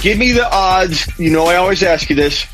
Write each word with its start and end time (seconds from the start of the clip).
give 0.00 0.18
me 0.18 0.32
the 0.32 0.48
odds. 0.50 1.06
You 1.18 1.30
know, 1.30 1.46
I 1.46 1.56
always 1.56 1.82
ask 1.82 2.08
you 2.10 2.16
this 2.16 2.46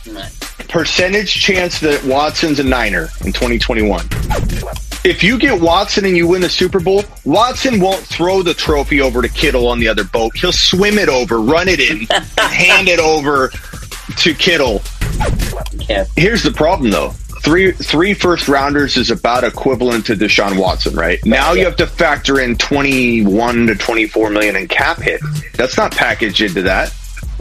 percentage 0.68 1.34
chance 1.34 1.80
that 1.80 2.02
Watson's 2.04 2.58
a 2.58 2.64
Niner 2.64 3.08
in 3.24 3.32
2021. 3.32 4.06
If 5.04 5.24
you 5.24 5.36
get 5.36 5.60
Watson 5.60 6.04
and 6.04 6.16
you 6.16 6.28
win 6.28 6.42
the 6.42 6.48
Super 6.48 6.78
Bowl, 6.78 7.02
Watson 7.24 7.80
won't 7.80 8.00
throw 8.00 8.42
the 8.42 8.54
trophy 8.54 9.00
over 9.00 9.20
to 9.20 9.28
Kittle 9.28 9.66
on 9.66 9.80
the 9.80 9.88
other 9.88 10.04
boat. 10.04 10.36
He'll 10.36 10.52
swim 10.52 10.96
it 10.96 11.08
over, 11.08 11.40
run 11.40 11.66
it 11.68 11.80
in, 11.80 12.06
hand 12.38 12.88
it 12.88 13.00
over 13.00 13.48
to 14.18 14.34
Kittle. 14.34 14.80
Yeah. 15.88 16.04
Here's 16.16 16.42
the 16.42 16.52
problem, 16.52 16.90
though. 16.90 17.10
Three 17.42 17.72
three 17.72 18.14
first 18.14 18.46
rounders 18.46 18.96
is 18.96 19.10
about 19.10 19.42
equivalent 19.42 20.06
to 20.06 20.14
Deshaun 20.14 20.56
Watson, 20.56 20.94
right? 20.94 21.18
Now 21.24 21.54
you 21.54 21.64
have 21.64 21.74
to 21.76 21.88
factor 21.88 22.40
in 22.40 22.56
21 22.56 23.66
to 23.66 23.74
24 23.74 24.30
million 24.30 24.54
in 24.54 24.68
cap 24.68 24.98
hit. 24.98 25.20
That's 25.54 25.76
not 25.76 25.90
packaged 25.90 26.40
into 26.40 26.62
that. 26.62 26.94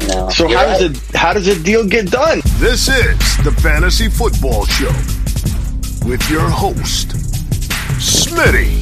No. 0.07 0.29
So 0.29 0.47
You're 0.47 0.57
how 0.57 0.65
does 0.65 0.81
it 0.81 1.15
how 1.15 1.34
does 1.34 1.45
the 1.45 1.63
deal 1.63 1.85
get 1.85 2.09
done? 2.09 2.41
This 2.57 2.88
is 2.88 3.38
the 3.44 3.52
Fantasy 3.62 4.09
Football 4.09 4.66
Show 4.66 4.91
with 6.08 6.27
your 6.30 6.49
host, 6.49 7.09
Smitty. 7.99 8.81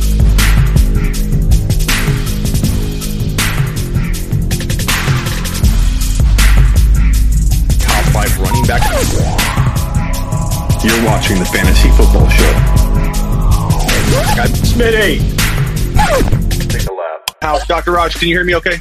top 7.81 8.05
five 8.13 8.39
running 8.39 8.65
back. 8.65 8.81
You're 10.81 11.05
watching 11.05 11.37
the 11.37 11.45
Fantasy 11.45 11.89
Football 11.89 12.29
Show. 12.29 12.53
Got 14.35 14.49
Smitty. 14.49 15.19
Take 16.69 16.87
a 16.87 16.93
lap. 16.93 17.29
House, 17.41 17.67
Dr. 17.67 17.91
Raj, 17.91 18.15
can 18.15 18.29
you 18.29 18.35
hear 18.35 18.45
me 18.45 18.55
okay? 18.55 18.79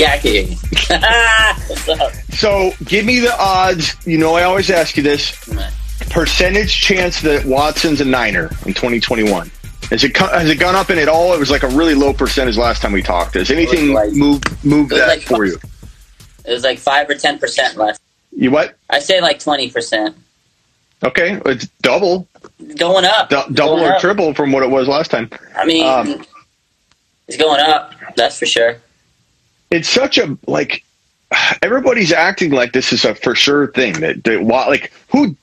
Yeah, 0.00 0.12
I 0.12 0.18
can 0.18 0.30
hear 0.32 0.42
you. 0.44 0.56
What's 1.68 1.88
up? 1.90 2.12
So 2.32 2.72
give 2.86 3.04
me 3.04 3.18
the 3.20 3.36
odds. 3.38 3.94
You 4.06 4.16
know, 4.16 4.32
I 4.34 4.44
always 4.44 4.70
ask 4.70 4.96
you 4.96 5.02
this 5.02 5.32
percentage 6.08 6.74
chance 6.74 7.20
that 7.20 7.44
Watson's 7.44 8.00
a 8.00 8.06
Niner 8.06 8.44
in 8.64 8.72
2021. 8.72 9.50
Has 9.90 10.02
it, 10.02 10.16
has 10.16 10.48
it 10.48 10.58
gone 10.58 10.74
up 10.74 10.88
in 10.88 10.96
it 10.98 11.08
all? 11.08 11.34
It 11.34 11.38
was 11.38 11.50
like 11.50 11.64
a 11.64 11.68
really 11.68 11.94
low 11.94 12.14
percentage 12.14 12.56
last 12.56 12.80
time 12.80 12.92
we 12.92 13.02
talked. 13.02 13.34
Has 13.34 13.50
anything 13.50 13.92
like- 13.92 14.12
moved 14.12 14.64
moved 14.64 14.92
that 14.92 15.06
like- 15.08 15.20
for 15.20 15.44
you? 15.44 15.58
It 16.46 16.52
was 16.52 16.64
like 16.64 16.78
five 16.78 17.10
or 17.10 17.14
ten 17.14 17.38
percent 17.38 17.76
less. 17.76 17.98
You 18.34 18.50
what? 18.50 18.76
I 18.88 19.00
say 19.00 19.20
like 19.20 19.38
twenty 19.38 19.70
percent. 19.70 20.16
Okay, 21.04 21.38
it's 21.44 21.66
double, 21.82 22.26
Going 22.76 23.04
up. 23.04 23.28
du- 23.28 23.44
double 23.52 23.76
Going 23.76 23.84
or 23.90 23.94
up. 23.96 24.00
triple 24.00 24.32
from 24.32 24.50
what 24.52 24.62
it 24.62 24.70
was 24.70 24.88
last 24.88 25.10
time. 25.10 25.28
I 25.54 25.66
mean, 25.66 25.86
Um, 25.86 26.24
it's 27.28 27.36
going 27.36 27.60
up. 27.60 27.92
That's 28.16 28.38
for 28.38 28.46
sure. 28.46 28.76
It's 29.70 29.88
such 29.88 30.18
a 30.18 30.36
like 30.46 30.84
everybody's 31.62 32.12
acting 32.12 32.50
like 32.50 32.72
this 32.72 32.92
is 32.92 33.04
a 33.04 33.14
for 33.14 33.34
sure 33.34 33.68
thing 33.72 34.00
that, 34.00 34.24
that 34.24 34.42
like 34.42 34.92
who 35.10 35.36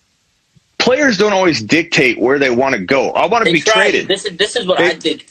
players 0.77 1.17
don't 1.17 1.33
always 1.33 1.61
dictate 1.61 2.19
where 2.19 2.37
they 2.39 2.49
want 2.49 2.75
to 2.75 2.81
go. 2.81 3.11
I 3.11 3.25
want 3.25 3.45
to 3.45 3.51
be 3.51 3.61
tried. 3.61 3.73
traded. 3.91 4.07
This 4.07 4.25
is 4.25 4.37
this 4.37 4.55
is 4.55 4.65
what 4.67 4.77
They- 4.79 4.91
I 4.91 4.93
did. 4.93 5.23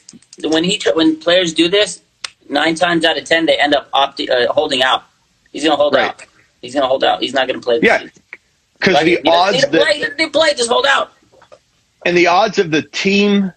When 0.43 0.63
he 0.63 0.79
when 0.93 1.19
players 1.19 1.53
do 1.53 1.67
this, 1.67 2.01
nine 2.49 2.75
times 2.75 3.05
out 3.05 3.17
of 3.17 3.25
ten 3.25 3.45
they 3.45 3.57
end 3.59 3.73
up 3.73 3.89
opti- 3.91 4.29
uh, 4.29 4.51
holding 4.53 4.83
out. 4.83 5.03
He's 5.51 5.63
going 5.63 5.71
to 5.71 5.77
hold 5.77 5.95
Right. 5.95 6.09
out. 6.09 6.23
He's 6.61 6.73
going 6.73 6.83
to 6.83 6.87
hold 6.87 7.03
out. 7.03 7.21
He's 7.21 7.33
not 7.33 7.47
going 7.47 7.59
to 7.59 7.63
play. 7.63 7.79
this 7.79 7.87
Yeah, 7.87 8.07
because 8.79 9.03
the 9.03 9.21
odds 9.27 9.61
to 9.63 9.67
that 9.71 9.81
play. 9.81 10.03
They 10.17 10.29
play. 10.29 10.53
Just 10.53 10.69
hold 10.69 10.85
out. 10.85 11.13
and 12.05 12.15
the 12.15 12.27
odds 12.27 12.59
of 12.59 12.69
the 12.71 12.81
team 12.83 13.51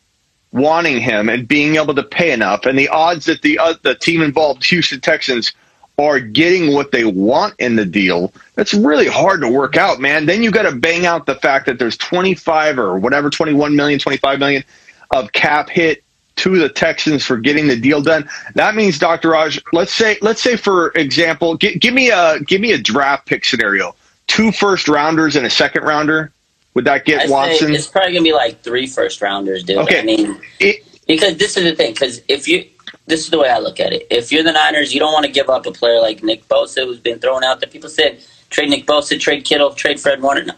wanting 0.53 1.01
him 1.01 1.29
and 1.29 1.47
being 1.47 1.77
able 1.77 1.95
to 1.95 2.03
pay 2.03 2.33
enough, 2.33 2.67
and 2.67 2.79
the 2.79 2.89
odds 2.89 3.27
that 3.27 3.43
the 3.43 3.59
uh, 3.59 3.75
the 3.83 3.95
team 3.95 4.23
involved, 4.23 4.65
Houston 4.67 5.01
Texans, 5.01 5.53
are 5.99 6.21
getting 6.21 6.73
what 6.73 6.93
they 6.93 7.05
want 7.05 7.55
in 7.59 7.77
the 7.77 7.85
deal. 7.85 8.33
That's 8.55 8.75
really 8.75 9.07
hard 9.07 9.43
to 9.43 9.49
work 9.49 9.77
out, 9.77 10.01
man. 10.01 10.27
Then 10.27 10.43
you 10.43 10.51
got 10.51 10.63
to 10.63 10.75
bang 10.75 11.07
out 11.07 11.27
the 11.27 11.35
fact 11.35 11.67
that 11.67 11.79
there's 11.79 11.97
25 11.97 12.79
or 12.79 12.99
whatever, 12.99 13.31
21 13.31 13.77
million, 13.77 13.99
25 13.99 14.39
million 14.39 14.65
of 15.11 15.33
cap 15.33 15.69
hit 15.69 16.03
to 16.37 16.59
the 16.59 16.71
Texans 16.71 17.25
for 17.25 17.37
getting 17.37 17.67
the 17.69 17.77
deal 17.77 18.01
done. 18.01 18.29
That 18.55 18.75
means, 18.75 18.99
Dr. 18.99 19.31
Raj, 19.31 19.61
let's 19.73 19.93
say, 19.93 20.17
let's 20.23 20.41
say 20.41 20.57
for 20.57 20.91
example, 20.93 21.57
gi- 21.59 21.79
give 21.79 21.93
me 21.93 22.11
a 22.11 22.41
give 22.41 22.61
me 22.61 22.73
a 22.73 22.79
draft 22.79 23.27
pick 23.27 23.45
scenario: 23.45 23.95
two 24.27 24.53
first 24.53 24.89
rounders 24.89 25.37
and 25.37 25.45
a 25.47 25.51
second 25.51 25.83
rounder. 25.85 26.33
Would 26.75 26.85
that 26.85 27.05
get 27.05 27.23
I 27.23 27.27
say 27.27 27.33
Watson? 27.33 27.75
it's 27.75 27.87
probably 27.87 28.13
going 28.13 28.25
to 28.25 28.29
be 28.29 28.33
like 28.33 28.63
three 28.63 28.87
first 28.87 29.21
rounders, 29.21 29.65
dude. 29.65 29.79
Okay. 29.79 30.01
I 30.01 30.03
mean, 30.05 30.41
It, 30.61 30.87
because 31.07 31.37
this 31.37 31.57
is 31.57 31.65
the 31.65 31.75
thing. 31.75 31.93
Because 31.93 32.23
if 32.29 32.47
you, 32.47 32.65
this 33.07 33.21
is 33.21 33.31
the 33.31 33.39
way 33.39 33.49
I 33.49 33.59
look 33.59 33.81
at 33.81 33.93
it. 33.93 34.07
If 34.11 34.31
you're 34.31 34.45
the 34.45 34.53
Niners, 34.53 34.95
you 34.95 35.01
don't 35.01 35.13
want 35.13 35.27
to 35.27 35.33
give 35.33 35.49
up 35.49 35.67
a 35.67 35.73
player 35.73 36.01
like 36.01 36.23
Nick 36.23 36.47
Bosa, 36.49 36.85
who's 36.85 37.01
been 37.01 37.19
thrown 37.19 37.43
out 37.43 37.61
there. 37.61 37.69
People 37.69 37.91
said 37.91 38.21
trade 38.51 38.71
Nick 38.71 38.87
Bosa, 38.87 39.19
trade 39.19 39.45
Kittle, 39.45 39.75
trade 39.75 39.99
Fred 39.99 40.23
Warner. 40.23 40.45
No. 40.45 40.55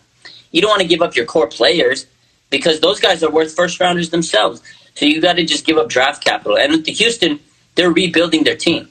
You 0.51 0.61
don't 0.61 0.71
want 0.71 0.83
to 0.83 0.89
give 0.89 1.01
up 1.01 1.17
your 1.17 1.25
core 1.25 1.47
players 1.49 2.07
because 2.51 2.81
those 2.81 3.01
guys 3.01 3.23
are 3.23 3.31
worth 3.31 3.57
first 3.57 3.81
rounders 3.81 4.11
themselves. 4.11 4.63
So 4.95 5.07
you 5.07 5.21
got 5.21 5.37
to 5.37 5.45
just 5.45 5.65
give 5.65 5.79
up 5.79 5.89
draft 5.89 6.23
capital. 6.23 6.59
And 6.59 6.73
with 6.73 6.85
the 6.85 6.93
Houston, 6.93 7.41
they're 7.75 7.91
rebuilding 7.91 8.45
their 8.45 8.57
team, 8.57 8.89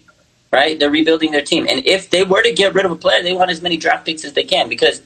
right? 0.51 0.79
They're 0.79 0.89
rebuilding 0.89 1.31
their 1.31 1.43
team. 1.43 1.67
And 1.69 1.85
if 1.85 2.09
they 2.09 2.23
were 2.23 2.41
to 2.41 2.51
get 2.51 2.73
rid 2.73 2.85
of 2.85 2.91
a 2.91 2.95
player, 2.95 3.21
they 3.21 3.33
want 3.33 3.51
as 3.51 3.61
many 3.61 3.77
draft 3.77 4.05
picks 4.05 4.25
as 4.25 4.33
they 4.33 4.43
can 4.43 4.67
because, 4.67 5.03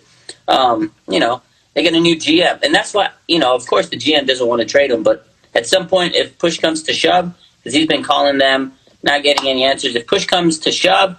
um, 0.47 0.93
you 1.09 1.19
know, 1.19 1.41
they 1.75 1.83
get 1.83 1.93
a 1.93 1.99
new 1.99 2.15
GM. 2.15 2.63
And 2.63 2.73
that's 2.73 2.93
why, 2.93 3.11
you 3.27 3.37
know, 3.37 3.53
of 3.53 3.67
course 3.67 3.89
the 3.89 3.97
GM 3.97 4.25
doesn't 4.25 4.47
want 4.47 4.61
to 4.61 4.67
trade 4.67 4.89
him, 4.89 5.03
but 5.03 5.27
at 5.53 5.67
some 5.67 5.87
point, 5.87 6.15
if 6.15 6.37
push 6.39 6.57
comes 6.57 6.83
to 6.83 6.93
shove, 6.93 7.33
because 7.59 7.73
he's 7.73 7.87
been 7.87 8.03
calling 8.03 8.37
them, 8.39 8.73
not 9.03 9.23
getting 9.23 9.47
any 9.47 9.63
answers, 9.63 9.95
if 9.95 10.07
push 10.07 10.25
comes 10.25 10.59
to 10.59 10.71
shove, 10.71 11.17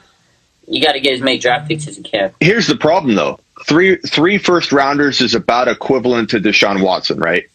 you 0.66 0.82
got 0.82 0.92
to 0.92 1.00
get 1.00 1.14
as 1.14 1.20
many 1.20 1.38
draft 1.38 1.68
picks 1.68 1.86
as 1.86 1.96
you 1.96 2.02
can. 2.02 2.32
here's 2.40 2.66
the 2.66 2.76
problem 2.76 3.14
though. 3.14 3.38
Three 3.66 3.96
three 3.96 4.36
first 4.36 4.72
rounders 4.72 5.20
is 5.20 5.34
about 5.34 5.68
equivalent 5.68 6.30
to 6.30 6.40
Deshaun 6.40 6.82
Watson, 6.82 7.18
right? 7.18 7.48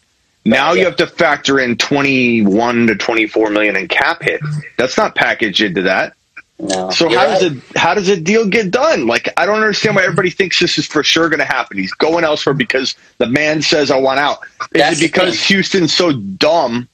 Now 0.44 0.72
you 0.72 0.84
have 0.84 0.96
to 0.96 1.06
factor 1.06 1.60
in 1.60 1.76
21 1.76 2.88
to 2.88 2.96
24 2.96 3.50
million 3.50 3.76
in 3.76 3.86
cap 3.86 4.22
hit. 4.22 4.40
That's 4.76 4.96
not 4.96 5.14
packaged 5.14 5.60
into 5.60 5.82
that. 5.82 6.14
No. 6.62 6.90
So 6.90 7.10
You're 7.10 7.18
how 7.18 7.26
does 7.26 7.42
it 7.42 7.62
how 7.76 7.94
does 7.94 8.06
the 8.06 8.16
deal 8.16 8.46
get 8.46 8.70
done? 8.70 9.08
Like 9.08 9.28
I 9.36 9.46
don't 9.46 9.56
understand 9.56 9.96
why 9.96 10.04
everybody 10.04 10.30
thinks 10.30 10.60
this 10.60 10.78
is 10.78 10.86
for 10.86 11.02
sure 11.02 11.28
going 11.28 11.40
to 11.40 11.44
happen. 11.44 11.76
He's 11.76 11.92
going 11.92 12.22
elsewhere 12.22 12.54
because 12.54 12.94
the 13.18 13.26
man 13.26 13.62
says 13.62 13.90
I 13.90 13.98
want 13.98 14.20
out. 14.20 14.38
Is 14.44 14.68
That's 14.72 15.00
it 15.00 15.12
because. 15.12 15.42
Houston's 15.42 15.92
so 15.92 16.12
dumb 16.12 16.88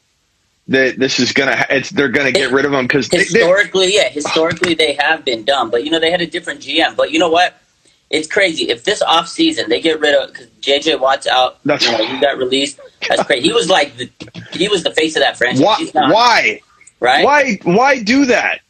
that 0.69 0.99
this 0.99 1.21
is 1.21 1.33
gonna 1.33 1.67
it's 1.69 1.91
they're 1.91 2.09
gonna 2.09 2.33
get 2.33 2.51
rid 2.51 2.65
of 2.65 2.73
him 2.73 2.87
because 2.87 3.11
they, 3.11 3.19
they, 3.19 3.25
historically, 3.25 3.95
yeah, 3.95 4.09
historically 4.09 4.73
they 4.73 4.95
have 4.95 5.23
been 5.25 5.45
dumb, 5.45 5.71
but 5.71 5.85
you 5.85 5.91
know 5.91 6.01
they 6.01 6.11
had 6.11 6.23
a 6.23 6.27
different 6.27 6.61
GM. 6.61 6.97
But 6.97 7.11
you 7.11 7.19
know 7.19 7.31
what? 7.31 7.61
It's 8.09 8.27
crazy. 8.27 8.71
If 8.71 8.85
this 8.85 9.03
off 9.03 9.29
season 9.29 9.69
they 9.69 9.83
get 9.83 10.01
rid 10.01 10.15
of 10.15 10.33
because 10.33 10.47
JJ 10.63 10.99
Watt's 10.99 11.27
out, 11.27 11.63
That's- 11.65 11.85
you 11.85 11.93
know, 11.93 12.07
he 12.07 12.19
got 12.21 12.39
released. 12.39 12.81
That's 13.07 13.23
crazy. 13.25 13.49
He 13.49 13.53
was 13.53 13.69
like 13.69 13.97
the, 13.97 14.11
he 14.53 14.69
was 14.69 14.83
the 14.83 14.93
face 14.93 15.15
of 15.15 15.21
that 15.21 15.37
franchise. 15.37 15.93
why 15.93 16.11
why 16.11 16.61
right? 17.01 17.25
why 17.25 17.59
why 17.65 18.03
do 18.03 18.25
that? 18.27 18.61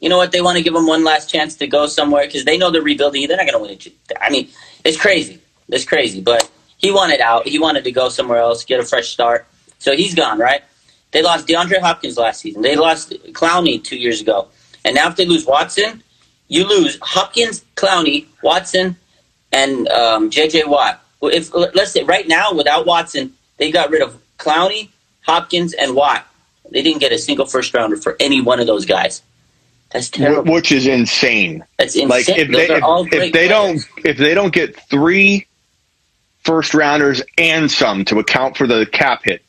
You 0.00 0.08
know 0.08 0.16
what? 0.16 0.32
They 0.32 0.40
want 0.40 0.56
to 0.56 0.64
give 0.64 0.74
him 0.74 0.86
one 0.86 1.04
last 1.04 1.30
chance 1.30 1.54
to 1.56 1.66
go 1.66 1.86
somewhere 1.86 2.26
because 2.26 2.44
they 2.44 2.58
know 2.58 2.70
they're 2.70 2.82
rebuilding. 2.82 3.28
They're 3.28 3.36
not 3.36 3.46
going 3.46 3.54
to 3.54 3.60
win 3.60 3.70
it. 3.70 4.18
I 4.20 4.30
mean, 4.30 4.48
it's 4.84 4.98
crazy. 4.98 5.40
It's 5.68 5.84
crazy. 5.84 6.20
But 6.20 6.50
he 6.78 6.90
wanted 6.90 7.20
out. 7.20 7.46
He 7.46 7.58
wanted 7.58 7.84
to 7.84 7.92
go 7.92 8.08
somewhere 8.08 8.38
else, 8.38 8.64
get 8.64 8.80
a 8.80 8.84
fresh 8.84 9.08
start. 9.08 9.46
So 9.78 9.94
he's 9.94 10.14
gone, 10.14 10.38
right? 10.38 10.62
They 11.12 11.22
lost 11.22 11.46
DeAndre 11.46 11.80
Hopkins 11.80 12.16
last 12.16 12.40
season. 12.40 12.62
They 12.62 12.76
lost 12.76 13.10
Clowney 13.32 13.82
two 13.82 13.96
years 13.96 14.20
ago. 14.20 14.48
And 14.84 14.94
now 14.94 15.08
if 15.08 15.16
they 15.16 15.26
lose 15.26 15.44
Watson, 15.44 16.02
you 16.48 16.66
lose 16.66 16.98
Hopkins, 17.02 17.64
Clowney, 17.76 18.26
Watson, 18.42 18.96
and 19.52 19.88
um, 19.88 20.30
J.J. 20.30 20.64
Watt. 20.64 21.02
If 21.22 21.54
let's 21.54 21.92
say 21.92 22.02
right 22.04 22.26
now 22.26 22.54
without 22.54 22.86
Watson, 22.86 23.34
they 23.58 23.70
got 23.70 23.90
rid 23.90 24.02
of 24.02 24.18
Clowney, 24.38 24.88
Hopkins, 25.22 25.74
and 25.74 25.94
Watt. 25.94 26.26
They 26.70 26.82
didn't 26.82 27.00
get 27.00 27.12
a 27.12 27.18
single 27.18 27.46
first 27.46 27.74
rounder 27.74 27.96
for 27.96 28.16
any 28.20 28.40
one 28.40 28.60
of 28.60 28.66
those 28.66 28.86
guys. 28.86 29.22
That's 29.90 30.08
terrible. 30.10 30.52
Which 30.52 30.72
is 30.72 30.86
insane. 30.86 31.64
That's 31.78 31.94
insane. 31.94 32.08
Like 32.08 32.28
if 32.28 32.48
Those 32.48 32.56
they 32.56 32.74
if, 32.74 33.24
if 33.24 33.32
they 33.32 33.48
players. 33.48 33.48
don't 33.48 34.06
if 34.06 34.16
they 34.18 34.34
don't 34.34 34.52
get 34.52 34.76
three 34.88 35.46
first 36.44 36.74
rounders 36.74 37.22
and 37.36 37.70
some 37.70 38.04
to 38.06 38.18
account 38.18 38.56
for 38.56 38.66
the 38.66 38.86
cap 38.86 39.22
hit 39.24 39.42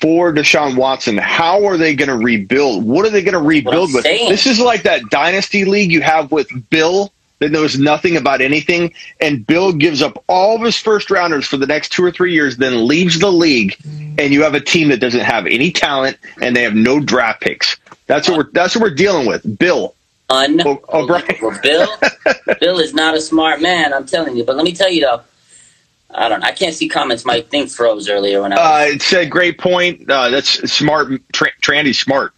for 0.00 0.32
Deshaun 0.32 0.76
Watson, 0.76 1.16
how 1.16 1.64
are 1.66 1.76
they 1.76 1.94
going 1.94 2.08
to 2.08 2.16
rebuild? 2.16 2.84
What 2.84 3.06
are 3.06 3.10
they 3.10 3.22
going 3.22 3.34
to 3.34 3.40
rebuild 3.40 3.92
with? 3.94 4.04
saying. 4.04 4.28
This 4.28 4.46
is 4.46 4.60
like 4.60 4.82
that 4.82 5.08
dynasty 5.10 5.64
league 5.64 5.90
you 5.90 6.02
have 6.02 6.30
with 6.30 6.48
Bill 6.70 7.12
that 7.38 7.50
knows 7.50 7.78
nothing 7.78 8.16
about 8.16 8.40
anything, 8.40 8.94
and 9.20 9.46
Bill 9.46 9.72
gives 9.72 10.00
up 10.00 10.22
all 10.26 10.56
of 10.56 10.62
his 10.62 10.76
first 10.76 11.10
rounders 11.10 11.46
for 11.46 11.58
the 11.58 11.66
next 11.66 11.90
two 11.90 12.02
or 12.02 12.10
three 12.10 12.32
years, 12.32 12.56
then 12.56 12.86
leaves 12.88 13.18
the 13.18 13.30
league, 13.30 13.76
and 14.18 14.32
you 14.32 14.42
have 14.42 14.54
a 14.54 14.60
team 14.60 14.88
that 14.88 15.00
doesn't 15.00 15.20
have 15.20 15.46
any 15.46 15.70
talent 15.70 16.16
and 16.40 16.56
they 16.56 16.62
have 16.62 16.74
no 16.74 16.98
draft 16.98 17.42
picks. 17.42 17.76
That's 18.06 18.28
what 18.28 18.38
we're 18.38 18.50
that's 18.52 18.74
what 18.74 18.82
we're 18.82 18.94
dealing 18.94 19.26
with. 19.26 19.58
Bill. 19.58 19.94
Unbelievable. 20.28 20.84
Oh, 20.88 21.02
O'Brien. 21.04 21.60
Bill, 21.62 21.88
Bill 22.60 22.78
is 22.80 22.92
not 22.94 23.14
a 23.14 23.20
smart 23.20 23.60
man. 23.62 23.92
I'm 23.94 24.06
telling 24.06 24.36
you. 24.36 24.44
But 24.44 24.56
let 24.56 24.64
me 24.64 24.72
tell 24.72 24.90
you 24.90 25.02
though. 25.02 25.20
I 26.14 26.28
don't. 26.28 26.42
I 26.44 26.52
can't 26.52 26.74
see 26.74 26.88
comments. 26.88 27.24
My 27.24 27.40
thing 27.42 27.66
froze 27.66 28.08
earlier 28.08 28.42
when 28.42 28.52
I. 28.52 28.56
Was, 28.56 28.90
Uh, 28.90 28.94
it 28.94 29.02
said 29.02 29.30
great 29.30 29.58
point. 29.58 30.08
Uh, 30.10 30.30
that's 30.30 30.50
smart. 30.72 31.08
Tra- 31.32 31.52
Trandy's 31.62 31.98
smart. 31.98 32.32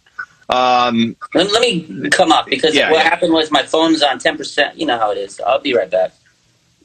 Um, 0.49 1.15
Let, 1.35 1.51
let 1.51 1.61
me 1.61 2.09
come 2.09 2.31
up 2.31 2.47
because 2.47 2.73
Yeah, 2.75 2.89
what 2.89 2.97
yeah. 3.03 3.09
happened 3.09 3.31
was 3.33 3.51
my 3.51 3.61
phone's 3.61 4.01
on 4.01 4.17
10%. 4.19 4.75
You 4.75 4.87
know 4.87 4.97
how 4.97 5.11
it 5.11 5.17
is. 5.19 5.39
I'll 5.39 5.59
be 5.59 5.75
right 5.75 5.89
back. 5.89 6.11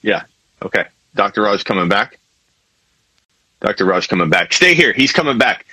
yeah. 0.02 0.24
Okay. 0.62 0.84
Dr. 1.14 1.42
Raj 1.42 1.64
coming 1.64 1.88
back. 1.88 2.18
Dr. 3.60 3.86
Raj 3.86 4.06
coming 4.08 4.28
back. 4.28 4.52
Stay 4.52 4.74
here. 4.74 4.92
He's 4.92 5.12
coming 5.12 5.38
back. 5.38 5.64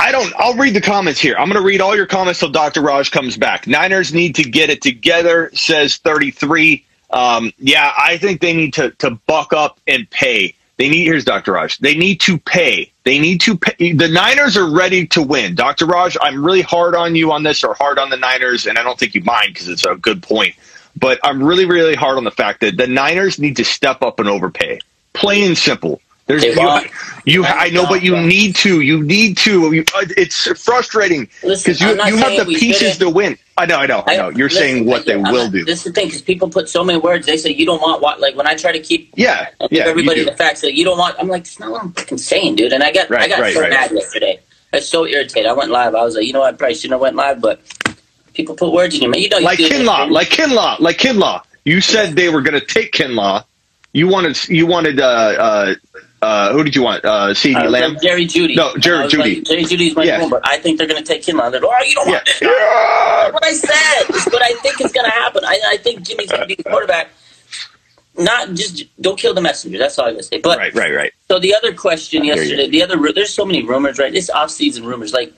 I 0.00 0.12
don't. 0.12 0.32
I'll 0.38 0.54
read 0.56 0.72
the 0.72 0.80
comments 0.80 1.20
here. 1.20 1.36
I'm 1.36 1.46
going 1.50 1.60
to 1.60 1.66
read 1.66 1.82
all 1.82 1.94
your 1.94 2.06
comments 2.06 2.40
till 2.40 2.48
Dr. 2.48 2.80
Raj 2.80 3.10
comes 3.10 3.36
back. 3.36 3.66
Niners 3.66 4.14
need 4.14 4.34
to 4.36 4.42
get 4.42 4.70
it 4.70 4.80
together, 4.80 5.50
says 5.52 5.98
33. 5.98 6.82
Um, 7.10 7.52
yeah, 7.58 7.92
I 7.98 8.16
think 8.16 8.40
they 8.40 8.54
need 8.54 8.72
to 8.74 8.92
to 8.92 9.10
buck 9.26 9.52
up 9.52 9.78
and 9.86 10.08
pay. 10.08 10.54
They 10.78 10.88
need. 10.88 11.04
Here's 11.04 11.26
Dr. 11.26 11.52
Raj. 11.52 11.76
They 11.80 11.94
need 11.94 12.18
to 12.22 12.38
pay. 12.38 12.90
They 13.04 13.18
need 13.18 13.42
to 13.42 13.58
pay. 13.58 13.92
The 13.92 14.08
Niners 14.08 14.56
are 14.56 14.70
ready 14.70 15.06
to 15.08 15.22
win. 15.22 15.54
Dr. 15.54 15.84
Raj, 15.84 16.16
I'm 16.22 16.42
really 16.42 16.62
hard 16.62 16.94
on 16.94 17.14
you 17.14 17.30
on 17.30 17.42
this, 17.42 17.62
or 17.62 17.74
hard 17.74 17.98
on 17.98 18.08
the 18.08 18.16
Niners, 18.16 18.66
and 18.66 18.78
I 18.78 18.82
don't 18.82 18.98
think 18.98 19.14
you 19.14 19.22
mind 19.22 19.52
because 19.52 19.68
it's 19.68 19.84
a 19.84 19.96
good 19.96 20.22
point. 20.22 20.54
But 20.98 21.20
I'm 21.24 21.42
really, 21.42 21.66
really 21.66 21.94
hard 21.94 22.16
on 22.16 22.24
the 22.24 22.30
fact 22.30 22.62
that 22.62 22.78
the 22.78 22.86
Niners 22.86 23.38
need 23.38 23.56
to 23.58 23.64
step 23.64 24.00
up 24.00 24.18
and 24.18 24.30
overpay. 24.30 24.80
Plain 25.12 25.44
and 25.44 25.58
simple. 25.58 26.00
There's 26.30 26.44
you, 26.44 27.42
you 27.42 27.44
I 27.44 27.70
know, 27.70 27.86
but 27.86 28.02
you 28.02 28.16
need 28.16 28.54
to. 28.56 28.80
You 28.80 29.02
need 29.02 29.36
to. 29.38 29.72
You, 29.72 29.84
uh, 29.94 30.06
it's 30.16 30.46
frustrating 30.62 31.28
because 31.42 31.80
you 31.80 31.88
you 31.88 32.16
have 32.16 32.46
the 32.46 32.56
pieces 32.58 32.98
to 32.98 33.10
win. 33.10 33.36
I 33.58 33.66
know, 33.66 33.76
I 33.76 33.86
know, 33.86 34.04
I 34.06 34.16
know. 34.16 34.28
You're 34.30 34.48
listen, 34.48 34.62
saying 34.62 34.86
what 34.86 35.06
they 35.06 35.14
I'm 35.14 35.22
will 35.22 35.44
not- 35.44 35.52
do. 35.52 35.64
This 35.64 35.78
is 35.78 35.84
the 35.84 35.92
thing 35.92 36.06
because 36.06 36.22
people 36.22 36.48
put 36.48 36.68
so 36.68 36.82
many 36.82 36.98
words. 36.98 37.26
They 37.26 37.36
say 37.36 37.50
you 37.50 37.66
don't 37.66 37.82
want 37.82 38.00
what. 38.00 38.20
Like 38.20 38.36
when 38.36 38.46
I 38.46 38.54
try 38.54 38.72
to 38.72 38.80
keep 38.80 39.12
Yeah, 39.16 39.48
give 39.60 39.72
yeah. 39.72 39.84
everybody 39.86 40.24
the 40.24 40.32
facts 40.32 40.60
that 40.62 40.74
you 40.74 40.84
don't 40.84 40.98
want. 40.98 41.16
I'm 41.18 41.28
like, 41.28 41.44
that's 41.44 41.58
not 41.60 41.70
what 41.72 41.82
I'm 41.82 41.92
fucking 41.92 42.18
saying, 42.18 42.56
dude. 42.56 42.72
And 42.72 42.82
I 42.82 42.92
got 42.92 43.10
I 43.12 43.28
got 43.28 43.40
right, 43.40 43.54
so 43.54 43.60
right. 43.60 43.70
mad 43.70 43.90
yesterday. 43.90 44.40
I 44.72 44.76
was 44.76 44.88
so 44.88 45.04
irritated. 45.04 45.46
I 45.46 45.52
went 45.52 45.70
live. 45.70 45.94
I 45.94 46.02
was 46.04 46.14
like, 46.14 46.24
you 46.26 46.32
know 46.32 46.40
what? 46.40 46.54
I 46.54 46.56
probably 46.56 46.74
shouldn't 46.76 46.92
have 46.92 47.00
went 47.00 47.16
live, 47.16 47.40
but 47.40 47.60
people 48.34 48.54
put 48.54 48.72
words 48.72 48.94
in 48.94 49.02
your 49.02 49.10
mouth. 49.10 49.20
You 49.20 49.28
know, 49.28 49.38
you 49.38 49.44
like 49.44 49.58
Kinlaw, 49.58 50.10
like 50.10 50.28
Kinlaw, 50.28 50.78
like 50.78 50.98
Kinlaw. 50.98 51.42
You 51.64 51.80
said 51.80 52.14
they 52.14 52.28
were 52.30 52.40
going 52.40 52.58
to 52.58 52.64
take 52.64 52.92
Kinlaw. 52.92 53.44
You 53.92 54.06
wanted, 54.08 54.48
you 54.48 54.66
wanted, 54.66 55.00
uh, 55.00 55.04
uh, 55.04 55.74
uh, 56.22 56.52
who 56.52 56.62
did 56.64 56.74
you 56.76 56.82
want? 56.82 57.04
Uh, 57.04 57.28
CeeDee 57.30 57.64
Uh, 57.64 57.68
Lamb. 57.70 57.96
Jerry 58.02 58.26
Jeudy. 58.26 58.56
No, 58.56 58.76
Jerry 58.76 58.98
Jeudy. 58.98 59.00
I 59.00 59.04
was 59.04 59.12
Jeudy. 59.12 59.36
Like, 59.36 59.44
Jerry 59.44 59.62
Jeudy's 59.64 59.96
my 59.96 60.04
Yeah. 60.04 60.28
but 60.28 60.46
I 60.46 60.58
think 60.58 60.78
they're 60.78 60.86
going 60.86 61.02
to 61.02 61.06
take 61.06 61.22
Kinlaw. 61.22 61.50
They're, 61.50 61.60
oh, 61.64 61.72
you 61.84 61.94
don't 61.94 62.06
Yeah. 62.08 62.12
want 62.14 62.24
this. 62.26 62.40
Yeah. 62.42 62.48
That's 62.50 63.32
what 63.34 63.44
I 63.44 63.52
said. 63.52 64.10
It's 64.16 64.26
what 64.26 64.42
I 64.42 64.52
think 64.60 64.80
is 64.80 64.92
going 64.92 65.06
to 65.06 65.12
happen. 65.12 65.44
I, 65.44 65.60
I 65.66 65.76
think 65.78 66.02
Jimmy's 66.02 66.28
going 66.30 66.42
to 66.42 66.46
be 66.46 66.54
the 66.56 66.64
quarterback. 66.64 67.08
Not 68.18 68.54
just 68.54 68.84
don't 69.00 69.18
kill 69.18 69.32
the 69.34 69.40
messenger. 69.40 69.78
That's 69.78 69.98
all 69.98 70.06
I'm 70.06 70.14
gonna 70.14 70.24
say. 70.24 70.40
But 70.40 70.58
Right, 70.58 70.74
right, 70.74 70.92
right. 70.94 71.12
so 71.28 71.38
the 71.38 71.54
other 71.54 71.72
question 71.72 72.24
yesterday, 72.24 72.68
the 72.68 72.82
other 72.82 72.96
there's 73.14 73.32
so 73.32 73.46
many 73.46 73.62
rumors, 73.62 73.98
right? 73.98 74.12
This 74.12 74.28
off-season 74.28 74.84
rumors, 74.84 75.12
like 75.14 75.32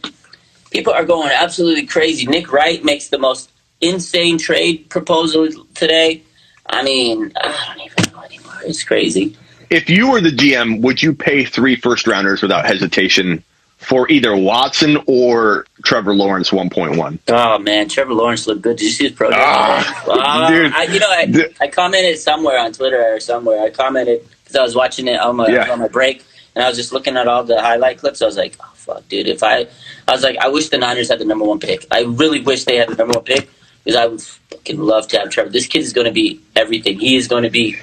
people 0.71 0.93
are 0.93 1.05
going 1.05 1.31
absolutely 1.31 1.87
crazy. 1.87 2.27
Nick 2.27 2.51
Wright 2.51 2.83
makes 2.83 3.09
the 3.09 3.19
most 3.19 3.53
insane 3.83 4.39
trade 4.39 4.89
proposal 4.89 5.49
today. 5.75 6.23
I 6.67 6.83
mean, 6.83 7.31
I 7.37 7.75
don't 7.77 7.81
even 7.87 8.13
know 8.15 8.23
anymore. 8.23 8.55
It's 8.65 8.83
crazy. 8.83 9.37
If 9.73 9.89
you 9.89 10.11
were 10.11 10.21
the 10.21 10.31
GM, 10.31 10.83
would 10.83 11.03
you 11.03 11.15
pay 11.15 11.45
three 11.45 11.77
first 11.77 12.07
rounders 12.07 12.43
without 12.43 12.67
hesitation 12.67 13.43
for 13.79 14.09
either 14.11 14.37
Watson 14.37 14.99
or 15.07 15.65
Trevor 15.85 16.15
Lawrence 16.15 16.51
1.1? 16.51 17.19
Oh 17.29 17.59
man, 17.59 17.89
Trevor 17.89 18.13
Lawrence 18.15 18.47
looked 18.47 18.61
good. 18.63 18.77
Did 18.77 18.85
you 18.85 18.91
see 18.91 19.05
his 19.05 19.13
pro 19.15 19.31
day? 19.31 19.37
Ah, 19.39 20.05
Ah, 20.09 20.49
dude. 20.51 20.73
I, 20.73 20.83
you 20.85 21.01
know, 21.01 21.09
I, 21.09 21.65
I 21.65 21.69
commented 21.69 22.19
somewhere 22.19 22.59
on 22.59 22.73
Twitter 22.73 23.03
or 23.15 23.19
somewhere. 23.19 23.63
I 23.63 23.71
commented 23.71 24.21
because 24.45 24.57
I 24.57 24.63
was 24.63 24.75
watching 24.77 25.09
it 25.09 25.19
on 25.19 25.37
my 25.37 25.49
Yeah. 25.49 25.71
on 25.73 25.79
my 25.79 25.89
break, 25.89 26.23
and 26.55 26.63
I 26.65 26.69
was 26.69 26.77
just 26.77 26.93
looking 26.93 27.17
at 27.17 27.27
all 27.27 27.43
the 27.43 27.61
highlight 27.61 27.99
clips. 27.99 28.21
I 28.21 28.27
was 28.27 28.37
like, 28.37 28.57
oh 28.61 28.71
fuck, 28.75 29.09
dude. 29.09 29.27
If 29.27 29.43
I, 29.43 29.67
I 30.07 30.13
was 30.13 30.23
like, 30.23 30.37
I 30.37 30.49
wish 30.49 30.69
the 30.69 30.77
Niners 30.79 31.09
had 31.09 31.19
the 31.19 31.25
number 31.25 31.45
one 31.47 31.59
pick. 31.61 31.87
I 31.91 32.03
really 32.03 32.41
wish 32.41 32.65
they 32.65 32.77
had 32.77 32.91
the 32.91 32.97
number 32.97 33.15
one 33.15 33.25
pick 33.25 33.49
because 33.85 33.97
I 33.99 34.07
would 34.07 34.21
fucking 34.21 34.79
love 34.79 35.09
to 35.09 35.19
have 35.19 35.31
Trevor. 35.31 35.49
This 35.51 35.67
kid 35.67 35.81
is 35.81 35.93
going 35.95 36.07
to 36.07 36.13
be 36.13 36.41
everything. 36.55 37.01
He 37.01 37.17
is 37.17 37.27
going 37.27 37.43
to 37.45 37.51
be 37.51 37.77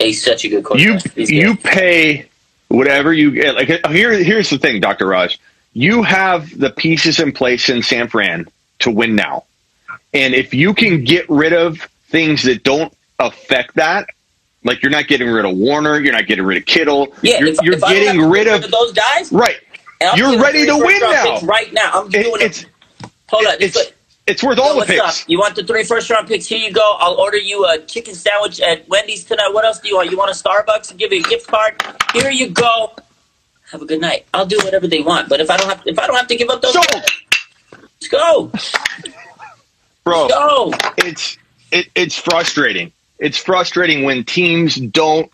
a 0.00 0.12
such 0.12 0.44
a 0.44 0.48
good 0.48 0.58
You 0.58 0.62
quarterback. 0.62 1.12
He's 1.14 1.30
good. 1.30 1.36
you 1.36 1.56
pay 1.56 2.28
whatever 2.68 3.12
you 3.12 3.30
get. 3.30 3.54
Like 3.54 3.68
here, 3.90 4.12
here's 4.12 4.50
the 4.50 4.58
thing, 4.58 4.80
Doctor 4.80 5.06
Raj. 5.06 5.38
You 5.72 6.02
have 6.02 6.58
the 6.58 6.70
pieces 6.70 7.20
in 7.20 7.32
place 7.32 7.68
in 7.68 7.82
San 7.82 8.08
Fran 8.08 8.46
to 8.80 8.90
win 8.90 9.14
now, 9.14 9.44
and 10.14 10.34
if 10.34 10.54
you 10.54 10.74
can 10.74 11.04
get 11.04 11.28
rid 11.28 11.52
of 11.52 11.80
things 12.08 12.42
that 12.44 12.62
don't 12.62 12.92
affect 13.18 13.74
that, 13.76 14.08
like 14.64 14.82
you're 14.82 14.90
not 14.90 15.06
getting 15.06 15.28
rid 15.28 15.44
of 15.44 15.56
Warner, 15.56 15.98
you're 16.00 16.12
not 16.12 16.26
getting 16.26 16.44
rid 16.44 16.58
of 16.58 16.66
Kittle, 16.66 17.14
yeah, 17.22 17.38
you're, 17.40 17.48
if, 17.48 17.58
you're 17.62 17.74
if 17.74 17.80
getting 17.82 18.06
have 18.06 18.16
to 18.16 18.28
rid 18.28 18.46
of 18.46 18.70
those 18.70 18.92
guys. 18.92 19.30
right. 19.32 19.56
You're 20.14 20.38
ready 20.40 20.66
to 20.66 20.76
win 20.76 21.00
now. 21.00 21.40
Right 21.40 21.72
now, 21.72 21.90
I'm 21.94 22.06
It- 22.08 22.22
doing 22.22 22.42
it's 22.42 22.62
it. 22.62 22.66
Hold 23.28 23.46
on, 23.46 23.54
it's 23.60 23.76
it's, 24.26 24.42
worth 24.42 24.58
all 24.58 24.70
the 24.70 24.76
what's 24.76 24.90
picks. 24.90 25.22
up? 25.22 25.28
You 25.28 25.38
want 25.38 25.54
the 25.56 25.64
three 25.64 25.84
first 25.84 26.10
round 26.10 26.26
picks? 26.28 26.46
Here 26.46 26.58
you 26.58 26.72
go. 26.72 26.96
I'll 26.98 27.14
order 27.14 27.36
you 27.38 27.64
a 27.66 27.78
chicken 27.80 28.14
sandwich 28.14 28.60
at 28.60 28.88
Wendy's 28.88 29.24
tonight. 29.24 29.50
What 29.52 29.64
else 29.64 29.78
do 29.80 29.88
you 29.88 29.96
want? 29.96 30.10
You 30.10 30.16
want 30.18 30.30
a 30.30 30.34
Starbucks? 30.34 30.90
I'll 30.92 30.98
give 30.98 31.12
you 31.12 31.20
a 31.20 31.28
gift 31.28 31.46
card. 31.46 31.82
Here 32.12 32.30
you 32.30 32.48
go. 32.50 32.92
Have 33.70 33.82
a 33.82 33.86
good 33.86 34.00
night. 34.00 34.26
I'll 34.34 34.46
do 34.46 34.58
whatever 34.58 34.86
they 34.86 35.00
want. 35.00 35.28
But 35.28 35.40
if 35.40 35.50
I 35.50 35.56
don't 35.56 35.68
have, 35.68 35.82
if 35.86 35.98
I 35.98 36.06
don't 36.06 36.16
have 36.16 36.28
to 36.28 36.36
give 36.36 36.48
up 36.50 36.62
those, 36.62 36.72
So, 36.72 36.80
let's 37.72 38.08
go. 38.08 38.52
bro, 40.04 40.28
Go. 40.28 40.72
it's 40.98 41.36
it, 41.72 41.88
it's 41.94 42.16
frustrating. 42.16 42.92
It's 43.18 43.38
frustrating 43.38 44.04
when 44.04 44.24
teams 44.24 44.76
don't 44.76 45.30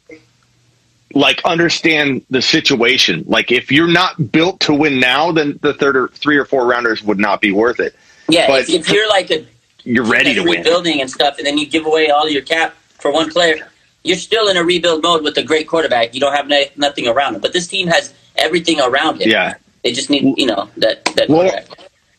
like 1.15 1.43
understand 1.44 2.25
the 2.31 2.41
situation. 2.41 3.25
Like 3.27 3.53
if 3.53 3.71
you're 3.71 3.87
not 3.89 4.33
built 4.33 4.61
to 4.61 4.73
win 4.75 4.99
now, 4.99 5.33
then 5.33 5.59
the 5.61 5.75
third 5.75 5.97
or 5.97 6.09
three 6.09 6.39
or 6.39 6.47
four 6.47 6.65
rounders 6.67 7.03
would 7.03 7.19
not 7.19 7.41
be 7.43 7.53
worth 7.53 7.81
it. 7.81 7.94
Yeah. 8.28 8.46
But- 8.46 8.62
if, 8.62 8.70
if 8.70 8.90
you're 8.90 9.08
like 9.08 9.30
a 9.30 9.44
You're 9.84 10.04
ready 10.04 10.34
to 10.34 10.42
win. 10.42 10.58
rebuilding 10.58 11.00
and 11.00 11.10
stuff, 11.10 11.38
and 11.38 11.46
then 11.46 11.58
you 11.58 11.66
give 11.66 11.86
away 11.86 12.10
all 12.10 12.28
your 12.28 12.42
cap 12.42 12.74
for 12.98 13.12
one 13.12 13.30
player, 13.30 13.69
you're 14.04 14.16
still 14.16 14.48
in 14.48 14.56
a 14.56 14.64
rebuild 14.64 15.02
mode 15.02 15.22
with 15.22 15.36
a 15.38 15.42
great 15.42 15.69
quarterback. 15.69 16.14
You 16.14 16.20
don't 16.20 16.34
have 16.34 16.48
no, 16.48 16.62
nothing 16.76 17.06
around 17.08 17.34
him. 17.36 17.40
But 17.40 17.52
this 17.52 17.66
team 17.69 17.88
has 17.88 18.12
everything 18.36 18.80
around 18.80 19.20
him. 19.22 19.28
Yeah, 19.30 19.54
They 19.84 19.92
just 19.92 20.10
need, 20.10 20.34
you 20.38 20.46
know, 20.46 20.69
that 20.78 21.04
that 21.16 21.26
quarterback. 21.28 21.66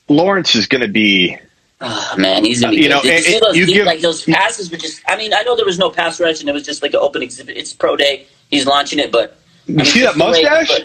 Lawrence 0.09 0.55
is 0.55 0.67
going 0.67 0.81
to 0.81 0.87
be. 0.87 1.37
Oh 1.85 2.15
man, 2.17 2.45
he's 2.45 2.61
gonna 2.61 2.71
be 2.71 2.77
You 2.77 2.83
good. 2.83 2.89
know, 2.91 3.01
Did 3.01 3.25
you 3.27 3.39
those, 3.41 3.57
you 3.57 3.65
give- 3.65 3.85
like 3.85 3.99
those 3.99 4.23
passes 4.23 4.71
were 4.71 4.77
just. 4.77 5.01
I 5.07 5.17
mean, 5.17 5.33
I 5.33 5.43
know 5.43 5.55
there 5.57 5.65
was 5.65 5.77
no 5.77 5.89
pass 5.89 6.17
rush 6.21 6.39
and 6.39 6.47
it 6.47 6.53
was 6.53 6.63
just 6.63 6.81
like 6.81 6.93
an 6.93 6.99
open 7.01 7.21
exhibit. 7.21 7.57
It's 7.57 7.73
pro 7.73 7.97
day. 7.97 8.25
He's 8.49 8.65
launching 8.65 8.99
it, 8.99 9.11
but 9.11 9.31
I 9.67 9.71
You 9.71 9.75
mean, 9.77 9.85
see 9.85 10.01
that 10.03 10.15
the 10.17 10.23
way 10.23 10.37
he 10.37 10.43
mustache? 10.43 10.81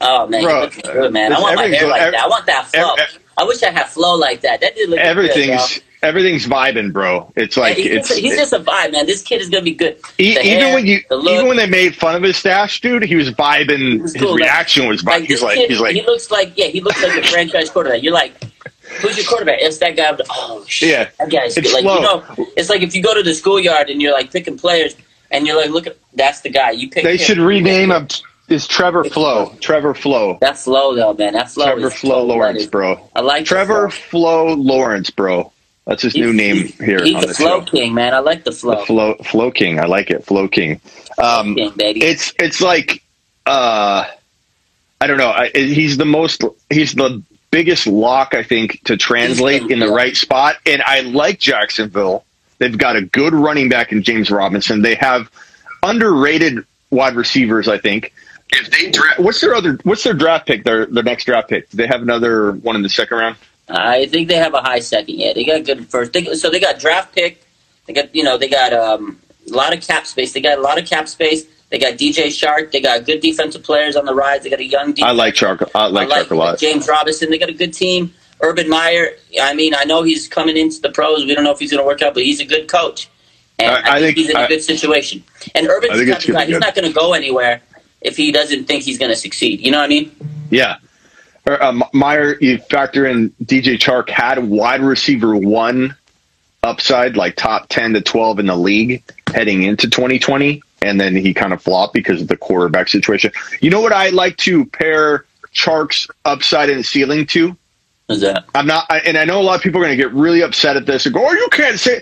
Oh 0.00 0.28
man, 0.28 0.44
Bro, 0.44 0.68
good, 0.84 1.12
man. 1.12 1.32
I 1.32 1.40
want 1.40 1.56
my 1.56 1.62
hair 1.66 1.88
like 1.88 2.02
every- 2.02 2.12
that. 2.12 2.24
I 2.24 2.28
want 2.28 2.46
that 2.46 2.68
every- 2.72 3.22
I 3.38 3.44
wish 3.44 3.62
I 3.62 3.70
had 3.70 3.86
flow 3.86 4.16
like 4.16 4.40
that. 4.42 4.60
That 4.60 4.74
did 4.74 4.88
look 4.90 4.98
good, 4.98 5.06
Everything's 5.06 5.80
everything's 6.02 6.46
vibing, 6.46 6.92
bro. 6.92 7.32
It's 7.36 7.56
like 7.56 7.76
he's, 7.76 7.86
it's 7.86 8.08
just, 8.08 8.20
he's 8.20 8.36
just 8.36 8.52
a 8.52 8.58
vibe, 8.60 8.92
man. 8.92 9.06
This 9.06 9.22
kid 9.22 9.40
is 9.40 9.48
gonna 9.48 9.62
be 9.64 9.74
good. 9.74 9.96
e- 10.18 10.30
even 10.32 10.42
hair, 10.44 10.74
when 10.74 10.86
you 10.86 11.00
even 11.28 11.46
when 11.48 11.56
they 11.56 11.66
made 11.68 11.94
fun 11.96 12.14
of 12.16 12.22
his 12.22 12.36
stash, 12.36 12.80
dude, 12.80 13.02
he 13.04 13.14
was 13.16 13.30
vibing. 13.30 14.02
was 14.02 14.12
His 14.12 14.22
cool, 14.22 14.32
like- 14.32 14.40
reaction 14.42 14.88
was 14.88 15.02
vibing. 15.02 15.20
this 15.20 15.28
He's 15.28 15.42
like 15.42 15.56
kid, 15.56 15.70
he's 15.70 15.80
like 15.80 15.94
he 15.94 16.02
looks 16.02 16.30
like 16.30 16.52
yeah, 16.56 16.66
he 16.66 16.80
looks 16.80 17.02
like 17.02 17.16
a 17.16 17.26
franchise 17.28 17.70
quarterback. 17.70 18.02
You're 18.02 18.12
like, 18.14 18.34
who's 19.00 19.16
your 19.16 19.26
quarterback? 19.26 19.58
It's 19.60 19.78
that 19.78 19.96
guy. 19.96 20.16
Oh 20.30 20.64
shit, 20.66 20.90
Yeah. 20.90 21.08
that 21.18 21.30
guy's 21.30 21.56
It's 21.56 21.72
good. 21.72 21.74
Like 21.74 21.82
slow. 21.82 21.96
you 21.96 22.00
know, 22.46 22.46
it's 22.56 22.68
like 22.70 22.82
if 22.82 22.94
you 22.94 23.02
go 23.02 23.14
to 23.14 23.22
the 23.22 23.34
schoolyard 23.34 23.88
and 23.90 24.02
you're 24.02 24.12
like 24.12 24.32
picking 24.32 24.58
players, 24.58 24.94
and 25.30 25.46
you're 25.46 25.56
like, 25.60 25.70
look 25.70 25.86
at 25.86 25.96
that's 26.14 26.40
the 26.40 26.50
guy 26.50 26.70
you 26.72 26.88
pick. 26.90 27.04
they 27.04 27.12
him. 27.12 27.18
should 27.18 27.38
rename 27.38 27.90
him. 27.92 28.08
Is 28.48 28.66
Trevor 28.66 29.04
Flow? 29.04 29.54
Trevor 29.60 29.94
Flow. 29.94 30.38
that 30.40 30.56
flow 30.58 30.94
though, 30.94 31.12
man. 31.12 31.34
That 31.34 31.50
flow. 31.50 31.66
Trevor 31.66 31.88
is 31.88 31.94
Flow 31.94 32.24
Lawrence, 32.24 32.66
bro. 32.66 33.08
I 33.14 33.20
like 33.20 33.44
Trevor 33.44 33.90
flow. 33.90 34.46
Flow 34.46 34.54
Lawrence, 34.54 35.10
bro. 35.10 35.52
That's 35.86 36.02
his 36.02 36.14
new 36.14 36.32
name 36.32 36.56
he's- 36.56 36.78
here 36.78 37.02
He's 37.02 37.14
on 37.14 37.20
the 37.22 37.26
the 37.28 37.34
flow 37.34 37.62
king, 37.62 37.94
man. 37.94 38.14
I 38.14 38.18
like 38.18 38.44
the 38.44 38.52
flow. 38.52 38.84
Flow 38.84 39.14
Flow 39.24 39.50
King. 39.50 39.78
I 39.78 39.84
like 39.86 40.10
it. 40.10 40.24
Flow 40.24 40.48
King. 40.48 40.80
Um, 41.18 41.54
king, 41.54 41.72
baby. 41.76 42.02
it's 42.02 42.32
it's 42.38 42.60
like 42.60 43.02
uh, 43.46 44.04
I 45.00 45.06
don't 45.06 45.18
know. 45.18 45.30
I, 45.30 45.50
he's 45.54 45.96
the 45.96 46.04
most. 46.04 46.42
He's 46.70 46.94
the 46.94 47.22
biggest 47.50 47.86
lock 47.86 48.34
I 48.34 48.42
think 48.42 48.82
to 48.84 48.96
translate 48.96 49.70
in 49.70 49.78
the 49.78 49.88
right 49.88 50.16
spot. 50.16 50.56
And 50.66 50.82
I 50.82 51.00
like 51.00 51.38
Jacksonville. 51.38 52.24
They've 52.58 52.76
got 52.76 52.96
a 52.96 53.02
good 53.02 53.32
running 53.34 53.68
back 53.68 53.92
in 53.92 54.02
James 54.02 54.30
Robinson. 54.30 54.82
They 54.82 54.94
have 54.96 55.30
underrated 55.82 56.64
wide 56.90 57.14
receivers. 57.14 57.68
I 57.68 57.78
think. 57.78 58.12
If 58.50 58.70
they 58.70 58.90
draft, 58.90 59.18
what's 59.20 59.40
their 59.40 59.54
other? 59.54 59.78
What's 59.82 60.02
their 60.04 60.14
draft 60.14 60.46
pick? 60.46 60.64
Their 60.64 60.86
their 60.86 61.02
next 61.02 61.24
draft 61.24 61.48
pick? 61.48 61.68
Do 61.70 61.76
they 61.76 61.86
have 61.86 62.02
another 62.02 62.52
one 62.52 62.76
in 62.76 62.82
the 62.82 62.88
second 62.88 63.18
round? 63.18 63.36
I 63.68 64.06
think 64.06 64.28
they 64.28 64.36
have 64.36 64.54
a 64.54 64.62
high 64.62 64.80
second. 64.80 65.16
Yeah, 65.16 65.34
they 65.34 65.44
got 65.44 65.56
a 65.56 65.62
good 65.62 65.86
first. 65.90 66.12
They, 66.14 66.24
so 66.34 66.48
they 66.50 66.58
got 66.60 66.78
draft 66.80 67.14
pick. 67.14 67.44
They 67.86 67.92
got 67.92 68.14
you 68.14 68.22
know 68.24 68.38
they 68.38 68.48
got 68.48 68.72
um, 68.72 69.20
a 69.50 69.52
lot 69.54 69.74
of 69.76 69.82
cap 69.86 70.06
space. 70.06 70.32
They 70.32 70.40
got 70.40 70.58
a 70.58 70.62
lot 70.62 70.78
of 70.80 70.88
cap 70.88 71.08
space. 71.08 71.44
They 71.70 71.78
got 71.78 71.94
DJ 71.94 72.28
Chark. 72.28 72.72
They 72.72 72.80
got 72.80 73.04
good 73.04 73.20
defensive 73.20 73.62
players 73.62 73.94
on 73.96 74.06
the 74.06 74.14
rise. 74.14 74.42
They 74.42 74.48
got 74.50 74.60
a 74.60 74.64
young. 74.64 74.94
I 75.02 75.12
like 75.12 75.34
Chark. 75.34 75.68
I 75.74 75.88
like, 75.88 76.08
Chark 76.08 76.30
a 76.30 76.34
lot. 76.34 76.58
James 76.58 76.88
Robinson. 76.88 77.28
They 77.28 77.36
got 77.38 77.50
a 77.50 77.54
good 77.54 77.74
team. 77.74 78.14
Urban 78.40 78.68
Meyer. 78.70 79.10
I 79.42 79.52
mean, 79.52 79.74
I 79.74 79.84
know 79.84 80.02
he's 80.02 80.28
coming 80.28 80.56
into 80.56 80.80
the 80.80 80.88
pros. 80.90 81.26
We 81.26 81.34
don't 81.34 81.44
know 81.44 81.50
if 81.52 81.58
he's 81.58 81.70
going 81.70 81.82
to 81.82 81.86
work 81.86 82.00
out, 82.00 82.14
but 82.14 82.22
he's 82.22 82.40
a 82.40 82.46
good 82.46 82.68
coach. 82.68 83.10
And 83.58 83.68
I- 83.70 83.74
I, 83.74 83.96
I 83.96 84.00
think, 84.00 84.00
think- 84.00 84.16
he's 84.16 84.30
in 84.30 84.36
a 84.36 84.40
I- 84.40 84.46
good 84.48 84.62
situation. 84.62 85.24
And 85.54 85.66
Urban's 85.66 85.92
I 85.92 85.96
think 85.96 86.08
not 86.08 86.16
it's 86.18 86.26
the 86.26 86.32
gonna 86.32 86.38
guy. 86.38 86.46
be 86.46 86.52
He's 86.52 86.58
good. 86.60 86.66
not 86.66 86.74
going 86.74 86.88
to 86.88 86.94
go 86.94 87.12
anywhere 87.12 87.60
if 88.00 88.16
he 88.16 88.32
doesn't 88.32 88.64
think 88.64 88.84
he's 88.84 88.98
going 88.98 89.10
to 89.10 89.16
succeed. 89.16 89.60
You 89.60 89.70
know 89.70 89.78
what 89.78 89.84
I 89.84 89.88
mean? 89.88 90.14
Yeah. 90.50 90.76
uh, 91.46 91.80
Meyer, 91.92 92.36
you 92.40 92.58
factor 92.58 93.06
in 93.06 93.30
DJ 93.42 93.78
Chark 93.78 94.08
had 94.08 94.38
wide 94.38 94.80
receiver 94.80 95.36
one 95.36 95.96
upside, 96.62 97.16
like 97.16 97.36
top 97.36 97.68
10 97.68 97.94
to 97.94 98.00
12 98.00 98.40
in 98.40 98.46
the 98.46 98.56
league 98.56 99.02
heading 99.32 99.62
into 99.62 99.88
2020. 99.88 100.62
And 100.82 101.00
then 101.00 101.16
he 101.16 101.34
kind 101.34 101.52
of 101.52 101.60
flopped 101.60 101.92
because 101.92 102.22
of 102.22 102.28
the 102.28 102.36
quarterback 102.36 102.88
situation. 102.88 103.32
You 103.60 103.70
know 103.70 103.80
what 103.80 103.92
I 103.92 104.10
like 104.10 104.36
to 104.38 104.64
pair 104.66 105.24
Chark's 105.52 106.06
upside 106.24 106.70
and 106.70 106.86
ceiling 106.86 107.26
to? 107.28 107.56
What's 108.06 108.22
that? 108.22 108.44
I'm 108.54 108.66
not, 108.66 108.86
I, 108.88 109.00
and 109.00 109.18
I 109.18 109.24
know 109.24 109.40
a 109.40 109.42
lot 109.42 109.56
of 109.56 109.62
people 109.62 109.80
are 109.80 109.84
going 109.84 109.96
to 109.96 110.02
get 110.02 110.12
really 110.12 110.40
upset 110.42 110.76
at 110.76 110.86
this 110.86 111.04
and 111.04 111.14
go, 111.14 111.26
"Oh, 111.26 111.32
you 111.32 111.48
can't 111.50 111.78
say." 111.78 112.00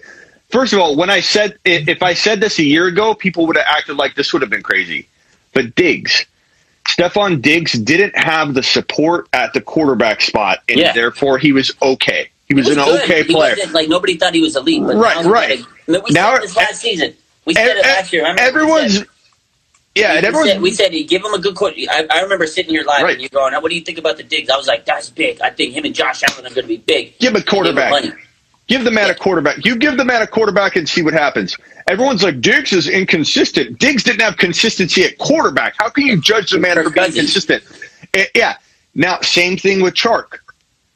First 0.50 0.72
of 0.72 0.78
all, 0.78 0.94
when 0.94 1.10
I 1.10 1.20
said 1.20 1.58
if 1.64 2.00
I 2.00 2.14
said 2.14 2.40
this 2.40 2.60
a 2.60 2.62
year 2.62 2.86
ago, 2.86 3.14
people 3.14 3.46
would 3.48 3.56
have 3.56 3.66
acted 3.66 3.96
like 3.96 4.14
this 4.14 4.32
would 4.32 4.42
have 4.42 4.50
been 4.50 4.62
crazy. 4.62 5.08
But 5.56 5.74
Diggs, 5.74 6.26
Stefon 6.86 7.40
Diggs 7.40 7.72
didn't 7.72 8.14
have 8.14 8.52
the 8.52 8.62
support 8.62 9.26
at 9.32 9.54
the 9.54 9.62
quarterback 9.62 10.20
spot, 10.20 10.58
and 10.68 10.78
Yeah. 10.78 10.92
therefore 10.92 11.38
he 11.38 11.52
was 11.52 11.72
okay. 11.80 12.28
He 12.46 12.54
was, 12.54 12.66
He 12.66 12.72
an 12.74 12.78
good. 12.84 13.00
okay 13.04 13.22
He 13.22 13.32
player. 13.32 13.56
like 13.72 13.88
nobody 13.88 14.18
thought 14.18 14.34
he 14.34 14.42
was 14.42 14.54
elite. 14.54 14.82
But 14.84 14.96
Right, 14.96 15.24
now, 15.24 15.30
right. 15.30 15.58
Like, 15.60 15.68
I 15.88 15.92
mean, 15.92 16.02
we 16.04 16.10
Now- 16.12 16.34
said 16.34 16.42
this 16.42 16.56
last 16.56 16.80
season. 16.82 17.14
We 17.46 17.54
said 17.54 17.70
And- 17.70 17.78
it 17.78 17.86
last 17.86 18.12
year. 18.12 18.22
I 18.26 18.28
remember 18.32 18.42
everyone's, 18.42 19.04
yeah, 19.94 20.12
and 20.12 20.20
we 20.22 20.26
everyone's 20.28 20.50
said, 20.50 20.60
we 20.60 20.70
said 20.72 20.92
he 20.92 21.04
give 21.04 21.24
him 21.24 21.32
a 21.32 21.38
good 21.38 21.54
court. 21.54 21.72
I, 21.90 22.06
I 22.10 22.20
remember 22.20 22.46
sitting 22.46 22.70
here 22.72 22.84
live 22.84 23.02
Right. 23.02 23.14
and 23.14 23.22
you 23.22 23.30
going, 23.30 23.54
"What 23.54 23.70
do 23.70 23.74
you 23.74 23.80
think 23.80 23.96
about 23.96 24.18
the 24.18 24.24
Diggs?" 24.24 24.50
I 24.50 24.58
was 24.58 24.66
like, 24.66 24.84
"That's 24.84 25.08
big. 25.08 25.40
I 25.40 25.48
think 25.48 25.72
him 25.72 25.86
and 25.86 25.94
Josh 25.94 26.22
Allen 26.22 26.44
are 26.44 26.50
going 26.50 26.62
to 26.62 26.68
be 26.68 26.76
big." 26.76 27.18
give 27.18 27.30
him 27.30 27.36
a 27.36 27.38
Give 27.38 27.46
him 27.48 27.50
quarterback. 27.50 27.90
money. 27.90 28.12
Give 28.66 28.82
the 28.84 28.90
man 28.90 29.10
a 29.10 29.14
quarterback. 29.14 29.64
You 29.64 29.76
give 29.76 29.96
the 29.96 30.04
man 30.04 30.22
a 30.22 30.26
quarterback 30.26 30.74
and 30.76 30.88
see 30.88 31.02
what 31.02 31.14
happens. 31.14 31.56
Everyone's 31.86 32.22
like, 32.24 32.40
Diggs 32.40 32.72
is 32.72 32.88
inconsistent. 32.88 33.78
Diggs 33.78 34.02
didn't 34.02 34.22
have 34.22 34.36
consistency 34.38 35.04
at 35.04 35.18
quarterback. 35.18 35.74
How 35.78 35.88
can 35.88 36.04
you 36.06 36.20
judge 36.20 36.50
the 36.50 36.58
man 36.58 36.74
for 36.82 36.90
being 36.90 37.12
consistent? 37.12 37.62
Eh, 38.14 38.26
Yeah. 38.34 38.56
Now, 38.94 39.20
same 39.20 39.56
thing 39.56 39.82
with 39.82 39.94
Chark. 39.94 40.38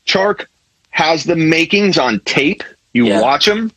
Chark 0.06 0.46
has 0.90 1.22
the 1.24 1.36
makings 1.36 1.96
on 1.98 2.20
tape. 2.20 2.64
You 2.92 3.06
Yeah. 3.06 3.20
watch 3.20 3.46
him 3.46 3.70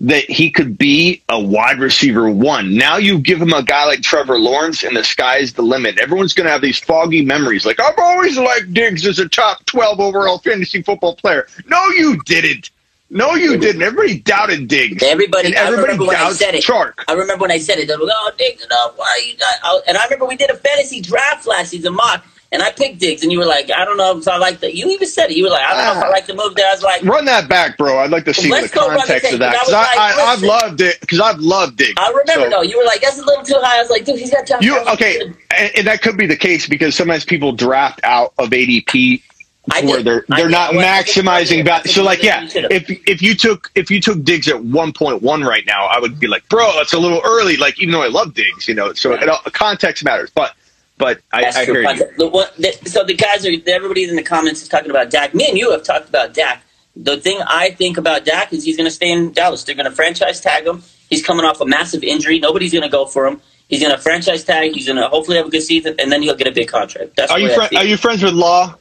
that 0.00 0.24
he 0.30 0.50
could 0.50 0.76
be 0.78 1.22
a 1.28 1.40
wide 1.40 1.80
receiver 1.80 2.28
one. 2.30 2.76
Now 2.76 2.98
you 2.98 3.18
give 3.18 3.40
him 3.40 3.52
a 3.52 3.62
guy 3.62 3.86
like 3.86 4.02
Trevor 4.02 4.38
Lawrence, 4.38 4.82
and 4.84 4.96
the 4.96 5.02
sky's 5.02 5.54
the 5.54 5.62
limit. 5.62 5.98
Everyone's 5.98 6.34
going 6.34 6.44
to 6.46 6.52
have 6.52 6.60
these 6.60 6.78
foggy 6.78 7.24
memories, 7.24 7.64
like 7.66 7.80
I've 7.80 7.98
always 7.98 8.36
liked 8.38 8.72
Diggs 8.74 9.06
as 9.06 9.18
a 9.18 9.28
top 9.28 9.64
twelve 9.66 9.98
overall 9.98 10.38
fantasy 10.38 10.82
football 10.82 11.16
player. 11.16 11.46
No, 11.66 11.84
you 11.88 12.20
didn't. 12.26 12.70
No, 13.10 13.34
you 13.34 13.56
didn't. 13.58 13.82
Everybody 13.82 14.18
doubted 14.20 14.66
Diggs. 14.66 15.02
Everybody, 15.02 15.48
and 15.48 15.56
I 15.56 15.66
everybody 15.66 15.98
when 15.98 16.16
I 16.16 16.32
said 16.32 16.54
it. 16.54 16.64
Chark. 16.64 16.94
I 17.06 17.12
remember 17.12 17.42
when 17.42 17.50
I 17.50 17.58
said 17.58 17.78
it. 17.78 17.86
They 17.86 17.96
were 17.96 18.04
like, 18.04 18.16
"Oh, 18.16 18.32
Diggs, 18.36 18.66
no, 18.70 18.92
why 18.96 19.06
are 19.06 19.18
you 19.20 19.36
not?" 19.36 19.82
And 19.86 19.96
I 19.96 20.04
remember 20.04 20.24
we 20.24 20.36
did 20.36 20.50
a 20.50 20.56
fantasy 20.56 21.00
draft 21.00 21.46
last 21.46 21.70
season, 21.70 21.94
mock, 21.94 22.24
and 22.50 22.62
I 22.62 22.70
picked 22.70 22.98
Diggs, 22.98 23.22
and 23.22 23.30
you 23.30 23.38
were 23.38 23.46
like, 23.46 23.70
"I 23.70 23.84
don't 23.84 23.98
know 23.98 24.18
if 24.18 24.26
I 24.26 24.38
like 24.38 24.60
that." 24.60 24.74
You 24.74 24.88
even 24.90 25.06
said 25.06 25.30
it. 25.30 25.36
You 25.36 25.44
were 25.44 25.50
like, 25.50 25.62
"I 25.62 25.74
don't 25.74 25.84
know 25.84 26.00
if 26.00 26.04
I 26.04 26.08
ah. 26.08 26.10
like 26.10 26.26
the 26.26 26.34
move 26.34 26.54
there." 26.54 26.66
I 26.66 26.72
was 26.72 26.82
like, 26.82 27.04
Run 27.04 27.26
that 27.26 27.46
back, 27.46 27.76
bro. 27.76 27.98
I'd 27.98 28.10
like 28.10 28.24
to 28.24 28.34
see 28.34 28.48
the 28.48 28.68
context 28.68 29.32
of 29.32 29.38
that 29.38 29.52
because 29.52 29.72
I 29.74 29.78
I, 29.78 29.82
was 29.82 29.94
I, 29.96 30.16
like, 30.16 30.28
I've 30.28 30.42
loved 30.42 30.80
it 30.80 31.00
because 31.00 31.20
I've 31.20 31.38
loved 31.40 31.76
Diggs. 31.76 31.94
I 31.98 32.08
remember 32.08 32.46
So- 32.46 32.50
though. 32.50 32.62
You 32.62 32.78
were 32.78 32.84
like, 32.84 33.02
"That's 33.02 33.18
a 33.18 33.24
little 33.24 33.44
too 33.44 33.58
high." 33.60 33.78
I 33.78 33.82
was 33.82 33.90
like, 33.90 34.06
"Dude, 34.06 34.18
he's 34.18 34.30
got 34.30 34.46
Josh 34.46 34.62
You 34.62 34.78
okay? 34.94 35.20
And, 35.56 35.70
and 35.76 35.86
that 35.86 36.00
could 36.00 36.16
be 36.16 36.26
the 36.26 36.36
case 36.36 36.66
because 36.66 36.94
sometimes 36.94 37.24
people 37.24 37.52
draft 37.52 38.00
out 38.02 38.32
of 38.38 38.50
ADP 38.50 39.22
where 39.66 40.02
they're 40.02 40.24
they're 40.28 40.48
not 40.48 40.74
I 40.74 40.78
I 40.78 41.02
maximizing 41.02 41.64
value. 41.64 41.90
So 41.90 42.02
like, 42.02 42.22
yeah, 42.22 42.46
if 42.52 42.88
if 43.08 43.22
you 43.22 43.34
took 43.34 43.70
if 43.74 43.90
you 43.90 44.00
took 44.00 44.22
Diggs 44.22 44.48
at 44.48 44.62
one 44.64 44.92
point 44.92 45.22
one 45.22 45.42
right 45.42 45.64
now, 45.66 45.86
I 45.86 45.98
would 46.00 46.20
be 46.20 46.26
like, 46.26 46.48
bro, 46.48 46.70
it's 46.80 46.92
a 46.92 46.98
little 46.98 47.20
early. 47.24 47.56
Like 47.56 47.80
even 47.80 47.92
though 47.92 48.02
I 48.02 48.08
love 48.08 48.34
Diggs, 48.34 48.68
you 48.68 48.74
know, 48.74 48.92
so 48.92 49.10
Right. 49.10 49.22
it 49.22 49.28
all, 49.28 49.40
context 49.52 50.04
matters. 50.04 50.30
But 50.34 50.54
but 50.98 51.20
I, 51.32 51.42
That's 51.42 51.56
I 51.56 51.64
true. 51.64 51.80
hear 51.82 51.90
you. 51.94 52.10
The 52.18 52.28
one- 52.28 52.48
the- 52.58 52.78
so 52.88 53.04
the 53.04 53.14
guys 53.14 53.44
are 53.46 53.50
everybody 53.66 54.04
in 54.04 54.14
the 54.16 54.22
comments 54.22 54.62
is 54.62 54.68
talking 54.68 54.90
about 54.90 55.10
Dak. 55.10 55.34
Me 55.34 55.48
and 55.48 55.58
you 55.58 55.70
have 55.72 55.82
talked 55.82 56.08
about 56.08 56.34
Dak. 56.34 56.62
The 56.96 57.16
thing 57.16 57.40
I 57.46 57.70
think 57.70 57.96
about 57.96 58.24
Dak 58.24 58.52
is 58.52 58.62
he's 58.64 58.76
going 58.76 58.86
to 58.88 58.94
stay 58.94 59.10
in 59.10 59.32
Dallas. 59.32 59.64
They're 59.64 59.74
going 59.74 59.90
to 59.90 59.96
franchise 59.96 60.40
tag 60.40 60.64
him. 60.66 60.82
He's 61.10 61.24
coming 61.26 61.44
off 61.44 61.60
a 61.60 61.66
massive 61.66 62.04
injury. 62.04 62.38
Nobody's 62.38 62.70
going 62.72 62.84
to 62.84 62.88
go 62.88 63.04
for 63.06 63.26
him. 63.26 63.40
He's 63.68 63.80
going 63.80 63.90
to 63.90 63.98
franchise 64.00 64.44
tag. 64.44 64.72
He's 64.74 64.86
going 64.86 64.98
to 64.98 65.08
hopefully 65.08 65.36
have 65.38 65.46
a 65.46 65.50
good 65.50 65.62
season, 65.64 65.96
and 65.98 66.12
then 66.12 66.22
he'll 66.22 66.36
get 66.36 66.46
a 66.46 66.52
big 66.52 66.68
contract. 66.68 67.16
That's 67.16 67.32
Are 67.32 67.40
you 67.40 67.46
way 67.48 67.52
I 67.54 67.56
fri- 67.56 67.66
see 67.68 67.76
it. 67.76 67.78
are 67.80 67.84
you 67.86 67.96
friends 67.96 68.22
with 68.22 68.34
Law 68.34 68.76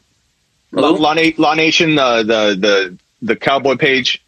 Law, 0.74 0.90
Law, 0.90 1.16
Law 1.38 1.54
Nation 1.54 1.98
uh, 1.98 2.24
the 2.24 2.58
the 2.60 2.98
the 3.22 3.36
Cowboy 3.36 3.76
page? 3.76 4.24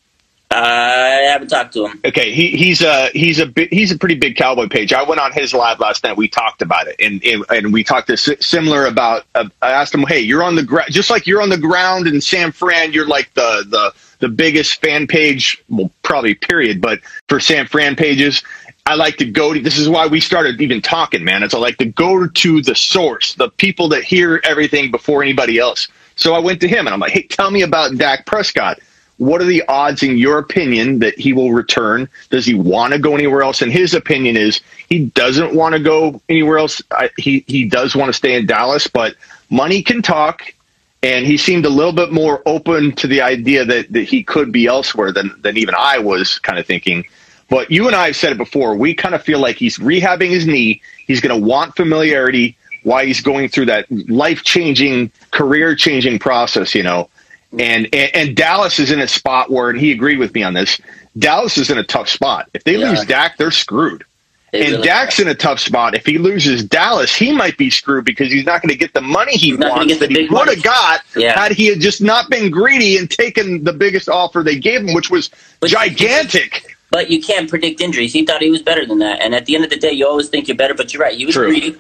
I 0.52 1.28
haven't 1.32 1.50
talked 1.50 1.74
to 1.74 1.88
him. 1.88 2.00
Okay, 2.06 2.32
he, 2.32 2.52
he's 2.52 2.82
a 2.82 3.10
he's 3.10 3.40
a 3.40 3.48
bi- 3.48 3.68
he's 3.72 3.92
a 3.92 3.98
pretty 3.98 4.16
big 4.16 4.36
cowboy 4.38 4.68
page. 4.68 4.94
I 4.94 5.04
went 5.04 5.20
on 5.20 5.34
his 5.34 5.54
live 5.54 5.80
last 5.80 6.04
night. 6.04 6.16
We 6.16 6.28
talked 6.28 6.62
about 6.62 6.88
it, 6.88 6.96
and 7.00 7.24
and, 7.26 7.44
and 7.50 7.74
we 7.74 7.84
talked 7.84 8.08
to 8.08 8.18
similar 8.18 8.86
about. 8.86 9.26
Uh, 9.34 9.50
I 9.62 9.72
asked 9.72 9.94
him, 9.94 10.06
"Hey, 10.08 10.20
you're 10.20 10.44
on 10.44 10.56
the 10.56 10.64
ground, 10.64 10.92
just 10.92 11.10
like 11.10 11.28
you're 11.28 11.42
on 11.42 11.50
the 11.50 11.58
ground 11.58 12.08
in 12.08 12.22
San 12.22 12.52
Fran. 12.52 12.94
You're 12.94 13.08
like 13.08 13.34
the 13.34 13.66
the 13.68 13.94
the 14.20 14.30
biggest 14.30 14.80
fan 14.82 15.08
page, 15.08 15.62
well, 15.68 15.92
probably 16.04 16.36
period, 16.36 16.80
but 16.80 17.00
for 17.28 17.40
San 17.40 17.68
Fran 17.68 17.96
pages." 17.96 18.44
I 18.88 18.94
like 18.94 19.18
to 19.18 19.26
go 19.26 19.52
to. 19.52 19.60
This 19.60 19.80
is 19.80 19.90
why 19.90 20.06
we 20.06 20.20
started 20.20 20.62
even 20.62 20.80
talking, 20.80 21.24
man. 21.24 21.42
It's 21.42 21.56
I 21.56 21.58
like 21.58 21.78
to 21.78 21.86
go 21.86 22.28
to 22.28 22.62
the 22.62 22.76
source, 22.76 23.34
the 23.34 23.50
people 23.50 23.90
that 23.90 24.04
hear 24.04 24.40
everything 24.44 24.92
before 24.92 25.24
anybody 25.24 25.58
else. 25.58 25.88
So 26.16 26.34
I 26.34 26.40
went 26.40 26.62
to 26.62 26.68
him 26.68 26.88
and 26.88 26.94
I'm 26.94 27.00
like, 27.00 27.12
"Hey, 27.12 27.24
tell 27.24 27.52
me 27.52 27.62
about 27.62 27.98
Dak 27.98 28.26
Prescott." 28.26 28.80
What 29.18 29.42
are 29.42 29.46
the 29.46 29.64
odds, 29.70 30.04
in 30.04 30.18
your 30.18 30.38
opinion, 30.40 31.00
that 31.00 31.18
he 31.18 31.32
will 31.32 31.54
return? 31.54 32.10
Does 32.32 32.46
he 32.46 32.54
want 32.54 32.92
to 32.92 33.00
go 33.00 33.14
anywhere 33.14 33.44
else? 33.44 33.62
And 33.62 33.72
his 33.72 33.94
opinion 33.94 34.36
is 34.36 34.60
he 34.90 35.06
doesn't 35.06 35.56
want 35.56 35.74
to 35.74 35.80
go 35.80 36.22
anywhere 36.28 36.58
else. 36.58 36.82
I, 36.92 37.10
he 37.18 37.46
he 37.48 37.66
does 37.66 37.96
want 37.96 38.10
to 38.10 38.14
stay 38.14 38.36
in 38.36 38.46
Dallas, 38.46 38.88
but 38.88 39.16
money 39.50 39.82
can 39.82 40.02
talk, 40.02 40.54
and 41.02 41.26
he 41.26 41.38
seemed 41.38 41.66
a 41.66 41.70
little 41.70 41.94
bit 41.94 42.12
more 42.12 42.42
open 42.46 42.92
to 42.96 43.08
the 43.08 43.22
idea 43.22 43.64
that, 43.64 43.94
that 43.94 44.04
he 44.04 44.22
could 44.22 44.52
be 44.52 44.66
elsewhere 44.66 45.14
than 45.14 45.34
than 45.42 45.58
even 45.58 45.76
I 45.78 46.00
was 46.00 46.40
kind 46.40 46.60
of 46.60 46.66
thinking. 46.66 47.06
But 47.50 47.72
you 47.72 47.88
and 47.88 47.96
I 47.96 48.08
have 48.08 48.16
said 48.16 48.34
it 48.34 48.38
before. 48.38 48.76
We 48.76 48.94
kind 48.96 49.16
of 49.16 49.24
feel 49.24 49.40
like 49.40 49.56
he's 49.56 49.78
rehabbing 49.78 50.32
his 50.32 50.46
knee. 50.48 50.82
He's 51.06 51.22
going 51.22 51.40
to 51.40 51.48
want 51.48 51.76
familiarity 51.76 52.58
while 52.86 53.06
he's 53.06 53.20
going 53.22 53.50
through 53.50 53.66
that 53.66 53.86
life 54.10 54.44
changing, 54.44 55.12
career 55.32 55.76
changing 55.76 56.20
process. 56.20 56.74
You 56.74 56.84
know, 56.84 57.10
and, 57.52 57.88
and 57.94 58.12
and 58.16 58.36
Dallas 58.36 58.80
is 58.80 58.92
in 58.92 59.00
a 59.00 59.08
spot 59.08 59.52
where, 59.52 59.70
and 59.70 59.80
he 59.80 59.92
agreed 59.92 60.20
with 60.20 60.34
me 60.34 60.44
on 60.44 60.54
this. 60.54 60.80
Dallas 61.18 61.58
is 61.58 61.70
in 61.70 61.78
a 61.78 61.84
tough 61.84 62.10
spot. 62.10 62.50
If 62.54 62.64
they 62.64 62.78
Yeah. 62.78 62.90
lose 62.90 63.06
Dak, 63.06 63.38
they're 63.38 63.52
screwed. 63.52 64.04
They 64.52 64.62
and 64.62 64.72
really 64.74 64.88
Dak's 64.88 65.20
in 65.20 65.28
a 65.28 65.36
tough 65.36 65.60
spot. 65.60 65.96
If 65.96 66.06
he 66.06 66.18
loses 66.18 66.64
Dallas, 66.64 67.14
he 67.14 67.34
might 67.34 67.58
be 67.58 67.70
screwed 67.70 68.06
because 68.06 68.32
he's 68.32 68.46
not 68.46 68.62
going 68.62 68.70
to 68.70 68.78
get 68.78 68.94
the 68.94 69.02
money 69.02 69.36
he 69.36 69.54
wants 69.56 69.98
that 70.00 70.12
he 70.12 70.28
would 70.30 70.48
have 70.48 70.64
got 70.64 71.02
Yeah. 71.16 71.38
had 71.38 71.52
he 71.52 71.66
had 71.68 71.82
just 71.82 72.02
not 72.02 72.30
been 72.30 72.50
greedy 72.52 72.98
and 72.98 73.10
taken 73.12 73.64
the 73.66 73.74
biggest 73.74 74.08
offer 74.08 74.44
they 74.44 74.58
gave 74.58 74.82
him, 74.82 74.94
which 74.94 75.10
was 75.10 75.30
But- 75.60 75.72
gigantic. 75.72 76.78
But 76.92 77.10
you 77.10 77.22
can't 77.22 77.50
predict 77.50 77.82
injuries. 77.82 78.14
He 78.14 78.26
thought 78.26 78.42
he 78.42 78.52
was 78.52 78.62
better 78.62 78.86
than 78.86 79.00
that. 79.00 79.20
And 79.22 79.36
at 79.36 79.46
the 79.46 79.56
end 79.56 79.66
of 79.66 79.70
the 79.72 79.78
day, 79.78 79.92
you 79.92 80.08
always 80.08 80.30
think 80.30 80.48
you're 80.48 80.56
better, 80.56 80.74
but 80.74 80.94
you're 80.94 81.02
right. 81.04 81.18
He 81.18 81.26
was 81.26 81.36
True. 81.36 81.48
greedy. 81.48 81.76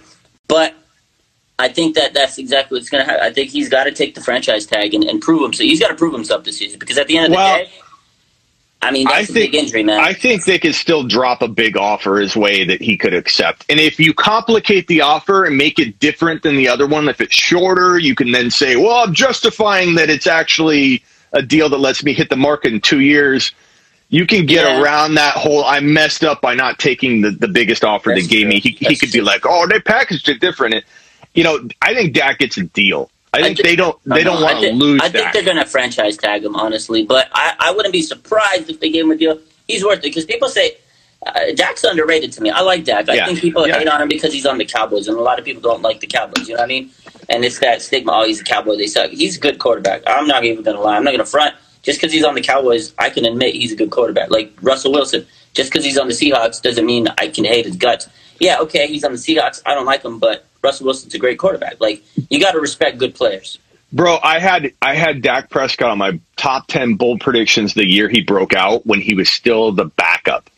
But 0.49 0.73
I 1.57 1.69
think 1.69 1.95
that 1.95 2.13
that's 2.13 2.37
exactly 2.37 2.77
what's 2.77 2.89
going 2.89 3.05
to 3.05 3.09
happen. 3.09 3.25
I 3.25 3.31
think 3.31 3.49
he's 3.49 3.69
got 3.69 3.85
to 3.85 3.91
take 3.91 4.15
the 4.15 4.21
franchise 4.21 4.65
tag 4.65 4.93
and, 4.93 5.03
and 5.05 5.21
prove 5.21 5.41
himself. 5.41 5.63
He's 5.65 5.79
got 5.79 5.87
to 5.87 5.95
prove 5.95 6.13
himself 6.13 6.43
this 6.43 6.57
season 6.57 6.79
because 6.79 6.97
at 6.97 7.07
the 7.07 7.17
end 7.17 7.27
of 7.27 7.31
the 7.31 7.35
day, 7.37 7.71
I 8.81 8.91
mean, 8.91 9.05
that's 9.05 9.15
I 9.15 9.19
a 9.21 9.25
think- 9.25 9.51
big 9.51 9.55
injury, 9.55 9.83
man. 9.83 9.99
I 9.99 10.13
think 10.13 10.43
they 10.43 10.59
could 10.59 10.75
still 10.75 11.03
drop 11.07 11.41
a 11.41 11.47
big 11.47 11.77
offer 11.77 12.17
his 12.17 12.35
way 12.35 12.65
that 12.65 12.81
he 12.81 12.97
could 12.97 13.13
accept. 13.13 13.65
And 13.69 13.79
if 13.79 13.99
you 13.99 14.13
complicate 14.13 14.87
the 14.87 15.01
offer 15.01 15.45
and 15.45 15.57
make 15.57 15.79
it 15.79 15.97
different 15.99 16.43
than 16.43 16.57
the 16.57 16.67
other 16.67 16.85
one, 16.87 17.07
if 17.07 17.21
it's 17.21 17.33
shorter, 17.33 17.97
you 17.97 18.15
can 18.15 18.31
then 18.31 18.51
say, 18.51 18.75
well, 18.75 18.97
I'm 19.05 19.13
justifying 19.13 19.95
that 19.95 20.09
it's 20.09 20.27
actually 20.27 21.03
a 21.31 21.41
deal 21.41 21.69
that 21.69 21.79
lets 21.79 22.03
me 22.03 22.13
hit 22.13 22.29
the 22.29 22.35
market 22.35 22.73
in 22.73 22.81
two 22.81 22.99
years. 22.99 23.53
You 24.09 24.27
can 24.27 24.45
get 24.45 24.65
Yeah. 24.65 24.81
around 24.81 25.15
that 25.15 25.33
whole 25.35 25.63
I 25.63 25.79
messed 25.79 26.23
up 26.23 26.41
by 26.41 26.53
not 26.53 26.77
taking 26.77 27.21
the, 27.21 27.31
the 27.31 27.47
biggest 27.47 27.83
offer 27.83 28.09
That's 28.11 28.23
they 28.23 28.27
gave 28.27 28.41
true. 28.43 28.49
me. 28.49 28.59
He, 28.59 28.69
he 28.71 28.95
could 28.97 29.11
be 29.11 29.21
like, 29.21 29.45
oh, 29.45 29.65
they 29.67 29.79
packaged 29.79 30.29
it 30.29 30.39
different. 30.41 30.75
And, 30.75 30.83
you 31.35 31.43
know, 31.43 31.67
I 31.81 31.93
think 31.93 32.13
Dak 32.13 32.39
gets 32.39 32.57
a 32.57 32.63
deal. 32.63 33.09
I 33.33 33.41
think 33.41 33.57
thi- 33.57 33.63
they 33.63 33.75
don't 33.75 33.97
they 34.05 34.23
don't 34.23 34.41
want 34.41 34.61
to 34.61 34.71
lose 34.71 35.01
I 35.01 35.09
think 35.09 35.25
Dak. 35.25 35.33
they're 35.33 35.43
going 35.43 35.57
to 35.57 35.65
franchise 35.65 36.15
tag 36.17 36.43
him, 36.45 36.55
honestly. 36.55 37.05
But 37.05 37.27
I, 37.33 37.53
I 37.59 37.71
wouldn't 37.71 37.91
be 37.91 38.01
surprised 38.01 38.69
if 38.69 38.79
they 38.79 38.89
gave 38.89 39.03
him 39.05 39.11
a 39.11 39.17
deal. 39.17 39.39
He's 39.67 39.83
worth 39.83 39.99
it 39.99 40.03
because 40.03 40.25
people 40.25 40.47
say 40.47 40.77
uh, 41.25 41.51
Dak's 41.55 41.83
underrated 41.83 42.31
to 42.33 42.41
me. 42.41 42.49
I 42.49 42.61
like 42.61 42.85
Dak. 42.85 43.09
I 43.09 43.15
Yeah. 43.15 43.25
think 43.25 43.39
people 43.41 43.67
Yeah. 43.67 43.77
hate 43.79 43.87
on 43.87 44.01
him 44.01 44.07
because 44.07 44.31
he's 44.31 44.45
on 44.45 44.57
the 44.57 44.65
Cowboys, 44.65 45.07
and 45.07 45.17
a 45.17 45.21
lot 45.21 45.37
of 45.37 45.43
people 45.45 45.61
don't 45.61 45.81
like 45.81 45.99
the 45.99 46.07
Cowboys. 46.07 46.47
You 46.47 46.55
know 46.55 46.61
what 46.61 46.65
I 46.65 46.67
mean? 46.67 46.91
And 47.29 47.43
it's 47.43 47.59
that 47.59 47.81
stigma. 47.81 48.11
Oh, 48.13 48.25
he's 48.25 48.39
a 48.39 48.43
Cowboy. 48.43 48.77
They 48.77 48.87
suck. 48.87 49.09
He's 49.09 49.35
a 49.37 49.39
good 49.39 49.59
quarterback. 49.59 50.03
I'm 50.07 50.27
not 50.27 50.45
even 50.45 50.63
going 50.63 50.77
to 50.77 50.81
lie. 50.83 50.95
I'm 50.95 51.03
not 51.03 51.11
going 51.11 51.19
to 51.19 51.29
front. 51.29 51.55
Just 51.83 51.99
because 51.99 52.13
he's 52.13 52.23
on 52.23 52.35
the 52.35 52.41
Cowboys, 52.41 52.93
I 52.97 53.09
can 53.09 53.25
admit 53.25 53.53
he's 53.55 53.71
a 53.73 53.75
good 53.75 53.89
quarterback. 53.91 54.29
Like 54.31 54.53
Russell 54.61 54.91
Wilson. 54.91 55.25
Just 55.53 55.71
because 55.71 55.83
he's 55.85 55.97
on 55.97 56.07
the 56.07 56.13
Seahawks 56.13 56.61
doesn't 56.61 56.85
mean 56.85 57.07
I 57.17 57.27
can 57.27 57.43
hate 57.45 57.65
his 57.65 57.75
guts. 57.75 58.07
Yeah, 58.39 58.59
okay, 58.59 58.87
he's 58.87 59.03
on 59.03 59.11
the 59.13 59.17
Seahawks. 59.17 59.61
I 59.65 59.73
don't 59.73 59.85
like 59.85 60.03
him, 60.03 60.19
but 60.19 60.44
Russell 60.65 60.85
Wilson's 60.87 61.13
a 61.13 61.19
great 61.19 61.37
quarterback. 61.37 61.79
Like 61.79 62.03
you 62.29 62.39
got 62.39 62.51
to 62.51 62.59
respect 62.59 62.97
good 62.97 63.15
players. 63.15 63.59
Bro, 63.93 64.17
I 64.21 64.39
had 64.39 64.73
I 64.81 64.95
had 64.95 65.21
Dak 65.21 65.49
Prescott 65.49 65.91
on 65.91 65.97
my 65.99 66.19
top 66.35 66.67
ten 66.67 66.95
bold 66.95 67.21
predictions 67.21 67.73
the 67.73 67.85
year 67.85 68.09
he 68.09 68.21
broke 68.21 68.53
out 68.53 68.85
when 68.85 68.99
he 68.99 69.13
was 69.13 69.29
still 69.29 69.71
the 69.71 69.85
backup. 69.85 70.49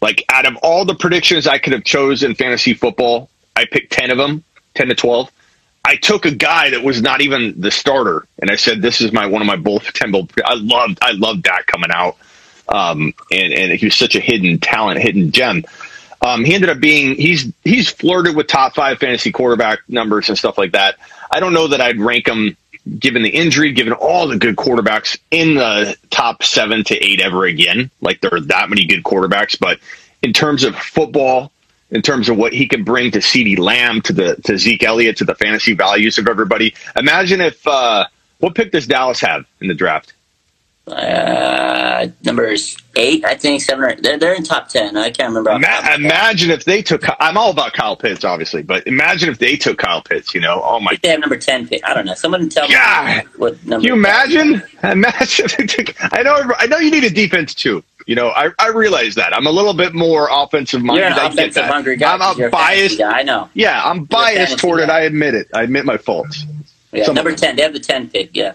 Like 0.00 0.24
out 0.28 0.46
of 0.46 0.56
all 0.56 0.84
the 0.84 0.94
predictions 0.94 1.46
I 1.46 1.58
could 1.58 1.72
have 1.72 1.82
chosen 1.82 2.34
fantasy 2.34 2.74
football, 2.74 3.30
I 3.56 3.64
picked 3.64 3.92
ten 3.92 4.10
of 4.10 4.18
them, 4.18 4.44
ten 4.74 4.88
to 4.88 4.94
twelve. 4.94 5.30
I 5.86 5.96
took 5.96 6.24
a 6.24 6.30
guy 6.30 6.70
that 6.70 6.82
was 6.82 7.02
not 7.02 7.20
even 7.20 7.60
the 7.60 7.70
starter, 7.70 8.26
and 8.38 8.50
I 8.50 8.56
said, 8.56 8.80
"This 8.80 9.00
is 9.00 9.12
my 9.12 9.26
one 9.26 9.42
of 9.42 9.46
my 9.46 9.56
bold 9.56 9.82
ten 9.94 10.12
bold." 10.12 10.30
I 10.44 10.54
loved 10.54 10.98
I 11.00 11.12
loved 11.12 11.42
Dak 11.42 11.66
coming 11.66 11.90
out, 11.92 12.16
um, 12.68 13.14
and 13.30 13.52
and 13.52 13.72
he 13.72 13.86
was 13.86 13.96
such 13.96 14.14
a 14.14 14.20
hidden 14.20 14.60
talent, 14.60 15.00
hidden 15.00 15.32
gem. 15.32 15.64
Um, 16.24 16.42
he 16.42 16.54
ended 16.54 16.70
up 16.70 16.80
being 16.80 17.16
he's 17.16 17.52
he's 17.64 17.90
flirted 17.90 18.34
with 18.34 18.46
top 18.46 18.74
five 18.74 18.98
fantasy 18.98 19.30
quarterback 19.30 19.80
numbers 19.88 20.30
and 20.30 20.38
stuff 20.38 20.56
like 20.56 20.72
that. 20.72 20.96
I 21.30 21.38
don't 21.38 21.52
know 21.52 21.68
that 21.68 21.82
I'd 21.82 22.00
rank 22.00 22.26
him 22.26 22.56
given 22.98 23.22
the 23.22 23.28
injury, 23.28 23.72
given 23.72 23.92
all 23.92 24.26
the 24.26 24.38
good 24.38 24.56
quarterbacks 24.56 25.18
in 25.30 25.54
the 25.54 25.96
top 26.10 26.42
seven 26.42 26.82
to 26.84 26.96
eight 26.96 27.20
ever 27.20 27.44
again. 27.44 27.90
Like 28.00 28.22
there 28.22 28.32
are 28.32 28.40
that 28.40 28.70
many 28.70 28.86
good 28.86 29.02
quarterbacks, 29.02 29.58
but 29.58 29.80
in 30.22 30.32
terms 30.32 30.64
of 30.64 30.74
football, 30.76 31.52
in 31.90 32.00
terms 32.00 32.30
of 32.30 32.38
what 32.38 32.54
he 32.54 32.66
can 32.66 32.84
bring 32.84 33.10
to 33.10 33.18
CeeDee 33.18 33.58
Lamb, 33.58 34.00
to 34.02 34.14
the 34.14 34.36
to 34.44 34.56
Zeke 34.56 34.82
Elliott, 34.82 35.18
to 35.18 35.24
the 35.24 35.34
fantasy 35.34 35.74
values 35.74 36.16
of 36.16 36.26
everybody. 36.26 36.74
Imagine 36.96 37.42
if 37.42 37.66
uh, 37.66 38.06
what 38.38 38.54
pick 38.54 38.72
does 38.72 38.86
Dallas 38.86 39.20
have 39.20 39.44
in 39.60 39.68
the 39.68 39.74
draft? 39.74 40.14
Uh, 40.86 42.08
numbers 42.24 42.76
eight, 42.96 43.24
I 43.24 43.34
think 43.36 43.62
seven. 43.62 43.84
Or, 43.84 43.96
they're 43.96 44.18
they're 44.18 44.34
in 44.34 44.44
top 44.44 44.68
ten. 44.68 44.98
I 44.98 45.10
can't 45.10 45.28
remember. 45.34 45.50
Ima- 45.50 45.94
imagine 45.94 46.50
if 46.50 46.66
they 46.66 46.82
took. 46.82 47.04
I'm 47.20 47.38
all 47.38 47.50
about 47.50 47.72
Kyle 47.72 47.96
Pitts, 47.96 48.22
obviously, 48.22 48.62
but 48.62 48.86
imagine 48.86 49.30
if 49.30 49.38
they 49.38 49.56
took 49.56 49.78
Kyle 49.78 50.02
Pitts. 50.02 50.34
You 50.34 50.42
know, 50.42 50.60
oh 50.62 50.80
my. 50.80 50.98
They 51.02 51.08
have 51.08 51.20
number 51.20 51.38
ten 51.38 51.66
pick. 51.66 51.82
I 51.86 51.94
don't 51.94 52.04
know. 52.04 52.12
Someone 52.12 52.50
tell 52.50 52.68
God. 52.68 53.24
me 53.24 53.30
what 53.36 53.64
number. 53.64 53.86
You 53.86 53.94
imagine? 53.94 54.62
Imagine. 54.82 55.48
I 56.12 56.22
know. 56.22 56.52
I 56.58 56.66
know 56.66 56.76
you 56.76 56.90
need 56.90 57.04
a 57.04 57.10
defense 57.10 57.54
too. 57.54 57.82
You 58.06 58.14
know, 58.14 58.28
I, 58.28 58.50
I 58.58 58.68
realize 58.68 59.14
that. 59.14 59.34
I'm 59.34 59.46
a 59.46 59.50
little 59.50 59.72
bit 59.72 59.94
more 59.94 60.28
offensive 60.30 60.82
minded. 60.82 61.00
You're 61.00 61.12
an 61.12 61.12
I 61.14 61.22
get 61.22 61.32
offensive 61.32 61.54
that. 61.54 61.72
hungry 61.72 61.96
guy. 61.96 62.14
I'm, 62.14 62.40
a 62.42 62.50
biased. 62.50 62.98
Guy. 62.98 63.20
I 63.20 63.22
know. 63.22 63.48
Yeah, 63.54 63.82
I'm 63.82 64.04
biased 64.04 64.58
toward 64.58 64.80
it. 64.80 64.90
I 64.90 65.00
admit 65.00 65.34
it. 65.34 65.48
I 65.54 65.62
admit 65.62 65.86
my 65.86 65.96
faults. 65.96 66.44
Yeah, 66.92 67.06
number 67.06 67.34
ten. 67.34 67.56
They 67.56 67.62
have 67.62 67.72
the 67.72 67.80
ten 67.80 68.10
pick. 68.10 68.36
Yeah. 68.36 68.52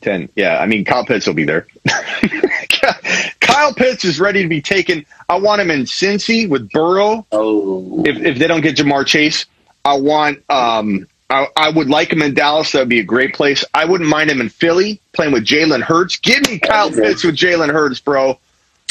Ten. 0.00 0.28
Yeah, 0.36 0.58
I 0.58 0.66
mean 0.66 0.84
Kyle 0.84 1.04
Pitts 1.04 1.26
will 1.26 1.34
be 1.34 1.44
there. 1.44 1.66
Kyle 3.40 3.74
Pitts 3.74 4.04
is 4.04 4.20
ready 4.20 4.42
to 4.42 4.48
be 4.48 4.60
taken. 4.60 5.04
I 5.28 5.36
want 5.38 5.60
him 5.60 5.70
in 5.70 5.82
Cincy 5.82 6.48
with 6.48 6.70
Burrow. 6.70 7.26
Oh. 7.32 8.02
If 8.06 8.16
if 8.18 8.38
they 8.38 8.46
don't 8.46 8.60
get 8.62 8.76
Ja'Marr 8.76 9.06
Chase, 9.06 9.46
I 9.84 9.94
want. 9.98 10.42
Um, 10.50 11.06
I, 11.28 11.46
I 11.56 11.70
would 11.70 11.88
like 11.88 12.12
him 12.12 12.22
in 12.22 12.34
Dallas. 12.34 12.72
That 12.72 12.80
would 12.80 12.88
be 12.88 12.98
a 12.98 13.04
great 13.04 13.34
place. 13.34 13.64
I 13.72 13.84
wouldn't 13.84 14.10
mind 14.10 14.30
him 14.30 14.40
in 14.40 14.48
Philly 14.48 15.00
playing 15.12 15.32
with 15.32 15.44
Jalen 15.44 15.80
Hurts. 15.80 16.16
Give 16.16 16.40
me 16.48 16.58
Kyle. 16.58 16.90
Pitts 16.90 17.22
with 17.22 17.36
Jalen 17.36 17.70
Hurts, 17.70 18.00
bro. 18.00 18.36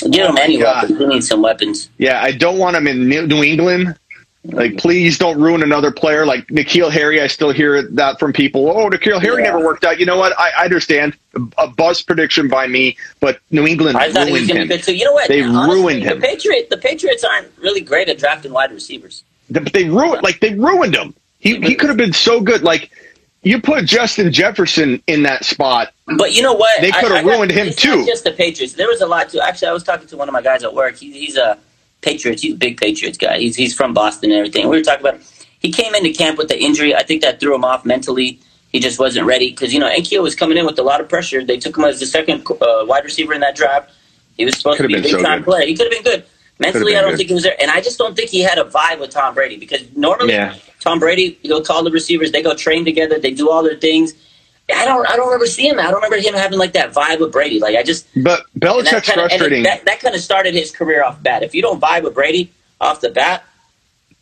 Get 0.10 0.22
Oh 0.22 0.28
them 0.28 0.36
my 0.36 0.42
any 0.44 0.58
God. 0.58 0.84
weapons. 0.84 1.00
They 1.00 1.06
need 1.08 1.24
some 1.26 1.42
weapons. 1.42 1.90
Yeah, 1.98 2.22
I 2.22 2.32
don't 2.32 2.58
want 2.58 2.78
him 2.78 2.88
in 2.88 3.10
New 3.10 3.44
England. 3.44 3.98
Like, 4.46 4.78
please 4.78 5.18
don't 5.18 5.40
ruin 5.40 5.62
another 5.64 5.92
player 5.92 6.26
like 6.26 6.48
N'Keal 6.48 6.90
Harry. 6.90 7.22
I 7.22 7.28
still 7.28 7.52
hear 7.52 7.82
that 7.82 8.20
from 8.20 8.32
people. 8.32 8.70
Oh, 8.70 8.90
N'Keal 8.90 9.22
Harry 9.22 9.44
Yeah. 9.44 9.52
never 9.52 9.60
worked 9.64 9.84
out. 9.84 10.00
You 10.00 10.06
know 10.06 10.18
what? 10.18 10.34
I, 10.40 10.52
I 10.60 10.64
understand. 10.64 11.16
A 11.58 11.68
buzz 11.68 12.02
prediction 12.02 12.48
by 12.48 12.66
me, 12.68 12.98
but 13.20 13.40
New 13.52 13.68
England 13.68 13.98
I 13.98 14.12
thought 14.12 14.28
he 14.28 14.34
was 14.34 14.42
ruined 14.44 14.58
him. 14.62 14.68
be 14.70 14.76
good 14.76 14.84
too. 14.84 14.96
You 14.96 15.06
know 15.06 15.14
what? 15.14 15.28
They 15.28 15.42
ruined 15.42 16.04
him. 16.04 16.20
The 16.20 16.26
Patriot, 16.28 16.70
the 16.70 16.78
Patriots 16.78 17.24
aren't 17.24 17.50
really 17.60 17.82
great 17.82 18.08
at 18.10 18.18
drafting 18.18 18.52
wide 18.54 18.72
receivers. 18.72 19.24
But 19.50 19.74
they 19.74 19.90
ruined, 19.90 20.24
like 20.24 20.40
they 20.40 20.54
ruined 20.56 20.96
him. 20.96 21.14
He 21.40 21.60
he 21.60 21.76
could 21.76 21.90
have 21.90 21.98
been 21.98 22.14
so 22.14 22.40
good. 22.42 22.64
Like 22.64 22.92
you 23.44 23.62
put 23.62 23.86
Justin 23.86 24.32
Jefferson 24.32 25.02
in 25.08 25.24
that 25.24 25.44
spot. 25.46 25.92
But 26.18 26.34
you 26.34 26.42
know 26.44 26.54
what? 26.54 26.80
They 26.82 26.92
I 26.92 27.02
got- 27.02 27.24
ruined 27.26 27.52
him, 27.52 27.72
too. 27.74 28.06
Just 28.06 28.24
the 28.24 28.32
Patriots. 28.32 28.74
There 28.74 28.88
was 28.88 29.02
a 29.02 29.06
lot 29.08 29.30
too. 29.30 29.40
Actually, 29.42 29.68
I 29.70 29.74
was 29.74 29.84
talking 29.84 30.08
to 30.08 30.18
one 30.18 30.28
of 30.30 30.34
my 30.34 30.42
guys 30.42 30.64
at 30.64 30.74
work. 30.74 30.96
He, 30.98 31.12
he's 31.12 31.36
a 31.38 31.58
Patriots. 32.02 32.42
He's 32.42 32.54
a 32.54 32.58
big 32.58 32.80
Patriots 32.80 33.18
guy. 33.18 33.40
He's 33.40 33.56
he's 33.56 33.74
from 33.74 33.94
Boston 33.94 34.32
and 34.32 34.40
everything. 34.40 34.70
We 34.70 34.78
were 34.78 34.84
talking 34.84 35.06
about. 35.06 35.22
He 35.60 35.72
came 35.72 35.94
into 35.94 36.12
camp 36.12 36.38
with 36.38 36.48
the 36.48 36.58
injury. 36.58 36.96
I 36.96 37.04
think 37.04 37.22
that 37.22 37.40
threw 37.42 37.54
him 37.54 37.66
off 37.66 37.84
mentally. 37.84 38.40
He 38.70 38.80
just 38.80 38.98
wasn't 39.00 39.26
ready 39.26 39.50
because 39.50 39.74
you 39.74 39.80
know 39.80 39.90
N'Keal 39.90 40.22
was 40.22 40.36
coming 40.36 40.58
in 40.58 40.66
with 40.66 40.80
a 40.80 40.84
lot 40.84 41.02
of 41.02 41.10
pressure. 41.10 41.44
They 41.44 41.58
took 41.58 41.78
him 41.78 41.84
as 41.84 42.00
the 42.00 42.06
second 42.06 42.46
uh, 42.50 42.86
wide 42.86 43.04
receiver 43.04 43.34
in 43.34 43.42
that 43.42 43.56
draft. 43.56 43.92
He 44.38 44.46
was 44.46 44.56
supposed 44.58 44.78
Could've 44.78 44.92
to 44.92 44.96
be 44.96 45.00
a 45.00 45.04
big 45.04 45.20
so 45.20 45.22
time 45.22 45.44
player. 45.44 45.66
He 45.66 45.76
could 45.76 45.92
have 45.92 46.04
been 46.04 46.14
good. 46.14 46.26
Mentally, 46.60 46.96
I 46.96 47.02
don't 47.02 47.12
good. 47.12 47.18
think 47.18 47.30
he 47.30 47.34
was 47.36 47.44
there, 47.44 47.56
and 47.62 47.72
I 47.72 47.82
just 47.82 47.98
don't 47.98 48.16
think 48.16 48.30
he 48.30 48.42
had 48.42 48.58
a 48.58 48.66
vibe 48.66 49.00
with 49.00 49.12
Tom 49.12 49.34
Brady 49.34 49.58
because 49.58 49.82
normally 49.96 50.34
Yeah. 50.34 50.56
Tom 50.80 51.00
Brady, 51.00 51.38
he'll 51.42 51.64
call 51.64 51.84
the 51.84 51.92
receivers, 51.92 52.32
they 52.32 52.42
go 52.42 52.54
train 52.54 52.86
together, 52.86 53.18
they 53.20 53.32
do 53.32 53.50
all 53.50 53.64
their 53.64 53.78
things. 53.78 54.14
I 54.74 54.86
don't, 54.86 55.10
I 55.10 55.16
don't 55.16 55.28
remember 55.28 55.46
seeing 55.48 55.72
him. 55.72 55.80
I 55.80 55.84
don't 55.92 55.96
remember 55.96 56.18
him 56.18 56.34
having 56.34 56.60
like 56.60 56.74
that 56.74 56.94
vibe 56.94 57.20
with 57.20 57.32
Brady. 57.32 57.60
Like 57.60 57.76
I 57.76 57.84
just 57.84 58.08
But 58.24 58.42
and 58.54 58.62
that 58.62 58.70
Belichick's 58.70 59.08
kinda, 59.08 59.28
frustrating. 59.28 59.64
that, 59.64 59.86
that 59.86 60.00
kind 60.00 60.14
of 60.16 60.22
started 60.22 60.54
his 60.54 60.72
career 60.72 61.04
off 61.04 61.22
bat. 61.24 61.44
If 61.44 61.54
you 61.56 61.62
don't 61.62 61.80
vibe 61.82 62.04
with 62.04 62.14
Brady 62.14 62.52
off 62.82 63.02
the 63.02 63.10
bat, 63.10 63.44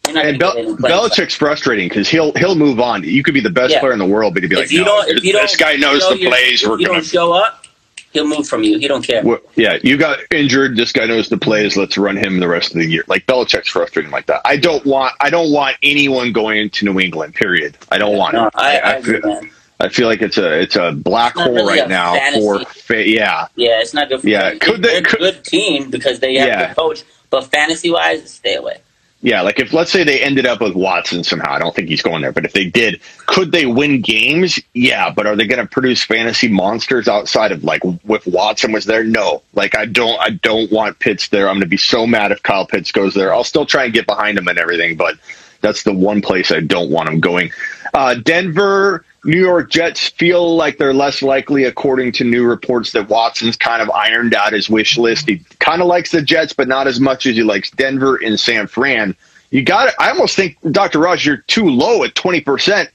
and 0.08 0.40
Bel-. 0.40 0.56
Belichick's 0.78 1.36
frustrating 1.36 1.90
because 1.90 2.08
he'll 2.08 2.32
he'll 2.36 2.56
move 2.56 2.80
on. 2.80 3.04
You 3.04 3.24
could 3.24 3.34
be 3.34 3.42
the 3.42 3.50
best 3.50 3.74
Yeah. 3.74 3.82
player 3.82 3.92
in 3.94 4.00
the 4.00 4.06
world, 4.06 4.34
but 4.34 4.44
he'd 4.44 4.50
be 4.50 4.56
like, 4.56 4.72
you 4.72 4.86
no, 4.86 5.02
if 5.06 5.24
you 5.24 5.34
this 5.34 5.56
guy 5.58 5.76
knows 5.76 6.02
you 6.04 6.10
know 6.10 6.16
the 6.18 6.26
plays. 6.28 6.64
If 6.64 6.70
We're 6.70 6.80
you 6.80 6.86
gonna 6.86 7.00
don't 7.00 7.06
show 7.06 7.34
up, 7.34 7.66
he'll 8.14 8.26
move 8.28 8.48
from 8.48 8.64
you. 8.64 8.80
He 8.80 8.88
don't 8.88 9.04
care. 9.06 9.22
Well, 9.22 9.40
yeah, 9.58 9.80
you 9.84 9.98
got 9.98 10.20
injured. 10.32 10.78
This 10.78 10.94
guy 10.94 11.06
knows 11.08 11.28
the 11.28 11.38
plays. 11.38 11.76
Let's 11.76 11.98
run 11.98 12.16
him 12.16 12.40
the 12.40 12.48
rest 12.48 12.72
of 12.72 12.78
the 12.78 12.86
year. 12.86 13.04
Like 13.08 13.26
Belichick's 13.26 13.68
frustrating 13.68 14.12
like 14.12 14.28
that. 14.28 14.42
I 14.46 14.56
don't 14.56 14.86
want. 14.86 15.14
I 15.20 15.30
don't 15.30 15.52
want 15.52 15.76
anyone 15.84 16.32
going 16.32 16.70
to 16.70 16.86
New 16.86 17.02
England. 17.02 17.36
Period. 17.36 17.78
I 17.92 17.98
don't 17.98 18.16
want 18.18 18.34
No, 18.36 18.48
it. 18.48 18.54
I, 18.56 18.78
I, 18.80 18.96
I, 18.96 19.02
man. 19.02 19.52
I 19.80 19.90
feel 19.90 20.08
like 20.08 20.22
it's 20.22 20.38
a 20.38 20.60
it's 20.62 20.76
a 20.76 20.92
black 20.92 21.34
It's 21.36 21.42
hole 21.44 21.54
really 21.54 21.80
right 21.80 21.90
now 21.90 22.16
fantasy. 22.16 22.42
for 22.42 22.66
fa- 22.66 23.08
yeah. 23.08 23.48
Yeah, 23.56 23.80
it's 23.82 23.94
not 23.94 24.10
good 24.10 24.22
for 24.22 24.28
Yeah, 24.30 24.56
could 24.56 24.82
they- 24.82 24.98
a 24.98 25.02
could- 25.02 25.20
good 25.20 25.44
team 25.44 25.90
because 25.92 26.20
they 26.20 26.36
have 26.36 26.48
Yeah. 26.48 26.72
a 26.72 26.76
coach, 26.76 27.04
but 27.30 27.44
fantasy 27.52 27.92
wise, 27.92 28.30
stay 28.32 28.56
away. 28.56 28.78
Yeah, 29.24 29.42
like 29.42 29.60
if 29.60 29.74
let's 29.74 29.92
say 29.92 30.04
they 30.04 30.22
ended 30.22 30.46
up 30.46 30.62
with 30.62 30.74
Watson 30.76 31.24
somehow, 31.24 31.52
I 31.52 31.58
don't 31.60 31.76
think 31.76 31.90
he's 31.90 32.04
going 32.04 32.22
there. 32.22 32.32
But 32.32 32.46
if 32.46 32.54
they 32.54 32.66
did, 32.66 33.02
could 33.26 33.52
they 33.52 33.66
win 33.66 34.02
games? 34.02 34.60
Yeah, 34.76 35.10
but 35.10 35.26
are 35.26 35.36
they 35.36 35.48
going 35.48 35.60
to 35.60 35.66
produce 35.68 36.04
fantasy 36.04 36.48
monsters 36.48 37.08
outside 37.08 37.52
of 37.52 37.63
like 37.63 37.82
if 37.84 38.28
Watson 38.28 38.72
was 38.72 38.86
there? 38.86 39.04
No, 39.04 39.42
like 39.56 39.76
I 39.76 39.86
don't, 39.86 40.20
I 40.22 40.30
don't 40.30 40.72
want 40.72 41.00
Pitts 41.00 41.30
there. 41.30 41.48
I'm 41.50 41.56
going 41.56 41.62
to 41.62 41.68
be 41.68 41.78
so 41.78 42.06
mad 42.06 42.32
if 42.32 42.44
Kyle 42.44 42.68
Pitts 42.68 42.92
goes 42.92 43.16
there. 43.16 43.34
I'll 43.34 43.44
still 43.44 43.66
try 43.66 43.86
and 43.86 43.94
get 43.94 44.06
behind 44.06 44.38
him 44.38 44.48
and 44.48 44.60
everything, 44.60 44.96
but 44.98 45.16
that's 45.62 45.82
the 45.82 45.94
one 45.94 46.22
place 46.22 46.52
I 46.52 46.60
don't 46.60 46.92
want 46.92 47.10
him 47.10 47.20
going. 47.20 47.50
Uh, 47.96 48.13
Denver, 48.13 49.04
New 49.28 49.40
York 49.42 49.70
Jets 49.70 50.08
feel 50.08 50.56
like 50.56 50.78
they're 50.78 50.94
less 50.94 51.22
likely, 51.22 51.66
according 51.66 52.13
to 52.13 52.24
new 52.24 52.46
reports, 52.46 52.94
that 52.94 53.10
Watson's 53.10 53.58
kind 53.58 53.82
of 53.82 53.90
ironed 53.92 54.34
out 54.34 54.54
his 54.54 54.70
wish 54.70 54.98
list. 54.98 55.28
He 55.28 55.40
kind 55.60 55.82
of 55.82 55.88
likes 55.88 56.12
the 56.12 56.22
Jets, 56.22 56.54
but 56.54 56.70
not 56.70 56.88
as 56.88 57.02
much 57.02 57.26
as 57.26 57.36
he 57.36 57.44
likes 57.44 57.70
Denver 57.72 58.16
and 58.24 58.40
San 58.40 58.68
Fran. 58.68 59.13
You 59.52 59.63
got 59.63 59.90
it. 59.90 59.96
I 60.00 60.12
almost 60.12 60.38
think, 60.38 60.58
Dr. 60.72 61.00
Raj, 61.00 61.26
you're 61.26 61.38
too 61.48 61.66
low 61.70 62.06
at 62.06 62.13
20%. 62.16 62.88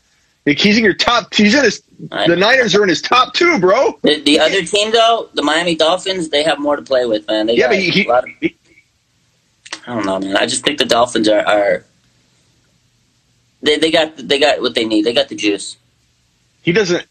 Like 0.47 0.59
he's 0.59 0.79
in 0.79 0.85
your 0.85 0.95
top, 0.95 1.33
he's 1.35 1.55
in 1.55 1.65
his, 1.65 1.83
the 2.11 2.35
Niners 2.35 2.75
are 2.75 2.83
in 2.83 2.89
his 2.89 3.03
top 3.03 3.35
two, 3.35 3.61
bro. 3.61 3.99
The, 4.03 4.21
the 4.23 4.41
other 4.41 4.65
team, 4.65 4.91
though, 4.91 5.29
the 5.35 5.43
Miami 5.43 5.77
Dolphins, 5.77 6.31
they 6.31 6.43
have 6.45 6.59
more 6.59 6.77
to 6.77 6.83
play 6.83 7.05
with, 7.05 7.27
man. 7.29 7.47
They 7.47 7.57
Yeah, 7.57 7.65
got 7.65 7.69
but 7.71 7.79
he, 7.79 7.91
he, 7.91 8.05
a 8.07 8.09
lot 8.09 8.25
of, 8.25 8.31
he- 8.41 8.57
I 9.87 9.95
don't 9.95 10.07
know, 10.07 10.19
man. 10.19 10.37
I 10.37 10.47
just 10.47 10.65
think 10.65 10.79
the 10.79 10.87
Dolphins 10.87 11.29
are, 11.29 11.47
are 11.47 11.85
they, 13.63 13.77
they 13.79 13.91
got 13.91 14.17
they 14.17 14.39
got 14.41 14.61
what 14.63 14.75
they 14.75 14.85
need. 14.87 15.05
They 15.05 15.13
got 15.13 15.29
the 15.29 15.37
juice. 15.37 15.77
He 16.63 16.73
doesn't, 16.73 17.07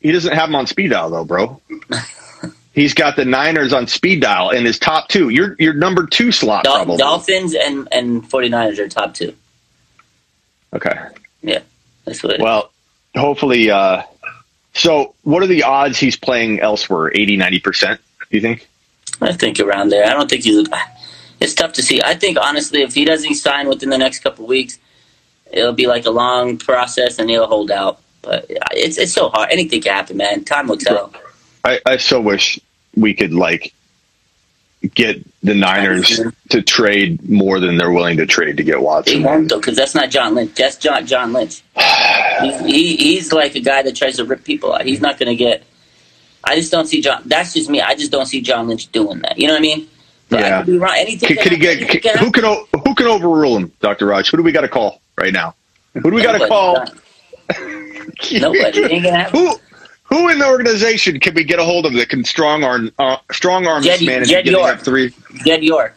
he 0.00 0.12
doesn't 0.12 0.32
have 0.32 0.48
him 0.48 0.54
on 0.54 0.66
speed 0.66 0.90
dial 0.90 1.10
though, 1.10 1.24
bro. 1.24 1.60
He's 2.74 2.92
got 2.92 3.16
the 3.16 3.24
Niners 3.24 3.72
on 3.72 3.86
speed 3.86 4.20
dial 4.20 4.50
in 4.50 4.66
his 4.66 4.78
top 4.78 5.08
two. 5.08 5.30
You're, 5.30 5.56
you're 5.58 5.72
number 5.72 6.06
two 6.06 6.30
slot, 6.30 6.64
Dol- 6.64 6.76
probably. 6.76 6.96
Dolphins 6.98 7.54
and 7.54 7.88
and 7.90 8.22
49ers 8.22 8.78
are 8.78 8.88
top 8.88 9.14
two. 9.14 9.34
Okay. 10.74 10.94
Yeah, 11.40 11.60
that's 12.04 12.22
what. 12.22 12.38
Well, 12.38 12.70
hopefully. 13.14 13.70
Uh, 13.70 14.02
so, 14.74 15.14
what 15.22 15.42
are 15.42 15.46
the 15.46 15.62
odds 15.62 15.98
he's 15.98 16.16
playing 16.16 16.60
elsewhere? 16.60 17.10
80, 17.14 17.38
90%, 17.38 17.96
do 17.96 18.02
you 18.30 18.42
think? 18.42 18.68
I 19.22 19.32
think 19.32 19.58
around 19.58 19.88
there. 19.88 20.04
I 20.04 20.10
don't 20.10 20.28
think 20.28 20.44
he's. 20.44 20.68
It's 21.40 21.54
tough 21.54 21.72
to 21.74 21.82
see. 21.82 22.02
I 22.02 22.14
think 22.14 22.36
honestly, 22.38 22.82
if 22.82 22.94
he 22.94 23.06
doesn't 23.06 23.34
sign 23.36 23.68
within 23.68 23.88
the 23.88 23.96
next 23.96 24.18
couple 24.18 24.46
weeks, 24.46 24.78
it'll 25.50 25.72
be 25.72 25.86
like 25.86 26.04
a 26.04 26.10
long 26.10 26.58
process, 26.58 27.18
and 27.18 27.30
he'll 27.30 27.46
hold 27.46 27.70
out. 27.70 28.00
But 28.26 28.46
it's 28.72 28.98
it's 28.98 29.12
so 29.12 29.28
hard. 29.28 29.50
Anything 29.50 29.80
can 29.80 29.92
happen, 29.94 30.16
man. 30.16 30.44
Time 30.44 30.66
will 30.66 30.76
tell. 30.76 31.12
I, 31.64 31.80
I 31.86 31.96
so 31.96 32.20
wish 32.20 32.58
we 32.96 33.14
could, 33.14 33.32
like, 33.32 33.72
get 34.94 35.24
the 35.42 35.54
Niners 35.54 36.20
to 36.50 36.62
trade 36.62 37.28
more 37.28 37.60
than 37.60 37.76
they're 37.76 37.90
willing 37.90 38.16
to 38.18 38.26
trade 38.26 38.56
to 38.58 38.62
get 38.64 38.72
They 38.76 38.78
Watson. 38.82 39.22
won't 39.22 39.48
though, 39.48 39.58
because 39.58 39.76
that's 39.76 39.94
not 39.94 40.10
John 40.10 40.34
Lynch. 40.34 40.54
That's 40.54 40.76
John 40.76 41.06
John 41.06 41.32
Lynch. 41.32 41.62
He's, 42.42 42.60
he, 42.66 42.96
he's 42.96 43.32
like 43.32 43.54
a 43.54 43.60
guy 43.60 43.80
that 43.82 43.96
tries 43.96 44.16
to 44.16 44.24
rip 44.24 44.44
people 44.44 44.74
out. 44.74 44.84
He's 44.84 45.00
not 45.00 45.18
going 45.18 45.28
to 45.28 45.36
get. 45.36 45.62
I 46.44 46.54
just 46.56 46.70
don't 46.70 46.86
see 46.86 47.00
John. 47.00 47.22
That's 47.24 47.54
just 47.54 47.70
me. 47.70 47.80
I 47.80 47.94
just 47.94 48.12
don't 48.12 48.26
see 48.26 48.42
John 48.42 48.68
Lynch 48.68 48.92
doing 48.92 49.20
that. 49.20 49.38
You 49.38 49.46
know 49.46 49.54
what 49.54 49.60
I 49.60 49.62
mean? 49.62 49.88
But 50.28 50.44
I 50.44 50.48
Yeah. 50.48 50.58
could 50.58 50.66
be 50.72 50.78
wrong. 50.78 50.94
Anything 50.96 51.28
Can, 51.34 51.36
can 51.48 51.58
get. 51.58 51.76
Anything 51.78 52.00
can, 52.02 52.18
who 52.18 52.30
can 52.30 52.44
who 52.84 52.94
can 52.94 53.06
overrule 53.06 53.56
him, 53.56 53.72
Dr. 53.80 54.06
Raj? 54.06 54.30
Who 54.30 54.36
do 54.36 54.42
we 54.42 54.52
got 54.52 54.60
to 54.62 54.68
call 54.68 55.00
right 55.16 55.32
now? 55.32 55.54
Who 55.94 56.02
do 56.02 56.12
we 56.12 56.22
got 56.22 56.38
to 56.38 56.46
call? 56.46 56.84
Nobody. 58.32 58.84
Ain't 58.84 59.04
gonna 59.04 59.16
happen. 59.16 59.38
Who 59.40 59.56
who 60.04 60.28
in 60.28 60.38
the 60.38 60.46
organization 60.46 61.18
can 61.20 61.34
we 61.34 61.44
get 61.44 61.58
a 61.58 61.64
hold 61.64 61.86
of 61.86 61.92
that 61.94 62.08
can 62.08 62.24
strong 62.24 62.62
arm 62.64 62.90
uh, 62.98 63.16
strong 63.32 63.66
arm 63.66 63.82
Jed- 63.82 64.00
this 64.00 64.06
man 64.06 64.18
and 64.18 64.28
Jed 64.28 64.46
York. 64.46 64.76
up 64.76 64.80
three? 64.80 65.12
Jed 65.44 65.62
York. 65.64 65.94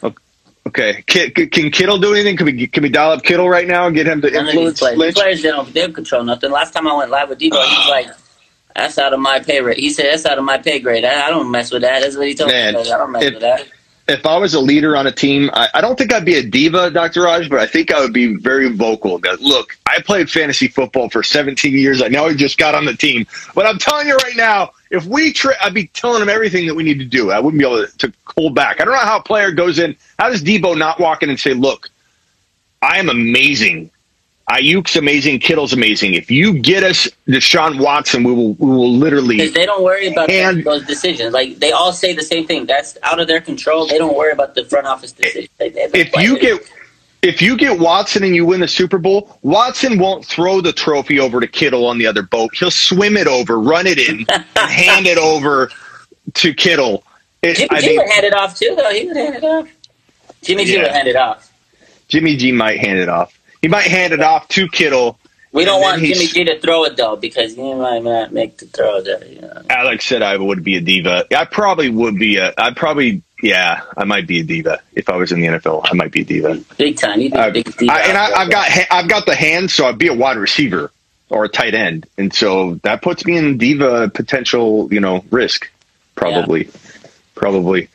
Okay, 0.67 1.03
can, 1.07 1.31
can 1.31 1.71
Kittle 1.71 1.97
do 1.97 2.13
anything? 2.13 2.37
Can 2.37 2.45
we 2.45 2.67
can 2.67 2.83
we 2.83 2.89
dial 2.89 3.11
up 3.11 3.23
Kittle 3.23 3.49
right 3.49 3.67
now 3.67 3.87
and 3.87 3.95
get 3.95 4.05
him 4.07 4.21
to 4.21 4.29
None 4.29 4.47
influence 4.47 4.79
players, 4.79 4.97
Lynch? 4.97 5.15
players 5.15 5.41
they 5.41 5.49
don't 5.49 5.73
they 5.73 5.81
don't 5.81 5.93
control 5.93 6.23
nothing. 6.23 6.51
Last 6.51 6.73
time 6.73 6.87
I 6.87 6.93
went 6.95 7.09
live 7.09 7.29
with 7.29 7.39
Deebo, 7.39 7.43
he 7.43 7.57
was 7.57 7.87
like, 7.89 8.07
"That's 8.75 8.97
out 8.99 9.13
of 9.13 9.19
my 9.19 9.39
pay 9.39 9.61
rate." 9.61 9.77
He 9.79 9.89
said, 9.89 10.05
"That's 10.11 10.25
out 10.27 10.37
of 10.37 10.43
my 10.43 10.59
pay 10.59 10.79
grade. 10.79 11.05
I, 11.05 11.27
I 11.27 11.29
don't 11.31 11.49
mess 11.49 11.71
with 11.71 11.81
that." 11.81 12.01
That's 12.01 12.15
what 12.17 12.27
he 12.27 12.35
told 12.35 12.51
Man, 12.51 12.75
me. 12.75 12.81
I 12.81 12.97
don't 12.97 13.11
mess 13.11 13.23
if- 13.23 13.33
with 13.33 13.41
that. 13.41 13.67
If 14.09 14.25
I 14.25 14.37
was 14.37 14.55
a 14.55 14.59
leader 14.59 14.97
on 14.97 15.07
a 15.07 15.11
team, 15.11 15.49
I, 15.53 15.69
I 15.75 15.81
don't 15.81 15.97
think 15.97 16.13
I'd 16.13 16.25
be 16.25 16.35
a 16.35 16.43
diva, 16.43 16.91
Dr. 16.91 17.23
Raj, 17.23 17.49
but 17.49 17.59
I 17.59 17.67
think 17.67 17.93
I 17.93 18.01
would 18.01 18.13
be 18.13 18.35
very 18.35 18.69
vocal. 18.69 19.19
That 19.19 19.41
look, 19.41 19.77
I 19.85 20.01
played 20.01 20.29
fantasy 20.31 20.67
football 20.67 21.09
for 21.09 21.23
17 21.23 21.73
years. 21.73 22.01
I 22.01 22.09
know 22.09 22.25
I 22.25 22.33
just 22.33 22.57
got 22.57 22.75
on 22.75 22.85
the 22.85 22.95
team, 22.95 23.27
but 23.55 23.65
I'm 23.67 23.77
telling 23.77 24.07
you 24.07 24.15
right 24.17 24.35
now, 24.35 24.71
if 24.91 25.05
we, 25.05 25.31
tra- 25.31 25.55
I'd 25.61 25.75
be 25.75 25.87
telling 25.87 26.19
them 26.19 26.29
everything 26.29 26.67
that 26.67 26.75
we 26.75 26.83
need 26.83 26.99
to 26.99 27.05
do. 27.05 27.31
I 27.31 27.39
wouldn't 27.39 27.59
be 27.61 27.65
able 27.67 27.85
to, 27.85 27.97
to 27.99 28.13
hold 28.35 28.55
back. 28.55 28.81
I 28.81 28.85
don't 28.85 28.95
know 28.95 28.99
how 28.99 29.19
a 29.19 29.23
player 29.23 29.51
goes 29.51 29.79
in. 29.79 29.95
How 30.17 30.29
does 30.29 30.43
Deebo 30.43 30.77
not 30.77 30.99
walk 30.99 31.23
in 31.23 31.29
and 31.29 31.39
say, 31.39 31.53
"Look, 31.53 31.89
I 32.81 32.97
am 32.99 33.09
amazing. 33.09 33.91
Aiyuk's 34.49 34.95
amazing. 34.95 35.39
Kittle's 35.39 35.73
amazing. 35.73 36.15
If 36.15 36.31
you 36.31 36.53
get 36.59 36.83
us 36.83 37.07
Deshaun 37.27 37.79
Watson, 37.79 38.23
we 38.23 38.33
will 38.33 38.53
we 38.53 38.67
will 38.67 38.91
literally 38.93 39.47
they 39.49 39.65
don't 39.65 39.83
worry 39.83 40.07
about 40.07 40.27
those 40.27 40.85
decisions. 40.85 41.33
Like 41.33 41.57
they 41.59 41.71
all 41.71 41.93
say 41.93 42.13
the 42.13 42.23
same 42.23 42.47
thing. 42.47 42.65
That's 42.65 42.97
out 43.03 43.19
of 43.19 43.27
their 43.27 43.41
control. 43.41 43.85
They 43.85 43.97
don't 43.99 44.17
worry 44.17 44.31
about 44.31 44.55
the 44.55 44.65
front 44.65 44.88
office. 44.88 45.12
They- 45.13 45.47
they- 45.59 45.71
if 45.93 46.15
you 46.17 46.39
get 46.39 46.62
if 47.21 47.41
you 47.41 47.57
get 47.57 47.79
Watson 47.79 48.23
and 48.23 48.33
you 48.35 48.45
win 48.45 48.62
the 48.62 48.67
Super 48.67 48.97
Bowl, 48.97 49.38
Watson 49.43 49.99
won't 49.99 50.25
throw 50.25 50.62
the 50.62 50.71
trophy 50.73 51.19
over 51.19 51.39
to 51.41 51.47
Kittle 51.47 51.85
on 51.85 51.97
the 51.97 52.07
other 52.07 52.23
boat. 52.23 52.55
He'll 52.55 52.71
swim 52.71 53.17
it 53.17 53.27
over, 53.27 53.59
run 53.59 53.85
it 53.88 53.99
in, 53.99 54.25
and 54.29 54.43
hand 54.71 55.05
it 55.05 55.17
over 55.17 55.69
to 56.35 56.53
Kittle. 56.53 57.03
It, 57.43 57.55
Jimmy 57.57 57.69
I 57.71 57.81
G 57.81 57.88
think 57.88 58.01
would 58.01 58.09
hand 58.12 58.25
it 58.25 58.33
off 58.33 58.57
too, 58.57 58.73
though. 58.75 58.89
He 58.89 59.05
would 59.05 59.17
hand 59.17 59.35
it 59.35 59.43
off. 59.43 59.67
Jimmy 60.41 60.65
G 60.65 60.73
Yeah. 60.75 60.83
would 60.83 60.91
hand 60.91 61.07
it 61.07 61.15
off. 61.15 61.51
Jimmy 62.07 62.35
G 62.35 62.51
might 62.51 62.79
hand 62.79 62.97
it 62.99 63.09
off. 63.09 63.38
He 63.61 63.67
might 63.67 63.87
hand 63.87 64.13
it 64.13 64.21
off 64.21 64.47
to 64.49 64.67
Kittle. 64.67 65.19
We 65.51 65.65
don't 65.65 65.81
want 65.81 66.01
Jimmy 66.01 66.27
G 66.27 66.43
to 66.45 66.59
throw 66.59 66.83
it 66.85 66.95
though 66.95 67.15
because 67.15 67.55
he 67.55 67.73
might 67.73 68.03
not 68.03 68.31
make 68.31 68.57
the 68.57 68.67
throw. 68.67 69.01
That 69.01 69.27
you 69.29 69.41
know. 69.41 69.63
Alex 69.69 70.05
said 70.05 70.21
I 70.21 70.37
would 70.37 70.63
be 70.63 70.75
a 70.77 70.81
diva. 70.81 71.25
I 71.35 71.45
probably 71.45 71.89
would 71.89 72.15
be 72.19 72.37
a. 72.37 72.53
I 72.55 72.71
probably 72.73 73.23
yeah. 73.41 73.81
I 73.97 74.03
might 74.03 74.27
be 74.27 74.41
a 74.41 74.43
diva 74.43 74.79
if 74.93 75.09
I 75.09 75.15
was 75.15 75.31
in 75.31 75.41
the 75.41 75.47
NFL. 75.47 75.81
I 75.85 75.93
might 75.93 76.11
be 76.11 76.21
a 76.21 76.25
diva. 76.25 76.63
big 76.77 76.97
time. 76.97 77.19
He'd 77.19 77.31
be 77.33 77.37
Uh, 77.37 77.49
big 77.49 77.67
I, 77.89 78.01
and 78.09 78.17
I, 78.17 78.31
I've 78.41 78.51
got 78.51 78.71
I've 78.91 79.09
got 79.09 79.25
the 79.25 79.35
hands, 79.35 79.73
so 79.73 79.87
I'd 79.87 79.97
be 79.97 80.07
a 80.07 80.13
wide 80.13 80.37
receiver 80.37 80.91
or 81.29 81.45
a 81.45 81.49
tight 81.49 81.73
end, 81.73 82.07
and 82.17 82.33
so 82.33 82.75
that 82.83 83.01
puts 83.01 83.25
me 83.25 83.37
in 83.37 83.57
diva 83.57 84.09
potential, 84.09 84.87
you 84.91 84.99
know, 84.99 85.23
risk, 85.31 85.69
probably, 86.15 86.69
probably. 87.35 87.89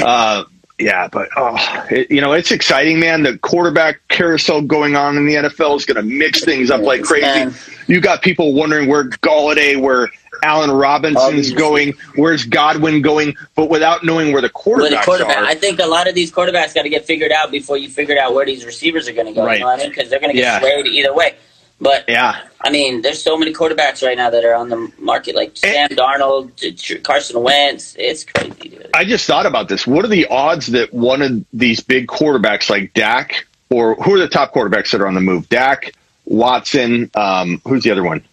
Uh, 0.00 0.44
yeah, 0.78 1.08
but 1.08 1.28
oh, 1.36 1.56
it, 1.90 2.10
you 2.10 2.20
know, 2.20 2.32
it's 2.32 2.50
exciting, 2.50 3.00
man. 3.00 3.22
The 3.22 3.38
quarterback 3.38 4.00
carousel 4.08 4.60
going 4.62 4.94
on 4.94 5.16
in 5.16 5.26
the 5.26 5.34
NFL 5.34 5.76
is 5.76 5.86
going 5.86 5.96
to 5.96 6.02
mix 6.02 6.44
things 6.44 6.70
up 6.70 6.82
like 6.82 7.02
crazy. 7.02 7.24
Man. 7.26 7.54
You 7.86 8.00
got 8.00 8.20
people 8.22 8.52
wondering 8.52 8.88
where 8.88 9.08
Golladay, 9.08 9.80
where 9.80 10.08
Allen 10.42 10.70
Robinson 10.70 11.36
is 11.36 11.52
going, 11.52 11.94
where's 12.16 12.44
Godwin 12.44 13.00
going, 13.00 13.36
but 13.54 13.70
without 13.70 14.04
knowing 14.04 14.32
where 14.32 14.42
the 14.42 14.48
With 14.48 14.90
the 14.90 14.96
quarterbacks 14.96 15.04
quarterback, 15.04 15.38
are. 15.38 15.44
I 15.44 15.54
think 15.54 15.80
a 15.80 15.86
lot 15.86 16.08
of 16.08 16.14
these 16.14 16.30
quarterbacks 16.30 16.74
got 16.74 16.82
to 16.82 16.90
get 16.90 17.06
figured 17.06 17.32
out 17.32 17.50
before 17.50 17.78
you 17.78 17.88
figure 17.88 18.18
out 18.18 18.34
where 18.34 18.44
these 18.44 18.66
receivers 18.66 19.08
are 19.08 19.12
going 19.12 19.28
to 19.28 19.32
go. 19.32 19.46
Right. 19.46 19.54
You 19.54 19.60
know 19.60 19.66
what 19.66 19.80
I 19.80 19.84
mean? 19.84 19.90
Because 19.90 20.10
they're 20.10 20.20
going 20.20 20.32
to 20.32 20.36
get 20.36 20.44
Yeah. 20.44 20.60
swayed 20.60 20.86
either 20.86 21.14
way. 21.14 21.36
But 21.80 22.04
yeah, 22.08 22.40
I 22.62 22.70
mean, 22.70 23.02
there's 23.02 23.22
so 23.22 23.36
many 23.36 23.52
quarterbacks 23.52 24.02
right 24.02 24.16
now 24.16 24.30
that 24.30 24.44
are 24.46 24.54
on 24.54 24.70
the 24.70 24.90
market, 24.98 25.34
like 25.36 25.50
eh. 25.62 25.72
Sam 25.72 25.90
Darnold, 25.90 27.02
Carson 27.02 27.42
Wentz. 27.42 27.94
It's 27.98 28.24
crazy, 28.24 28.50
dude. 28.70 28.75
I 28.96 29.04
just 29.04 29.26
thought 29.26 29.44
about 29.44 29.68
this. 29.68 29.86
What 29.86 30.04
are 30.06 30.08
the 30.08 30.26
odds 30.26 30.68
that 30.68 30.92
one 30.92 31.20
of 31.20 31.44
these 31.52 31.80
big 31.80 32.06
quarterbacks 32.06 32.70
like 32.70 32.94
Dak, 32.94 33.46
or 33.68 33.94
who 33.96 34.14
are 34.14 34.18
the 34.18 34.28
top 34.28 34.54
quarterbacks 34.54 34.90
that 34.92 35.02
are 35.02 35.06
on 35.06 35.14
the 35.14 35.20
move? 35.20 35.48
Dak, 35.50 35.92
Watson, 36.24 37.10
um, 37.14 37.60
who's 37.66 37.84
the 37.84 37.90
other 37.90 38.02
one? 38.02 38.24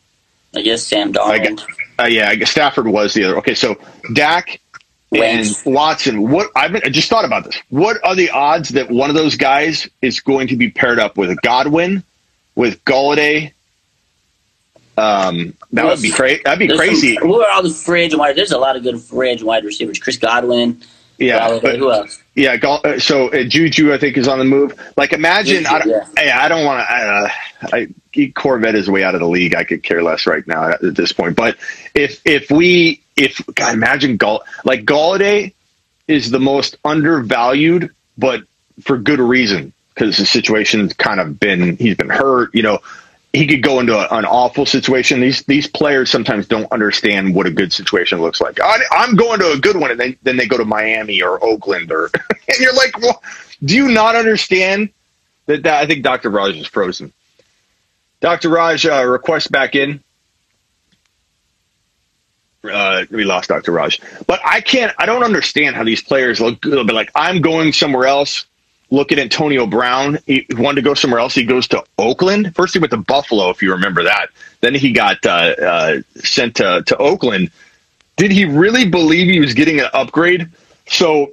I 0.55 0.61
guess 0.61 0.87
Sam 0.87 1.09
I 1.09 1.37
Darnold. 1.39 1.57
guess, 1.57 1.65
uh, 1.99 2.03
yeah, 2.05 2.29
I 2.29 2.35
guess 2.35 2.51
Stafford 2.51 2.87
was 2.87 3.13
the 3.13 3.25
other. 3.25 3.37
Okay, 3.39 3.55
so 3.55 3.75
Dak 4.13 4.61
and 5.11 5.45
Watson. 5.65 6.29
What 6.31 6.49
I've 6.55 6.71
been, 6.71 6.81
I 6.85 6.89
just 6.89 7.09
thought 7.09 7.25
about 7.25 7.43
this. 7.43 7.61
What 7.69 7.97
are 8.03 8.15
the 8.15 8.29
odds 8.29 8.69
that 8.69 8.89
one 8.89 9.09
of 9.09 9.15
those 9.15 9.35
guys 9.35 9.89
is 10.01 10.21
going 10.21 10.47
to 10.47 10.55
be 10.55 10.69
paired 10.69 10.99
up 10.99 11.17
with 11.17 11.41
Godwin, 11.41 12.03
with 12.55 12.83
Golladay? 12.85 13.51
Um, 14.97 15.55
that 15.71 15.85
would 15.85 16.01
be 16.01 16.11
crazy. 16.11 16.41
That'd 16.43 16.67
be 16.67 16.75
crazy. 16.75 17.15
some- 17.15 17.27
who 17.27 17.41
are 17.41 17.51
all 17.51 17.63
the 17.63 17.93
agent 17.95 18.19
wide? 18.19 18.35
There's 18.35 18.51
a 18.51 18.59
lot 18.59 18.75
of 18.75 18.83
good 18.83 19.01
agent 19.23 19.47
wide 19.47 19.63
receivers. 19.65 19.99
Chris 19.99 20.17
Godwin. 20.17 20.81
yeah, 21.17 21.39
Golladay, 21.39 21.61
but 21.61 21.79
who 21.79 21.91
else? 21.91 22.21
Yeah, 22.35 22.53
uh, 22.53 22.99
so 22.99 23.29
uh, 23.29 23.43
Juju, 23.43 23.93
I 23.93 23.97
think, 23.97 24.17
is 24.17 24.27
on 24.27 24.39
the 24.39 24.45
move. 24.45 24.79
Like, 24.97 25.13
imagine, 25.13 25.63
Juju, 25.63 25.75
I, 25.75 25.79
don't, 25.79 26.19
hey, 26.19 26.31
I 26.31 26.47
don't 26.47 26.65
want 26.65 26.87
to. 26.87 26.93
Uh, 26.93 27.29
I, 27.73 27.87
Corvette 28.35 28.75
is 28.75 28.89
way 28.89 29.03
out 29.03 29.15
of 29.15 29.21
the 29.21 29.27
league. 29.27 29.55
I 29.55 29.63
could 29.63 29.83
care 29.83 30.03
less 30.03 30.27
right 30.27 30.45
now 30.47 30.69
at, 30.69 30.83
at 30.83 30.95
this 30.95 31.11
point. 31.11 31.35
But 31.35 31.57
if 31.95 32.21
if 32.25 32.51
we 32.51 33.01
if 33.15 33.41
God, 33.55 33.73
imagine 33.73 34.17
Gall 34.17 34.43
like 34.63 34.85
Golladay 34.85 35.53
is 36.07 36.29
the 36.29 36.39
most 36.39 36.77
undervalued, 36.83 37.91
but 38.17 38.43
for 38.81 38.97
good 38.97 39.19
reason 39.19 39.73
because 39.93 40.17
the 40.17 40.25
situation's 40.25 40.93
kind 40.93 41.19
of 41.19 41.39
been 41.39 41.77
he's 41.77 41.95
been 41.95 42.09
hurt. 42.09 42.53
You 42.53 42.63
know, 42.63 42.79
he 43.33 43.47
could 43.47 43.63
go 43.63 43.79
into 43.79 43.97
a, 43.97 44.15
an 44.15 44.25
awful 44.25 44.65
situation. 44.65 45.19
These 45.19 45.41
these 45.43 45.67
players 45.67 46.11
sometimes 46.11 46.47
don't 46.47 46.71
understand 46.71 47.33
what 47.33 47.47
a 47.47 47.51
good 47.51 47.73
situation 47.73 48.21
looks 48.21 48.39
like. 48.39 48.59
I, 48.61 48.77
I'm 48.91 49.15
going 49.15 49.39
to 49.39 49.51
a 49.51 49.57
good 49.57 49.75
one, 49.75 49.89
and 49.89 49.99
then 49.99 50.15
then 50.21 50.37
they 50.37 50.45
go 50.45 50.57
to 50.57 50.65
Miami 50.65 51.21
or 51.21 51.43
Oakland, 51.43 51.91
or 51.91 52.11
and 52.29 52.59
you're 52.59 52.75
like, 52.75 52.97
well, 52.99 53.23
do 53.65 53.75
you 53.75 53.89
not 53.89 54.15
understand 54.15 54.89
that? 55.47 55.63
that 55.63 55.81
I 55.81 55.87
think 55.87 56.03
Dr. 56.03 56.29
Raj 56.29 56.55
is 56.55 56.67
frozen. 56.67 57.11
Dr. 58.21 58.49
Raj 58.49 58.85
uh, 58.85 59.03
request 59.03 59.51
back 59.51 59.75
in. 59.75 60.01
Uh, 62.63 63.03
we 63.09 63.25
lost 63.25 63.49
Dr. 63.49 63.73
Raj, 63.73 63.99
but 64.27 64.39
I 64.45 64.61
can't. 64.61 64.93
I 64.99 65.07
don't 65.07 65.23
understand 65.23 65.75
how 65.75 65.83
these 65.83 66.03
players 66.03 66.39
look 66.39 66.61
good. 66.61 66.85
But 66.85 66.95
like, 66.95 67.11
I'm 67.15 67.41
going 67.41 67.73
somewhere 67.73 68.05
else 68.05 68.45
look 68.93 69.11
at 69.11 69.17
Antonio 69.17 69.65
Brown. 69.65 70.19
He 70.27 70.45
wanted 70.51 70.75
to 70.75 70.81
go 70.83 70.93
somewhere 70.93 71.19
else. 71.19 71.33
He 71.33 71.45
goes 71.45 71.67
to 71.69 71.83
Oakland. 71.97 72.55
First, 72.55 72.73
he 72.73 72.79
went 72.79 72.91
to 72.91 72.97
Buffalo, 72.97 73.49
if 73.49 73.63
you 73.63 73.71
remember 73.71 74.03
that. 74.03 74.29
Then 74.61 74.75
he 74.75 74.93
got 74.93 75.25
uh, 75.25 75.29
uh, 75.29 76.01
sent 76.17 76.57
to, 76.57 76.83
to 76.85 76.97
Oakland. 76.97 77.49
Did 78.17 78.31
he 78.31 78.45
really 78.45 78.87
believe 78.87 79.27
he 79.27 79.39
was 79.39 79.55
getting 79.55 79.79
an 79.79 79.87
upgrade? 79.93 80.51
So 80.85 81.31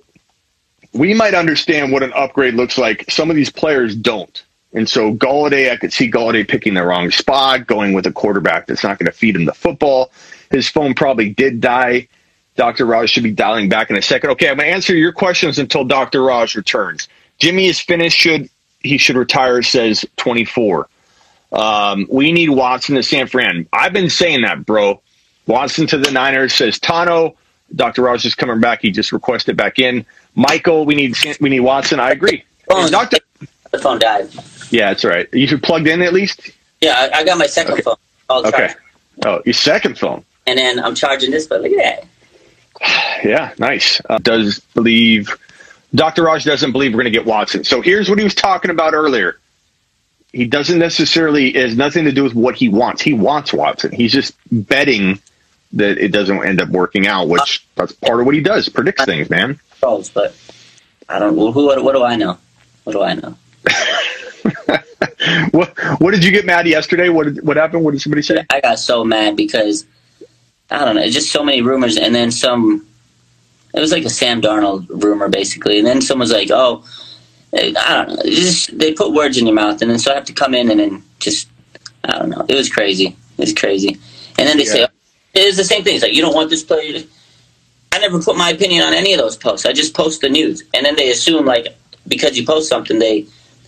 we 0.94 1.12
might 1.12 1.34
understand 1.34 1.92
what 1.92 2.02
an 2.02 2.14
upgrade 2.14 2.54
looks 2.54 2.78
like. 2.78 3.10
Some 3.10 3.28
of 3.28 3.36
these 3.36 3.50
players 3.50 3.94
don't. 3.94 4.42
And 4.72 4.88
so 4.88 5.12
Golladay, 5.12 5.70
I 5.70 5.76
could 5.76 5.92
see 5.92 6.10
Golladay 6.10 6.48
picking 6.48 6.72
the 6.72 6.82
wrong 6.82 7.10
spot, 7.10 7.66
going 7.66 7.92
with 7.92 8.06
a 8.06 8.12
quarterback 8.12 8.68
that's 8.68 8.82
not 8.82 8.98
going 8.98 9.06
to 9.06 9.12
feed 9.12 9.36
him 9.36 9.44
the 9.44 9.52
football. 9.52 10.12
His 10.50 10.66
phone 10.68 10.94
probably 10.94 11.28
did 11.28 11.60
die. 11.60 12.08
Dr. 12.56 12.86
Raj 12.86 13.10
should 13.10 13.22
be 13.22 13.32
dialing 13.32 13.68
back 13.68 13.90
in 13.90 13.96
a 13.96 14.02
second. 14.02 14.30
Okay, 14.30 14.48
I'm 14.48 14.56
going 14.56 14.68
to 14.68 14.74
answer 14.74 14.96
your 14.96 15.12
questions 15.12 15.58
until 15.58 15.84
Dr. 15.84 16.22
Raj 16.22 16.54
returns. 16.54 17.08
Jimmy 17.40 17.66
is 17.66 17.80
finished. 17.80 18.16
Should 18.18 18.48
he 18.80 18.98
should 18.98 19.16
retire? 19.16 19.62
Says 19.62 20.04
24. 20.16 20.88
Um, 21.52 22.06
we 22.10 22.30
need 22.32 22.50
Watson 22.50 22.94
to 22.94 23.02
San 23.02 23.26
Fran. 23.26 23.66
I've 23.72 23.92
been 23.92 24.10
saying 24.10 24.42
that, 24.42 24.64
bro. 24.64 25.00
Watson 25.46 25.86
to 25.88 25.98
the 25.98 26.12
Niners 26.12 26.54
says 26.54 26.78
Tano. 26.78 27.34
Dr. 27.74 28.02
Raj 28.02 28.24
is 28.24 28.34
coming 28.34 28.60
back. 28.60 28.82
He 28.82 28.90
just 28.92 29.10
requested 29.12 29.56
back 29.56 29.78
in. 29.78 30.06
Michael, 30.36 30.84
we 30.84 30.94
need 30.94 31.16
we 31.40 31.48
need 31.50 31.60
Watson. 31.60 31.98
I 31.98 32.10
agree. 32.10 32.44
Phone, 32.68 32.90
Doctor, 32.90 33.18
the 33.72 33.78
phone 33.78 33.98
died. 33.98 34.28
yeah, 34.70 34.90
that's 34.90 35.04
right. 35.04 35.28
You 35.32 35.46
should 35.48 35.62
plugged 35.62 35.88
in 35.88 36.02
at 36.02 36.12
least. 36.12 36.50
Yeah, 36.80 37.08
I, 37.12 37.18
I 37.20 37.24
got 37.24 37.36
my 37.38 37.46
second 37.46 37.72
Okay. 37.74 37.82
phone. 37.82 37.96
All 38.28 38.46
Okay. 38.46 38.72
Oh, 39.26 39.40
your 39.44 39.52
second 39.54 39.98
phone. 39.98 40.24
And 40.46 40.56
then 40.58 40.78
I'm 40.78 40.94
charging 40.94 41.30
this, 41.32 41.46
but 41.46 41.62
look 41.62 41.72
at 41.72 41.78
that. 41.78 42.06
Yeah, 43.24 43.52
nice. 43.58 44.00
Uh, 44.08 44.16
does 44.18 44.60
believe 44.74 45.28
Dr. 45.94 46.24
Raj 46.24 46.44
doesn't 46.44 46.72
believe 46.72 46.92
we're 46.92 47.02
going 47.02 47.12
to 47.12 47.18
get 47.18 47.26
Watson. 47.26 47.64
So 47.64 47.80
here's 47.80 48.08
what 48.08 48.18
he 48.18 48.24
was 48.24 48.34
talking 48.34 48.70
about 48.70 48.94
earlier. 48.94 49.38
He 50.32 50.46
doesn't 50.46 50.78
necessarily 50.78 51.56
it 51.56 51.68
has 51.68 51.76
nothing 51.76 52.04
to 52.04 52.12
do 52.12 52.22
with 52.22 52.34
what 52.34 52.54
he 52.54 52.68
wants. 52.68 53.02
He 53.02 53.14
wants 53.14 53.52
Watson. 53.52 53.90
He's 53.92 54.12
just 54.12 54.34
betting 54.50 55.20
that 55.72 55.98
it 55.98 56.12
doesn't 56.12 56.44
end 56.44 56.60
up 56.60 56.68
working 56.68 57.08
out, 57.08 57.28
which 57.28 57.66
that's 57.74 57.92
part 57.92 58.20
of 58.20 58.26
what 58.26 58.34
he 58.34 58.40
does. 58.40 58.68
Predicts 58.68 59.04
things, 59.04 59.28
man. 59.28 59.58
Trolls, 59.80 60.08
but 60.10 60.36
I 61.08 61.18
don't. 61.18 61.36
Well, 61.36 61.50
who? 61.50 61.66
What, 61.66 61.82
what 61.82 61.94
do 61.94 62.04
I 62.04 62.14
know? 62.14 62.38
What 62.84 62.92
do 62.92 63.02
I 63.02 63.14
know? 63.14 63.36
What 65.50 65.76
what 66.00 66.12
did 66.12 66.24
you 66.24 66.30
get 66.30 66.46
mad 66.46 66.66
yesterday? 66.66 67.08
What 67.08 67.24
did, 67.24 67.46
what 67.46 67.56
happened? 67.56 67.84
What 67.84 67.92
did 67.92 68.00
somebody 68.00 68.22
say? 68.22 68.44
I 68.50 68.60
got 68.60 68.78
so 68.78 69.04
mad 69.04 69.36
because 69.36 69.86
I 70.70 70.84
don't 70.84 70.96
know. 70.96 71.02
It's 71.02 71.14
just 71.14 71.30
so 71.30 71.44
many 71.44 71.62
rumors, 71.62 71.96
and 71.96 72.14
then 72.14 72.30
some. 72.30 72.86
It 73.72 73.80
was 73.80 73.92
like 73.92 74.04
a 74.04 74.10
Sam 74.10 74.40
Darnold 74.42 74.86
rumor, 75.02 75.28
basically, 75.28 75.78
and 75.78 75.86
then 75.86 76.00
someone's 76.00 76.32
like, 76.32 76.50
"Oh, 76.50 76.84
I 77.52 77.70
don't 77.72 78.08
know." 78.16 78.22
Just 78.24 78.76
they 78.76 78.92
put 78.92 79.12
words 79.12 79.38
in 79.38 79.46
your 79.46 79.54
mouth, 79.54 79.80
and 79.82 79.90
then 79.90 79.98
so 79.98 80.10
I 80.12 80.14
have 80.14 80.24
to 80.26 80.32
come 80.32 80.54
in 80.54 80.70
and 80.70 80.80
then 80.80 81.02
just 81.18 81.48
I 82.04 82.18
don't 82.18 82.30
know. 82.30 82.44
It 82.48 82.54
was 82.54 82.68
crazy. 82.68 83.06
It 83.38 83.38
was 83.38 83.54
crazy, 83.54 83.98
and 84.38 84.48
then 84.48 84.56
they 84.56 84.64
say 84.64 84.80
Yeah. 84.80 84.86
it's 85.34 85.56
the 85.56 85.64
same 85.64 85.84
thing. 85.84 85.94
It's 85.94 86.02
like 86.02 86.14
you 86.14 86.22
don't 86.22 86.34
want 86.34 86.50
this 86.50 86.64
player. 86.64 87.02
I 87.92 87.98
never 87.98 88.20
put 88.22 88.36
my 88.36 88.50
opinion 88.50 88.84
on 88.84 88.92
any 88.94 89.12
of 89.12 89.18
those 89.18 89.36
posts. 89.36 89.66
I 89.66 89.72
just 89.72 89.94
post 89.94 90.20
the 90.20 90.28
news, 90.28 90.62
and 90.74 90.84
then 90.86 90.96
they 90.96 91.10
assume 91.10 91.44
like 91.44 91.68
because 92.08 92.36
you 92.38 92.44
post 92.46 92.68
something, 92.68 92.98
they, 92.98 93.26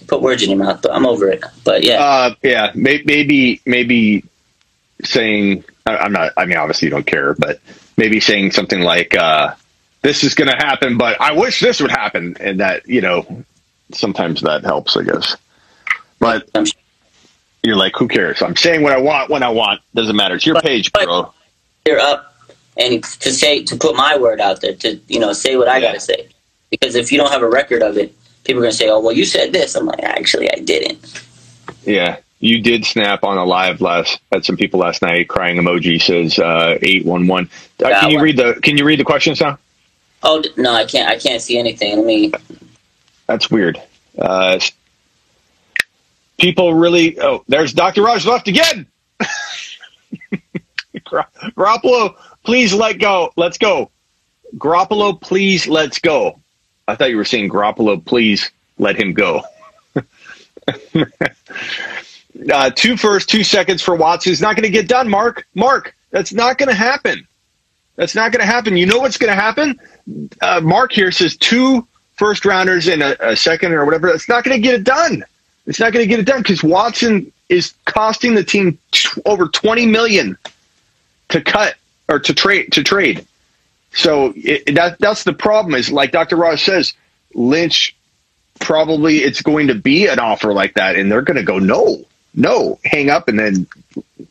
put 0.09 0.21
words 0.21 0.43
in 0.43 0.51
your 0.51 0.59
mouth. 0.59 0.81
But 0.83 0.93
I'm 0.93 1.07
over 1.07 1.29
it. 1.29 1.45
But 1.65 1.85
yeah, 1.85 2.03
Uh, 2.03 2.35
yeah, 2.43 2.73
maybe 2.75 3.61
maybe 3.67 4.25
saying 5.05 5.65
I- 5.87 5.97
I'm 5.99 6.13
not. 6.13 6.33
I 6.37 6.45
mean, 6.45 6.57
obviously 6.59 6.87
you 6.87 6.91
don't 6.91 7.07
care, 7.07 7.35
but 7.35 7.61
maybe 7.97 8.21
saying 8.21 8.51
something 8.53 8.81
like, 8.81 9.17
uh, 9.17 9.55
"This 10.03 10.25
is 10.25 10.35
going 10.35 10.51
to 10.51 10.57
happen," 10.57 10.99
but 10.99 11.21
I 11.21 11.33
wish 11.33 11.61
this 11.61 11.81
would 11.81 11.91
happen, 11.91 12.37
and 12.41 12.61
that 12.61 12.89
you 12.89 13.01
know, 13.01 13.45
sometimes 13.93 14.41
that 14.43 14.65
helps, 14.65 14.97
I 14.97 15.03
guess. 15.03 15.37
But 16.19 16.49
I'm 16.55 16.67
you're 17.65 17.77
like, 17.77 17.95
who 17.97 18.09
cares? 18.09 18.43
I'm 18.43 18.57
saying 18.57 18.83
what 18.83 18.93
I 18.93 18.99
want 18.99 19.31
when 19.31 19.43
I 19.43 19.49
want. 19.49 19.81
Doesn't 19.95 20.17
matter. 20.17 20.35
It's 20.35 20.45
your 20.47 20.55
But- 20.57 20.65
page, 20.65 20.93
bro. 20.93 21.33
you're 21.87 22.01
up 22.01 22.35
and 22.77 23.03
to 23.05 23.33
say 23.33 23.63
to 23.65 23.77
put 23.77 23.95
my 23.97 24.17
word 24.17 24.41
out 24.41 24.61
there 24.61 24.75
to 24.75 24.99
you 25.09 25.21
know 25.21 25.33
say 25.33 25.57
what 25.57 25.69
I 25.69 25.77
Yeah. 25.79 25.89
got 25.89 25.95
to 25.95 26.01
say. 26.01 26.27
Because 26.71 26.95
if 26.97 27.13
you 27.13 27.19
don't 27.19 27.31
have 27.31 27.43
a 27.43 27.49
record 27.49 27.83
of 27.83 27.99
it, 27.99 28.15
people 28.45 28.61
are 28.63 28.65
gonna 28.67 28.73
say, 28.73 28.89
"Oh, 28.89 28.99
well, 29.01 29.13
you 29.15 29.25
said 29.25 29.53
this." 29.53 29.75
I'm 29.75 29.87
like, 29.87 30.03
actually, 30.03 30.51
I 30.51 30.57
didn't. 30.57 30.99
Yeah, 31.85 32.17
you 32.41 32.61
did 32.61 32.85
snap 32.87 33.25
on 33.25 33.37
a 33.37 33.45
live 33.45 33.81
last 33.81 34.19
at 34.33 34.45
some 34.45 34.57
people 34.57 34.81
last 34.81 35.03
night. 35.03 35.29
Crying 35.29 35.59
emoji 35.59 36.01
says 36.03 36.39
uh, 36.39 36.79
eight 36.83 37.05
one 37.05 37.27
one. 37.27 37.49
Yeah, 37.79 38.01
Can 38.01 38.11
you 38.11 38.21
read 38.21 38.37
the 38.39 38.55
Can 38.63 38.79
you 38.79 38.85
read 38.85 38.99
the 39.01 39.05
questions 39.05 39.41
now? 39.41 39.59
Oh 40.23 40.43
no, 40.57 40.73
I 40.73 40.85
can't. 40.85 41.09
I 41.11 41.19
can't 41.19 41.43
see 41.43 41.59
anything. 41.59 41.97
Let 41.97 42.07
me. 42.07 42.33
That's 43.27 43.51
weird. 43.51 43.81
Uh, 44.19 44.59
people 46.39 46.75
really. 46.75 47.19
Oh, 47.21 47.45
there's 47.49 47.73
Dr. 47.73 48.03
Raj 48.03 48.27
left 48.27 48.49
again. 48.49 48.87
Gar- 51.05 51.29
Garoppolo, 51.57 52.17
please 52.45 52.73
let 52.75 52.99
go. 52.99 53.33
Let's 53.37 53.59
go. 53.59 53.91
Garoppolo, 54.57 55.21
please 55.21 55.67
let's 55.67 55.99
go. 55.99 56.39
I 56.87 56.95
thought 56.97 57.11
you 57.11 57.17
were 57.17 57.25
saying 57.25 57.49
Garoppolo, 57.51 58.05
please 58.05 58.51
let 58.79 58.97
him 58.97 59.13
go. 59.13 59.43
uh, 62.53 62.71
two 62.75 62.97
first, 62.97 63.29
two 63.29 63.45
seconds 63.45 63.83
for 63.83 63.95
Watson 63.95 64.33
is 64.33 64.41
not 64.41 64.57
going 64.57 64.65
to 64.65 64.71
get 64.71 64.89
done. 64.89 65.09
Mark, 65.09 65.47
Mark, 65.55 65.95
that's 66.11 66.33
not 66.33 66.59
going 66.59 66.69
to 66.69 66.75
happen. 66.75 67.27
That's 68.03 68.17
not 68.17 68.33
going 68.33 68.41
to 68.41 68.53
happen. 68.53 68.77
You 68.77 68.85
know 68.85 68.99
what's 68.99 69.17
going 69.17 69.33
to 69.33 69.41
happen? 69.41 69.79
Uh, 70.41 70.61
Mark 70.61 70.91
here 70.91 71.13
says 71.13 71.37
two 71.37 71.87
first 72.15 72.45
rounders 72.45 72.89
in 72.89 73.01
a, 73.01 73.15
a 73.21 73.37
second 73.37 73.75
or 73.75 73.85
whatever. 73.85 74.11
That's 74.11 74.29
not 74.29 74.43
going 74.43 74.57
to 74.57 74.61
get 74.61 74.75
it 74.75 74.83
done. 74.83 75.23
It's 75.69 75.79
not 75.79 75.93
going 75.93 76.03
to 76.03 76.09
get 76.09 76.19
it 76.19 76.27
done 76.27 76.43
because 76.43 76.65
Watson 76.65 77.31
is 77.49 77.75
costing 77.85 78.35
the 78.35 78.43
team 78.43 78.77
t- 78.91 79.23
over 79.25 79.47
twenty 79.47 79.87
million 79.87 80.37
to 81.29 81.41
cut 81.41 81.77
or 82.09 82.19
to 82.19 82.35
trade 82.35 82.73
to 82.73 82.83
trade. 82.83 83.25
So 83.93 84.33
it, 84.35 84.75
that 84.75 84.99
that's 84.99 85.23
the 85.23 85.33
problem. 85.33 85.77
Is 85.77 85.93
like 85.93 86.11
Dr. 86.11 86.35
Ross 86.35 86.61
says, 86.61 86.95
Lynch 87.35 87.95
probably 88.59 89.19
it's 89.19 89.43
going 89.43 89.69
to 89.69 89.77
be 89.77 90.09
an 90.09 90.19
offer 90.19 90.53
like 90.53 90.75
that, 90.75 90.97
and 90.97 91.09
they're 91.09 91.23
going 91.23 91.37
to 91.37 91.45
go 91.45 91.61
no, 91.61 92.05
no, 92.35 92.79
hang 92.85 93.11
up, 93.11 93.29
and 93.29 93.39
then 93.39 93.67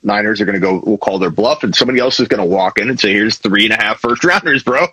Niners 0.04 0.42
are 0.42 0.46
going 0.46 0.60
to 0.60 0.60
go. 0.60 0.82
We'll 0.84 0.98
call 0.98 1.20
their 1.20 1.30
bluff, 1.30 1.64
and 1.64 1.76
somebody 1.76 2.00
else 2.00 2.20
is 2.20 2.28
going 2.28 2.42
to 2.42 2.46
walk 2.46 2.80
in 2.80 2.90
and 2.90 3.00
say, 3.00 3.14
"Here's 3.14 3.38
three 3.38 3.66
and 3.66 3.74
a 3.74 3.78
half 3.78 4.00
first 4.00 4.24
rounders, 4.24 4.64
bro." 4.64 4.88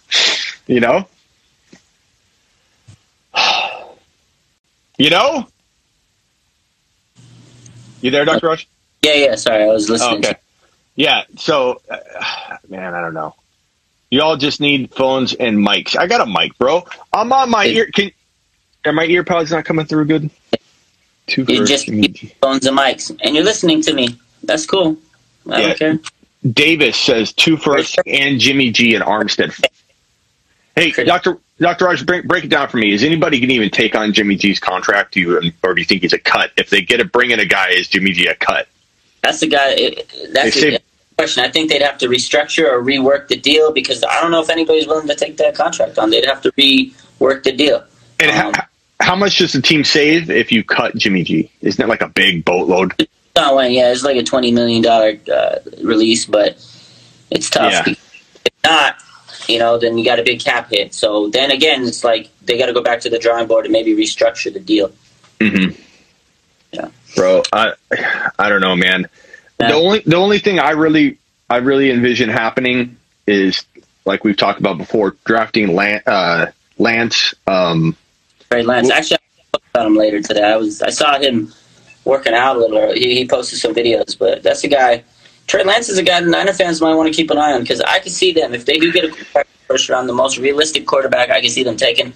you 0.66 0.80
know, 0.80 1.08
you 4.98 5.10
know. 5.10 5.48
You 8.00 8.10
there, 8.10 8.24
Doctor 8.26 8.48
Rush? 8.48 8.68
Yeah, 9.02 9.14
yeah. 9.14 9.34
Sorry, 9.36 9.62
I 9.62 9.66
was 9.66 9.88
listening. 9.88 10.18
okay. 10.18 10.34
Yeah. 10.94 11.22
So, 11.36 11.80
uh, 11.90 11.98
man, 12.68 12.94
I 12.94 13.00
don't 13.00 13.14
know. 13.14 13.34
You 14.10 14.22
all 14.22 14.36
just 14.36 14.60
need 14.60 14.94
phones 14.94 15.34
and 15.34 15.58
mics. 15.58 15.96
I 15.96 16.06
got 16.06 16.20
a 16.20 16.26
mic, 16.26 16.56
bro. 16.58 16.86
I'm 17.12 17.32
on 17.32 17.50
my 17.50 17.64
ear. 17.66 17.86
Can 17.86 18.12
are 18.84 18.92
my 18.92 19.06
ear 19.06 19.24
pods 19.24 19.50
not 19.50 19.64
coming 19.64 19.86
through 19.86 20.04
good? 20.04 20.30
Two 21.26 21.44
You 21.48 21.64
just 21.64 21.86
keep 21.86 22.36
phones 22.40 22.66
and 22.66 22.76
mics, 22.76 23.16
and 23.22 23.34
you're 23.34 23.44
listening 23.44 23.80
to 23.82 23.94
me. 23.94 24.18
That's 24.42 24.66
cool. 24.66 24.96
I 25.50 25.60
Yeah. 25.60 25.66
don't 25.68 25.78
care. 25.78 25.98
Davis 26.52 26.96
says 26.98 27.32
two 27.32 27.56
first 27.56 27.98
and 28.06 28.38
Jimmy 28.38 28.70
G 28.70 28.94
and 28.94 29.02
Armstead. 29.02 29.58
Hey, 30.76 30.90
Great. 30.90 31.06
Doctor 31.06 31.38
Doctor 31.58 31.84
Raj, 31.86 32.04
break, 32.04 32.24
break 32.26 32.44
it 32.44 32.48
down 32.48 32.68
for 32.68 32.76
me. 32.78 32.92
Is 32.92 33.04
anybody 33.04 33.38
going 33.38 33.48
to 33.48 33.54
even 33.54 33.70
take 33.70 33.94
on 33.94 34.12
Jimmy 34.12 34.34
G's 34.36 34.58
contract? 34.58 35.14
Do 35.14 35.20
you, 35.20 35.52
or 35.62 35.74
do 35.74 35.80
you 35.80 35.84
think 35.84 36.02
he's 36.02 36.12
a 36.12 36.18
cut? 36.18 36.50
If 36.56 36.68
they 36.68 36.82
get 36.82 36.96
to 36.98 37.04
bring 37.04 37.30
in 37.30 37.38
a 37.38 37.44
guy, 37.44 37.70
is 37.70 37.86
Jimmy 37.88 38.10
G 38.12 38.26
a 38.26 38.34
cut? 38.34 38.66
That's 39.22 39.40
the 39.40 39.46
guy. 39.46 39.70
It, 39.70 40.12
that's 40.32 40.54
the 40.60 40.80
question. 41.16 41.44
I 41.44 41.48
think 41.48 41.70
they'd 41.70 41.80
have 41.80 41.96
to 41.98 42.08
restructure 42.08 42.68
or 42.70 42.82
rework 42.82 43.28
the 43.28 43.36
deal 43.36 43.72
because 43.72 44.02
I 44.02 44.20
don't 44.20 44.32
know 44.32 44.42
if 44.42 44.50
anybody's 44.50 44.86
willing 44.86 45.06
to 45.08 45.14
take 45.14 45.36
that 45.38 45.54
contract 45.54 45.96
on. 45.96 46.10
They'd 46.10 46.26
have 46.26 46.42
to 46.42 46.50
rework 46.52 47.44
the 47.44 47.52
deal. 47.52 47.84
And 48.18 48.30
Um, 48.32 48.52
how, 48.52 48.66
how 49.04 49.14
much 49.14 49.36
does 49.36 49.52
the 49.52 49.60
team 49.60 49.84
save 49.84 50.30
if 50.30 50.50
you 50.50 50.64
cut 50.64 50.96
Jimmy 50.96 51.24
G? 51.24 51.50
Isn't 51.60 51.78
that 51.78 51.88
like 51.88 52.00
a 52.00 52.08
big 52.08 52.42
boatload? 52.42 53.06
Oh, 53.36 53.56
well, 53.56 53.68
yeah, 53.68 53.92
it's 53.92 54.02
like 54.02 54.16
a 54.16 54.22
twenty 54.22 54.50
million 54.50 54.80
dollar 54.80 55.18
uh, 55.30 55.58
release, 55.82 56.24
but 56.24 56.52
it's 57.30 57.50
tough. 57.50 57.86
Yeah. 57.86 57.94
If 58.46 58.52
not, 58.64 58.96
you 59.46 59.58
know, 59.58 59.76
then 59.76 59.98
you 59.98 60.06
got 60.06 60.20
a 60.20 60.22
big 60.22 60.40
cap 60.40 60.70
hit. 60.70 60.94
So 60.94 61.28
then 61.28 61.50
again, 61.50 61.84
it's 61.84 62.02
like 62.02 62.30
they 62.46 62.56
got 62.56 62.66
to 62.66 62.72
go 62.72 62.82
back 62.82 63.00
to 63.00 63.10
the 63.10 63.18
drawing 63.18 63.46
board 63.46 63.66
and 63.66 63.72
maybe 63.72 63.94
restructure 63.94 64.50
the 64.50 64.60
deal. 64.60 64.90
Mm-hmm. 65.38 65.78
Yeah. 66.72 66.88
Bro, 67.14 67.42
I 67.52 67.74
I 68.38 68.48
don't 68.48 68.62
know, 68.62 68.74
man. 68.74 69.06
Yeah. 69.60 69.68
The 69.68 69.74
only 69.74 69.98
the 70.00 70.16
only 70.16 70.38
thing 70.38 70.58
I 70.58 70.70
really 70.70 71.18
I 71.50 71.58
really 71.58 71.90
envision 71.90 72.30
happening 72.30 72.96
is 73.26 73.66
like 74.06 74.24
we've 74.24 74.36
talked 74.36 74.60
about 74.60 74.78
before, 74.78 75.14
drafting 75.26 75.74
Lance. 75.74 76.06
Uh, 76.06 76.52
Lance 76.78 77.34
um, 77.46 77.96
Trey 78.54 78.62
Lance. 78.62 78.90
Actually, 78.90 79.18
I 79.52 79.58
about 79.72 79.86
him 79.86 79.96
later 79.96 80.22
today. 80.22 80.44
I 80.44 80.56
was 80.56 80.80
I 80.80 80.90
saw 80.90 81.18
him 81.18 81.52
working 82.04 82.34
out 82.34 82.56
a 82.56 82.60
little. 82.60 82.92
He, 82.92 83.16
he 83.16 83.26
posted 83.26 83.58
some 83.58 83.74
videos, 83.74 84.16
but 84.16 84.44
that's 84.44 84.62
a 84.62 84.68
guy. 84.68 85.02
Trey 85.48 85.64
Lance 85.64 85.88
is 85.88 85.98
a 85.98 86.04
guy 86.04 86.20
the 86.20 86.30
Niner 86.30 86.52
fans 86.52 86.80
might 86.80 86.94
want 86.94 87.12
to 87.12 87.14
keep 87.14 87.30
an 87.32 87.38
eye 87.38 87.52
on 87.52 87.62
because 87.62 87.80
I 87.80 87.98
can 87.98 88.10
see 88.10 88.32
them 88.32 88.54
if 88.54 88.64
they 88.64 88.78
do 88.78 88.92
get 88.92 89.04
a 89.04 89.44
first 89.66 89.88
round, 89.88 90.08
the 90.08 90.12
most 90.12 90.38
realistic 90.38 90.86
quarterback 90.86 91.30
I 91.30 91.40
can 91.40 91.50
see 91.50 91.64
them 91.64 91.76
taking. 91.76 92.12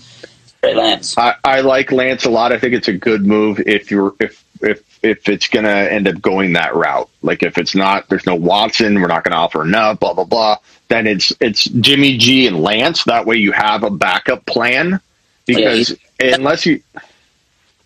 Trey 0.63 0.75
Lance. 0.75 1.19
I, 1.19 1.35
I 1.45 1.61
like 1.61 1.91
Lance 1.91 2.25
a 2.25 2.31
lot. 2.31 2.53
I 2.53 2.59
think 2.59 2.75
it's 2.75 2.89
a 2.89 2.93
good 2.93 3.27
move 3.27 3.61
if 3.67 3.91
you're 3.91 4.15
if 4.21 4.45
if 4.61 4.83
if 5.03 5.29
it's 5.29 5.49
gonna 5.49 5.69
end 5.69 6.07
up 6.07 6.21
going 6.21 6.53
that 6.53 6.77
route. 6.77 7.11
Like 7.23 7.43
if 7.43 7.59
it's 7.59 7.75
not, 7.75 8.09
there's 8.09 8.27
no 8.27 8.37
Watson. 8.37 9.01
We're 9.01 9.09
not 9.09 9.25
gonna 9.25 9.37
offer 9.37 9.63
enough. 9.63 9.99
Blah 9.99 10.15
blah 10.15 10.25
blah. 10.25 10.59
Then 10.87 11.09
it's 11.09 11.33
it's 11.41 11.65
Jimmy 11.65 12.17
G 12.17 12.47
and 12.47 12.63
Lance. 12.63 13.03
That 13.05 13.27
way 13.27 13.37
you 13.37 13.51
have 13.51 13.83
a 13.83 13.91
backup 13.91 14.47
plan. 14.47 15.01
Because 15.49 15.97
unless 16.21 16.67
you, 16.67 16.83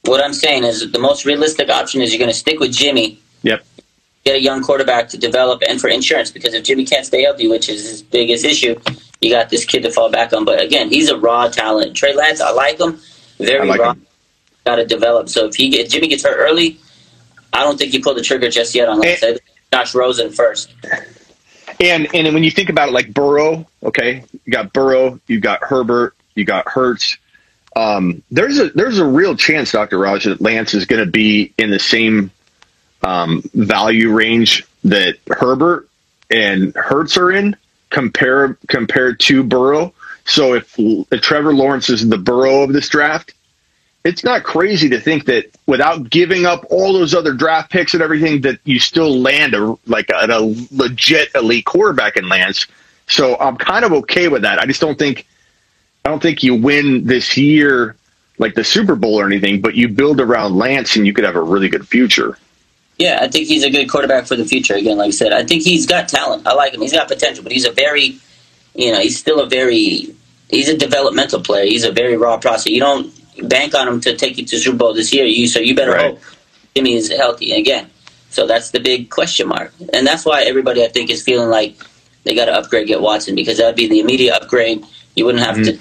What 0.04 0.22
I'm 0.22 0.34
saying 0.34 0.64
is 0.64 0.90
the 0.90 0.98
most 0.98 1.24
realistic 1.24 1.70
option 1.70 2.02
is 2.02 2.12
you're 2.12 2.18
going 2.18 2.30
to 2.30 2.36
stick 2.36 2.58
with 2.58 2.72
Jimmy. 2.72 3.20
Yep. 3.42 3.64
Get 4.24 4.36
a 4.36 4.40
young 4.40 4.62
quarterback 4.62 5.08
to 5.10 5.18
develop 5.18 5.62
and 5.68 5.80
for 5.80 5.88
insurance 5.88 6.30
because 6.30 6.54
if 6.54 6.64
Jimmy 6.64 6.84
can't 6.84 7.06
stay 7.06 7.22
healthy, 7.22 7.48
which 7.48 7.68
is 7.68 7.88
his 7.88 8.02
biggest 8.02 8.44
issue, 8.44 8.78
you 9.20 9.30
got 9.30 9.48
this 9.48 9.64
kid 9.64 9.82
to 9.82 9.90
fall 9.90 10.10
back 10.10 10.32
on. 10.32 10.44
But 10.44 10.60
again, 10.60 10.88
he's 10.90 11.08
a 11.08 11.16
raw 11.16 11.48
talent. 11.48 11.96
Trey 11.96 12.14
Lance, 12.14 12.40
I 12.40 12.50
like 12.50 12.80
him. 12.80 13.00
Very 13.38 13.66
like 13.66 13.80
raw. 13.80 13.94
Got 14.64 14.76
to 14.76 14.86
develop. 14.86 15.28
So 15.28 15.46
if 15.46 15.54
he 15.54 15.68
get, 15.70 15.88
Jimmy 15.88 16.08
gets 16.08 16.24
hurt 16.24 16.36
early, 16.36 16.78
I 17.52 17.62
don't 17.62 17.78
think 17.78 17.94
you 17.94 18.02
pull 18.02 18.14
the 18.14 18.22
trigger 18.22 18.48
just 18.48 18.74
yet 18.74 18.88
on. 18.88 19.04
I 19.04 19.14
think 19.14 19.40
Josh 19.72 19.94
Rosen 19.94 20.30
first. 20.30 20.72
And 21.80 22.06
and 22.14 22.32
when 22.32 22.44
you 22.44 22.50
think 22.50 22.68
about 22.68 22.88
it, 22.88 22.92
like 22.92 23.12
Burrow, 23.12 23.66
okay, 23.82 24.24
you 24.44 24.52
got 24.52 24.72
Burrow, 24.72 25.20
you 25.26 25.40
got 25.40 25.62
Herbert, 25.62 26.14
you 26.34 26.44
got 26.44 26.68
Hurts. 26.68 27.16
Um, 27.74 28.22
there's 28.30 28.58
a 28.58 28.70
there's 28.70 28.98
a 28.98 29.06
real 29.06 29.34
chance, 29.34 29.72
Doctor 29.72 29.98
Raj, 29.98 30.24
that 30.24 30.40
Lance 30.40 30.74
is 30.74 30.84
going 30.84 31.04
to 31.04 31.10
be 31.10 31.52
in 31.56 31.70
the 31.70 31.78
same 31.78 32.30
um, 33.02 33.42
value 33.54 34.12
range 34.12 34.64
that 34.84 35.16
Herbert 35.28 35.88
and 36.30 36.74
Hurts 36.74 37.16
are 37.16 37.30
in, 37.30 37.56
compare 37.90 38.58
compared 38.68 39.20
to 39.20 39.42
Burrow. 39.42 39.92
So 40.24 40.54
if, 40.54 40.74
if 40.78 41.20
Trevor 41.20 41.52
Lawrence 41.52 41.88
is 41.90 42.08
the 42.08 42.18
Burrow 42.18 42.62
of 42.62 42.72
this 42.72 42.88
draft, 42.88 43.34
it's 44.04 44.24
not 44.24 44.42
crazy 44.42 44.88
to 44.88 45.00
think 45.00 45.26
that 45.26 45.46
without 45.66 46.10
giving 46.10 46.44
up 46.44 46.64
all 46.70 46.92
those 46.92 47.14
other 47.14 47.32
draft 47.32 47.70
picks 47.70 47.94
and 47.94 48.02
everything, 48.02 48.40
that 48.42 48.58
you 48.64 48.80
still 48.80 49.20
land 49.20 49.54
a 49.54 49.76
like 49.86 50.10
a, 50.10 50.26
a 50.28 50.54
legit 50.72 51.28
elite 51.34 51.64
quarterback 51.64 52.16
in 52.16 52.28
Lance. 52.28 52.66
So 53.06 53.36
I'm 53.38 53.56
kind 53.56 53.84
of 53.84 53.92
okay 53.92 54.28
with 54.28 54.42
that. 54.42 54.58
I 54.58 54.66
just 54.66 54.80
don't 54.80 54.98
think 54.98 55.26
I 56.04 56.08
don't 56.08 56.20
think 56.20 56.42
you 56.42 56.54
win 56.54 57.06
this 57.06 57.36
year 57.36 57.96
like 58.38 58.54
the 58.54 58.64
Super 58.64 58.96
Bowl 58.96 59.20
or 59.20 59.26
anything, 59.26 59.60
but 59.60 59.74
you 59.74 59.88
build 59.88 60.20
around 60.20 60.56
Lance 60.56 60.96
and 60.96 61.06
you 61.06 61.12
could 61.12 61.24
have 61.24 61.36
a 61.36 61.42
really 61.42 61.68
good 61.68 61.86
future. 61.86 62.36
Yeah, 62.98 63.18
I 63.22 63.28
think 63.28 63.46
he's 63.46 63.62
a 63.64 63.70
good 63.70 63.88
quarterback 63.88 64.26
for 64.26 64.36
the 64.36 64.44
future. 64.44 64.74
Again, 64.74 64.98
like 64.98 65.08
I 65.08 65.10
said, 65.10 65.32
I 65.32 65.44
think 65.44 65.62
he's 65.62 65.86
got 65.86 66.08
talent. 66.08 66.46
I 66.46 66.54
like 66.54 66.74
him. 66.74 66.80
He's 66.80 66.92
got 66.92 67.08
potential, 67.08 67.42
but 67.42 67.52
he's 67.52 67.64
a 67.64 67.72
very, 67.72 68.18
you 68.74 68.92
know, 68.92 69.00
he's 69.00 69.18
still 69.18 69.40
a 69.40 69.48
very, 69.48 70.14
he's 70.50 70.68
a 70.68 70.76
developmental 70.76 71.40
player. 71.40 71.64
He's 71.64 71.84
a 71.84 71.92
very 71.92 72.16
raw 72.16 72.36
process. 72.36 72.66
You 72.66 72.80
don't 72.80 73.48
bank 73.48 73.74
on 73.74 73.88
him 73.88 74.00
to 74.02 74.16
take 74.16 74.38
you 74.38 74.44
to 74.44 74.56
the 74.56 74.62
Super 74.62 74.76
Bowl 74.76 74.94
this 74.94 75.12
year. 75.12 75.24
You 75.24 75.46
so 75.46 75.60
you 75.60 75.74
better 75.74 75.92
Right. 75.92 76.10
hope 76.14 76.20
Jimmy 76.76 76.94
is 76.94 77.10
healthy 77.10 77.52
again. 77.52 77.88
So 78.30 78.46
that's 78.46 78.70
the 78.70 78.80
big 78.80 79.10
question 79.10 79.48
mark, 79.48 79.72
and 79.92 80.06
that's 80.06 80.24
why 80.24 80.42
everybody 80.42 80.82
I 80.84 80.88
think 80.88 81.10
is 81.10 81.22
feeling 81.22 81.50
like 81.50 81.76
they 82.24 82.34
got 82.34 82.46
to 82.46 82.54
upgrade, 82.54 82.86
get 82.86 83.00
Watson 83.00 83.34
because 83.34 83.58
that'd 83.58 83.76
be 83.76 83.88
the 83.88 84.00
immediate 84.00 84.34
upgrade. 84.34 84.84
You 85.14 85.24
wouldn't 85.26 85.44
have 85.44 85.56
to 85.56 85.78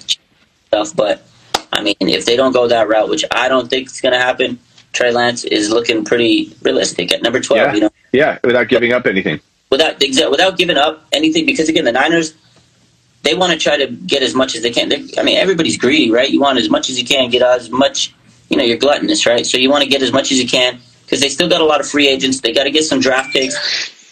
stuff, 0.66 0.94
but 0.94 1.26
I 1.72 1.82
mean, 1.82 1.96
if 2.00 2.26
they 2.26 2.36
don't 2.36 2.52
go 2.52 2.68
that 2.68 2.88
route, 2.88 3.08
which 3.08 3.24
I 3.30 3.48
don't 3.48 3.68
think 3.68 3.86
is 3.88 4.00
going 4.00 4.12
to 4.12 4.18
happen, 4.18 4.58
Trey 4.92 5.10
Lance 5.12 5.44
is 5.44 5.70
looking 5.70 6.04
pretty 6.04 6.54
realistic 6.62 7.12
at 7.12 7.22
number 7.22 7.40
twelve. 7.40 7.68
Yeah. 7.68 7.74
You 7.74 7.80
know, 7.80 7.90
Yeah, 8.12 8.38
without 8.44 8.68
giving 8.68 8.92
up 8.92 9.06
anything. 9.06 9.40
without 9.70 9.98
without 10.30 10.58
giving 10.58 10.76
up 10.76 11.06
anything, 11.12 11.46
because 11.46 11.68
again, 11.68 11.84
the 11.84 11.92
Niners 11.92 12.34
they 13.22 13.34
want 13.34 13.52
to 13.52 13.58
try 13.58 13.76
to 13.76 13.86
get 13.86 14.22
as 14.22 14.34
much 14.34 14.56
as 14.56 14.62
they 14.62 14.70
can. 14.70 14.88
They're, 14.88 14.98
I 15.16 15.22
mean, 15.22 15.36
everybody's 15.38 15.76
greedy, 15.78 16.10
right? 16.10 16.28
You 16.28 16.40
want 16.40 16.58
as 16.58 16.68
much 16.68 16.90
as 16.90 16.98
you 17.00 17.06
can, 17.06 17.30
get 17.30 17.40
as 17.40 17.70
much. 17.70 18.12
You 18.48 18.56
know, 18.56 18.64
you're 18.64 18.76
gluttonous, 18.76 19.24
right? 19.26 19.46
So 19.46 19.56
you 19.58 19.70
want 19.70 19.84
to 19.84 19.88
get 19.88 20.02
as 20.02 20.12
much 20.12 20.30
as 20.32 20.38
you 20.42 20.46
can 20.48 20.78
because 21.06 21.20
they 21.20 21.28
still 21.28 21.48
got 21.48 21.60
a 21.60 21.64
lot 21.64 21.80
of 21.80 21.88
free 21.88 22.08
agents. 22.08 22.40
They 22.40 22.52
got 22.52 22.64
to 22.64 22.70
get 22.70 22.84
some 22.84 23.00
draft 23.00 23.32
picks, 23.32 23.56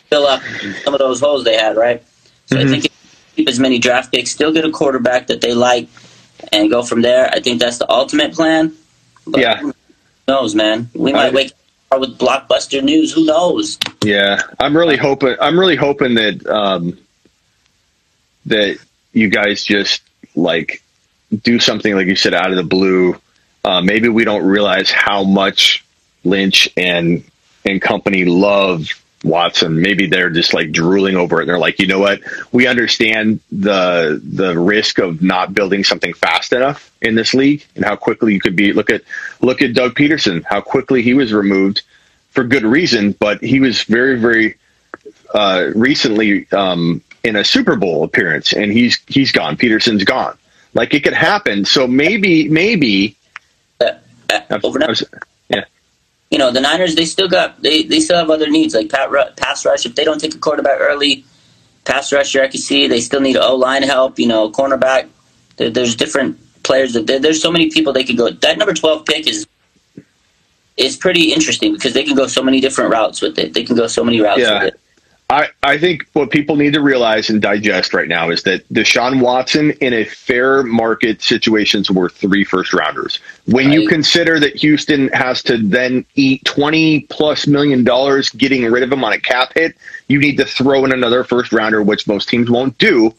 fill 0.08 0.26
up 0.26 0.40
some 0.84 0.94
of 0.94 0.98
those 1.00 1.20
holes 1.20 1.44
they 1.44 1.56
had, 1.56 1.76
right? 1.76 2.02
So 2.46 2.56
Mhm. 2.56 2.64
I 2.64 2.68
think 2.70 2.89
keep 3.40 3.48
as 3.48 3.58
many 3.58 3.78
draft 3.78 4.12
picks, 4.12 4.30
still 4.30 4.52
get 4.52 4.64
a 4.64 4.70
quarterback 4.70 5.28
that 5.28 5.40
they 5.40 5.54
like, 5.54 5.88
and 6.52 6.70
go 6.70 6.82
from 6.82 7.00
there. 7.02 7.28
I 7.32 7.40
think 7.40 7.58
that's 7.60 7.78
the 7.78 7.90
ultimate 7.90 8.34
plan. 8.34 8.74
But 9.26 9.40
Yeah. 9.40 9.56
who 9.58 9.74
knows, 10.28 10.54
man? 10.54 10.90
We 10.94 11.12
might 11.12 11.32
I- 11.32 11.34
wake 11.34 11.52
up 11.90 12.00
with 12.00 12.18
blockbuster 12.18 12.82
news. 12.82 13.12
Who 13.12 13.24
knows? 13.24 13.78
Yeah, 14.04 14.40
I'm 14.58 14.76
really 14.76 14.96
hoping. 14.96 15.36
I'm 15.40 15.58
really 15.58 15.76
hoping 15.76 16.14
that 16.14 16.46
um, 16.46 16.98
that 18.46 18.78
you 19.12 19.28
guys 19.28 19.64
just 19.64 20.02
like 20.34 20.82
do 21.42 21.58
something 21.58 21.94
like 21.94 22.06
you 22.06 22.16
said 22.16 22.34
out 22.34 22.50
of 22.50 22.56
the 22.56 22.62
blue. 22.62 23.16
Uh, 23.64 23.80
maybe 23.80 24.08
we 24.08 24.24
don't 24.24 24.44
realize 24.44 24.90
how 24.90 25.24
much 25.24 25.84
Lynch 26.24 26.68
and 26.76 27.24
and 27.66 27.80
company 27.82 28.24
love 28.24 28.88
Watson. 29.22 29.80
Maybe 29.80 30.06
they're 30.06 30.30
just 30.30 30.54
like 30.54 30.72
drooling 30.72 31.16
over 31.16 31.42
it. 31.42 31.46
They're 31.46 31.58
like, 31.58 31.78
you 31.78 31.86
know 31.86 31.98
what? 31.98 32.20
We 32.52 32.66
understand 32.66 33.40
the 33.52 34.20
the 34.24 34.58
risk 34.58 34.98
of 34.98 35.22
not 35.22 35.52
building 35.52 35.84
something 35.84 36.14
fast 36.14 36.52
enough 36.52 36.90
in 37.02 37.14
this 37.14 37.34
league 37.34 37.64
and 37.76 37.84
how 37.84 37.96
quickly 37.96 38.32
you 38.32 38.40
could 38.40 38.56
be. 38.56 38.72
Look 38.72 38.90
at 38.90 39.02
look 39.40 39.60
at 39.62 39.74
Doug 39.74 39.94
Pederson, 39.94 40.42
how 40.44 40.60
quickly 40.60 41.02
he 41.02 41.14
was 41.14 41.32
removed 41.32 41.82
for 42.30 42.44
good 42.44 42.64
reason, 42.64 43.12
but 43.12 43.42
he 43.42 43.60
was 43.60 43.82
very 43.82 44.18
very 44.18 44.56
uh, 45.34 45.70
recently 45.74 46.50
um, 46.52 47.02
in 47.22 47.36
a 47.36 47.44
Super 47.44 47.76
Bowl 47.76 48.04
appearance, 48.04 48.52
and 48.52 48.72
he's 48.72 48.98
he's 49.06 49.32
gone. 49.32 49.56
Pederson's 49.56 50.04
gone. 50.04 50.36
Like 50.72 50.94
it 50.94 51.02
could 51.04 51.12
happen. 51.14 51.64
So 51.64 51.86
maybe 51.86 52.48
maybe 52.48 53.16
Uh, 53.80 53.92
uh, 54.30 54.58
overnight. 54.62 55.02
You 56.30 56.38
know 56.38 56.50
the 56.50 56.60
Niners 56.60 56.94
they 56.94 57.04
still 57.04 57.28
got 57.28 57.60
they, 57.60 57.82
they 57.82 58.00
still 58.00 58.16
have 58.16 58.30
other 58.30 58.48
needs 58.48 58.74
like 58.74 58.88
pat, 58.88 59.10
pass 59.36 59.64
rush. 59.66 59.84
If 59.84 59.94
they 59.94 60.04
don't 60.04 60.20
take 60.20 60.34
a 60.34 60.38
quarterback 60.38 60.78
early 60.80 61.24
pass 61.84 62.12
rusher 62.12 62.42
I 62.42 62.48
can 62.48 62.60
see 62.60 62.86
they 62.86 63.00
still 63.00 63.20
need 63.20 63.36
O 63.36 63.56
line 63.56 63.82
help 63.82 64.18
you 64.18 64.26
know 64.26 64.50
cornerback. 64.50 65.08
There, 65.56 65.70
there's 65.70 65.96
different 65.96 66.38
players 66.62 66.92
that 66.94 67.06
there, 67.06 67.18
there's 67.18 67.42
so 67.42 67.50
many 67.50 67.70
people 67.70 67.92
they 67.92 68.04
could 68.04 68.16
go 68.16 68.30
that 68.30 68.58
number 68.58 68.72
12 68.74 69.04
pick 69.04 69.26
is 69.26 69.46
is 70.76 70.96
pretty 70.96 71.32
interesting 71.32 71.74
because 71.74 71.92
they 71.92 72.04
can 72.04 72.14
go 72.14 72.26
so 72.26 72.42
many 72.42 72.60
different 72.60 72.90
routes 72.90 73.20
with 73.20 73.38
it. 73.38 73.52
They 73.52 73.64
can 73.64 73.76
go 73.76 73.86
so 73.86 74.04
many 74.04 74.20
routes 74.20 74.40
Yeah. 74.40 74.64
with 74.64 74.74
it 74.74 74.80
I, 75.30 75.48
I 75.62 75.78
think 75.78 76.08
what 76.12 76.32
people 76.32 76.56
need 76.56 76.72
to 76.72 76.80
realize 76.80 77.30
and 77.30 77.40
digest 77.40 77.94
right 77.94 78.08
now 78.08 78.30
is 78.30 78.42
that 78.42 78.68
Deshaun 78.68 79.22
Watson 79.22 79.70
in 79.80 79.94
a 79.94 80.04
fair 80.04 80.64
market 80.64 81.22
situations 81.22 81.88
worth 81.88 82.16
three 82.16 82.42
first 82.42 82.72
rounders. 82.72 83.20
When 83.46 83.70
you 83.70 83.88
consider 83.88 84.40
that 84.40 84.56
Houston 84.56 85.06
has 85.10 85.40
to 85.44 85.56
then 85.56 86.04
eat 86.16 86.44
20 86.46 87.02
plus 87.10 87.46
million 87.46 87.84
dollars 87.84 88.30
getting 88.30 88.64
rid 88.64 88.82
of 88.82 88.90
him 88.90 89.04
on 89.04 89.12
a 89.12 89.20
cap 89.20 89.52
hit, 89.54 89.76
you 90.08 90.18
need 90.18 90.36
to 90.38 90.44
throw 90.44 90.84
in 90.84 90.92
another 90.92 91.22
first 91.22 91.52
rounder, 91.52 91.80
which 91.80 92.08
most 92.08 92.28
teams 92.28 92.50
won't 92.50 92.76
do. 92.78 93.14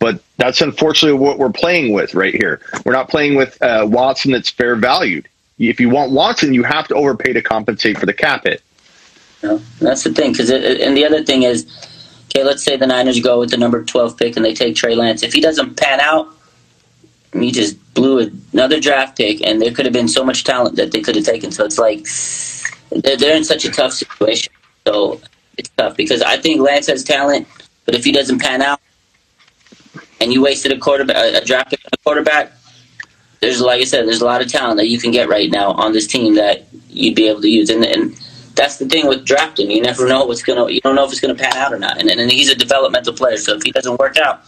But 0.00 0.20
that's 0.38 0.60
unfortunately 0.62 1.20
what 1.20 1.38
we're 1.38 1.52
playing 1.52 1.92
with 1.92 2.16
right 2.16 2.34
here. 2.34 2.60
We're 2.84 2.92
not 2.92 3.08
playing 3.08 3.36
with 3.36 3.62
uh, 3.62 3.86
Watson 3.88 4.32
that's 4.32 4.50
fair 4.50 4.74
valued. 4.74 5.28
If 5.60 5.78
you 5.78 5.90
want 5.90 6.10
Watson, 6.10 6.54
you 6.54 6.64
have 6.64 6.88
to 6.88 6.96
overpay 6.96 7.34
to 7.34 7.42
compensate 7.42 7.98
for 7.98 8.06
the 8.06 8.12
cap 8.12 8.42
hit. 8.42 8.62
Know, 9.42 9.60
that's 9.80 10.04
the 10.04 10.12
thing. 10.12 10.32
Because 10.32 10.50
and 10.50 10.96
the 10.96 11.04
other 11.04 11.22
thing 11.22 11.42
is, 11.42 11.66
okay, 12.26 12.44
let's 12.44 12.62
say 12.62 12.76
the 12.76 12.86
Niners 12.86 13.20
go 13.20 13.40
with 13.40 13.50
the 13.50 13.56
number 13.56 13.82
twelve 13.84 14.16
pick 14.16 14.36
and 14.36 14.44
they 14.44 14.54
take 14.54 14.76
Trey 14.76 14.94
Lance. 14.94 15.22
If 15.22 15.32
he 15.32 15.40
doesn't 15.40 15.76
pan 15.76 16.00
out, 16.00 16.28
he 17.32 17.50
just 17.50 17.76
blew 17.94 18.30
another 18.52 18.78
draft 18.80 19.16
pick, 19.16 19.44
and 19.46 19.60
there 19.60 19.72
could 19.72 19.86
have 19.86 19.92
been 19.92 20.08
so 20.08 20.24
much 20.24 20.44
talent 20.44 20.76
that 20.76 20.92
they 20.92 21.00
could 21.00 21.16
have 21.16 21.24
taken. 21.24 21.50
So 21.50 21.64
it's 21.64 21.78
like 21.78 22.06
they're, 22.90 23.36
in 23.36 23.44
such 23.44 23.64
a 23.64 23.70
tough 23.70 23.92
situation. 23.92 24.52
So 24.86 25.20
it's 25.56 25.70
tough 25.70 25.96
because 25.96 26.22
I 26.22 26.36
think 26.36 26.60
Lance 26.60 26.86
has 26.86 27.02
talent, 27.02 27.48
but 27.84 27.94
if 27.94 28.04
he 28.04 28.12
doesn't 28.12 28.40
pan 28.40 28.62
out, 28.62 28.80
and 30.20 30.32
you 30.32 30.40
wasted 30.40 30.72
a 30.72 30.78
quarterback, 30.78 31.16
a, 31.16 31.44
draft 31.44 31.70
pick 31.70 31.80
a 31.92 31.96
quarterback. 31.98 32.52
There's 33.40 33.60
like 33.60 33.80
I 33.80 33.84
said, 33.84 34.06
there's 34.06 34.20
a 34.20 34.24
lot 34.24 34.40
of 34.40 34.46
talent 34.46 34.76
that 34.76 34.86
you 34.86 35.00
can 35.00 35.10
get 35.10 35.28
right 35.28 35.50
now 35.50 35.72
on 35.72 35.92
this 35.92 36.06
team 36.06 36.36
that 36.36 36.64
you'd 36.88 37.16
be 37.16 37.26
able 37.26 37.40
to 37.40 37.48
use, 37.48 37.70
and, 37.70 37.84
and 37.84 38.16
that's 38.54 38.78
the 38.78 38.86
thing 38.86 39.06
with 39.06 39.24
drafting. 39.24 39.70
You 39.70 39.82
never 39.82 40.06
know 40.06 40.24
what's 40.24 40.42
gonna. 40.42 40.70
You 40.70 40.80
don't 40.80 40.94
know 40.94 41.04
if 41.04 41.12
it's 41.12 41.20
gonna 41.20 41.34
pan 41.34 41.56
out 41.56 41.72
or 41.72 41.78
not. 41.78 41.98
And, 41.98 42.10
and 42.10 42.30
he's 42.30 42.50
a 42.50 42.54
developmental 42.54 43.12
player, 43.12 43.36
so 43.36 43.54
if 43.54 43.62
he 43.62 43.70
doesn't 43.70 43.98
work 43.98 44.16
out, 44.18 44.42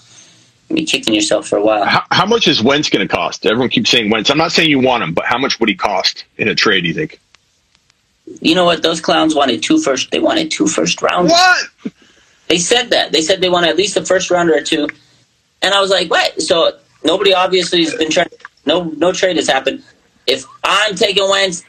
you'll 0.68 0.76
be 0.76 0.84
kicking 0.84 1.14
yourself 1.14 1.48
for 1.48 1.56
a 1.56 1.64
while. 1.64 1.84
How, 1.84 2.02
how 2.10 2.26
much 2.26 2.48
is 2.48 2.62
Wentz 2.62 2.88
going 2.88 3.06
to 3.06 3.12
cost? 3.12 3.46
Everyone 3.46 3.68
keeps 3.68 3.90
saying 3.90 4.10
Wentz. 4.10 4.30
I'm 4.30 4.38
not 4.38 4.52
saying 4.52 4.70
you 4.70 4.80
want 4.80 5.02
him, 5.02 5.14
but 5.14 5.24
how 5.24 5.38
much 5.38 5.60
would 5.60 5.68
he 5.68 5.74
cost 5.74 6.24
in 6.36 6.48
a 6.48 6.54
trade? 6.54 6.82
Do 6.82 6.88
you 6.88 6.94
think? 6.94 7.20
You 8.40 8.54
know 8.54 8.64
what? 8.64 8.82
Those 8.82 9.00
clowns 9.00 9.34
wanted 9.34 9.62
two 9.62 9.78
first. 9.78 10.10
They 10.10 10.20
wanted 10.20 10.50
two 10.50 10.66
first 10.66 11.02
rounds. 11.02 11.30
What? 11.30 11.68
They 12.48 12.58
said 12.58 12.90
that. 12.90 13.12
They 13.12 13.22
said 13.22 13.40
they 13.40 13.50
want 13.50 13.66
at 13.66 13.76
least 13.76 13.96
a 13.96 14.04
first 14.04 14.30
rounder 14.30 14.54
or 14.54 14.62
two. 14.62 14.88
And 15.62 15.74
I 15.74 15.80
was 15.80 15.90
like, 15.90 16.10
what? 16.10 16.40
So 16.40 16.78
nobody 17.02 17.34
obviously 17.34 17.84
has 17.84 17.94
been 17.94 18.10
trying. 18.10 18.28
No, 18.66 18.84
no 18.84 19.12
trade 19.12 19.36
has 19.36 19.48
happened. 19.48 19.82
If 20.26 20.44
I'm 20.62 20.94
taking 20.94 21.28
Wentz, 21.28 21.64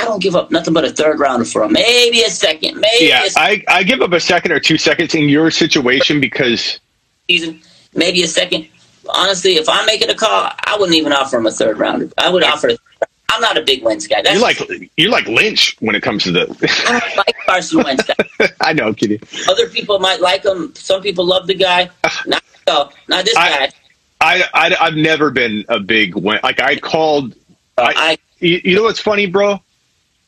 I 0.00 0.04
don't 0.04 0.22
give 0.22 0.34
up 0.36 0.50
nothing 0.50 0.72
but 0.74 0.84
a 0.84 0.90
third 0.90 1.18
rounder 1.18 1.44
for 1.44 1.62
him. 1.64 1.72
Maybe 1.72 2.22
a 2.22 2.30
second. 2.30 2.80
Maybe 2.80 3.06
Yeah, 3.06 3.24
a 3.24 3.30
second. 3.30 3.64
I, 3.68 3.78
I 3.78 3.82
give 3.82 4.00
up 4.00 4.12
a 4.12 4.20
second 4.20 4.52
or 4.52 4.60
two 4.60 4.78
seconds 4.78 5.14
in 5.14 5.28
your 5.28 5.50
situation 5.50 6.20
because 6.20 6.80
season, 7.28 7.60
maybe 7.94 8.22
a 8.22 8.26
second. 8.28 8.66
Honestly, 9.08 9.56
if 9.56 9.68
I'm 9.68 9.84
making 9.86 10.08
a 10.10 10.14
call, 10.14 10.50
I 10.64 10.76
wouldn't 10.78 10.96
even 10.96 11.12
offer 11.12 11.36
him 11.38 11.46
a 11.46 11.50
third 11.50 11.78
rounder. 11.78 12.08
I 12.18 12.30
would 12.30 12.42
offer. 12.44 12.70
I'm 13.32 13.40
not 13.40 13.56
a 13.56 13.62
big 13.62 13.82
Wentz 13.82 14.06
guy. 14.06 14.22
That's 14.22 14.34
you're 14.34 14.42
like 14.42 14.90
you're 14.96 15.10
like 15.10 15.26
Lynch 15.26 15.76
when 15.80 15.94
it 15.94 16.02
comes 16.02 16.24
to 16.24 16.30
I 16.30 16.32
the. 16.32 16.46
don't 16.86 17.16
like 17.16 17.36
Carson 17.46 17.82
Wentz. 17.82 18.04
I 18.60 18.72
know, 18.72 18.92
I'm. 18.92 19.18
Other 19.48 19.68
people 19.68 19.98
might 19.98 20.20
like 20.20 20.44
him. 20.44 20.74
Some 20.74 21.02
people 21.02 21.24
love 21.24 21.46
the 21.46 21.54
guy. 21.54 21.90
Not 22.26 22.42
so. 22.68 22.90
Not 23.08 23.24
this 23.24 23.36
I- 23.36 23.48
guy. 23.68 23.70
I, 24.22 24.44
I 24.52 24.76
I've 24.80 24.96
never 24.96 25.30
been 25.30 25.64
a 25.68 25.80
big 25.80 26.14
Wentz. 26.14 26.42
Like 26.44 26.60
I 26.60 26.76
called. 26.76 27.34
Oh, 27.78 27.84
I, 27.84 27.92
I 27.96 28.18
you, 28.40 28.60
you 28.64 28.76
know 28.76 28.82
what's 28.82 29.00
funny, 29.00 29.26
bro? 29.26 29.62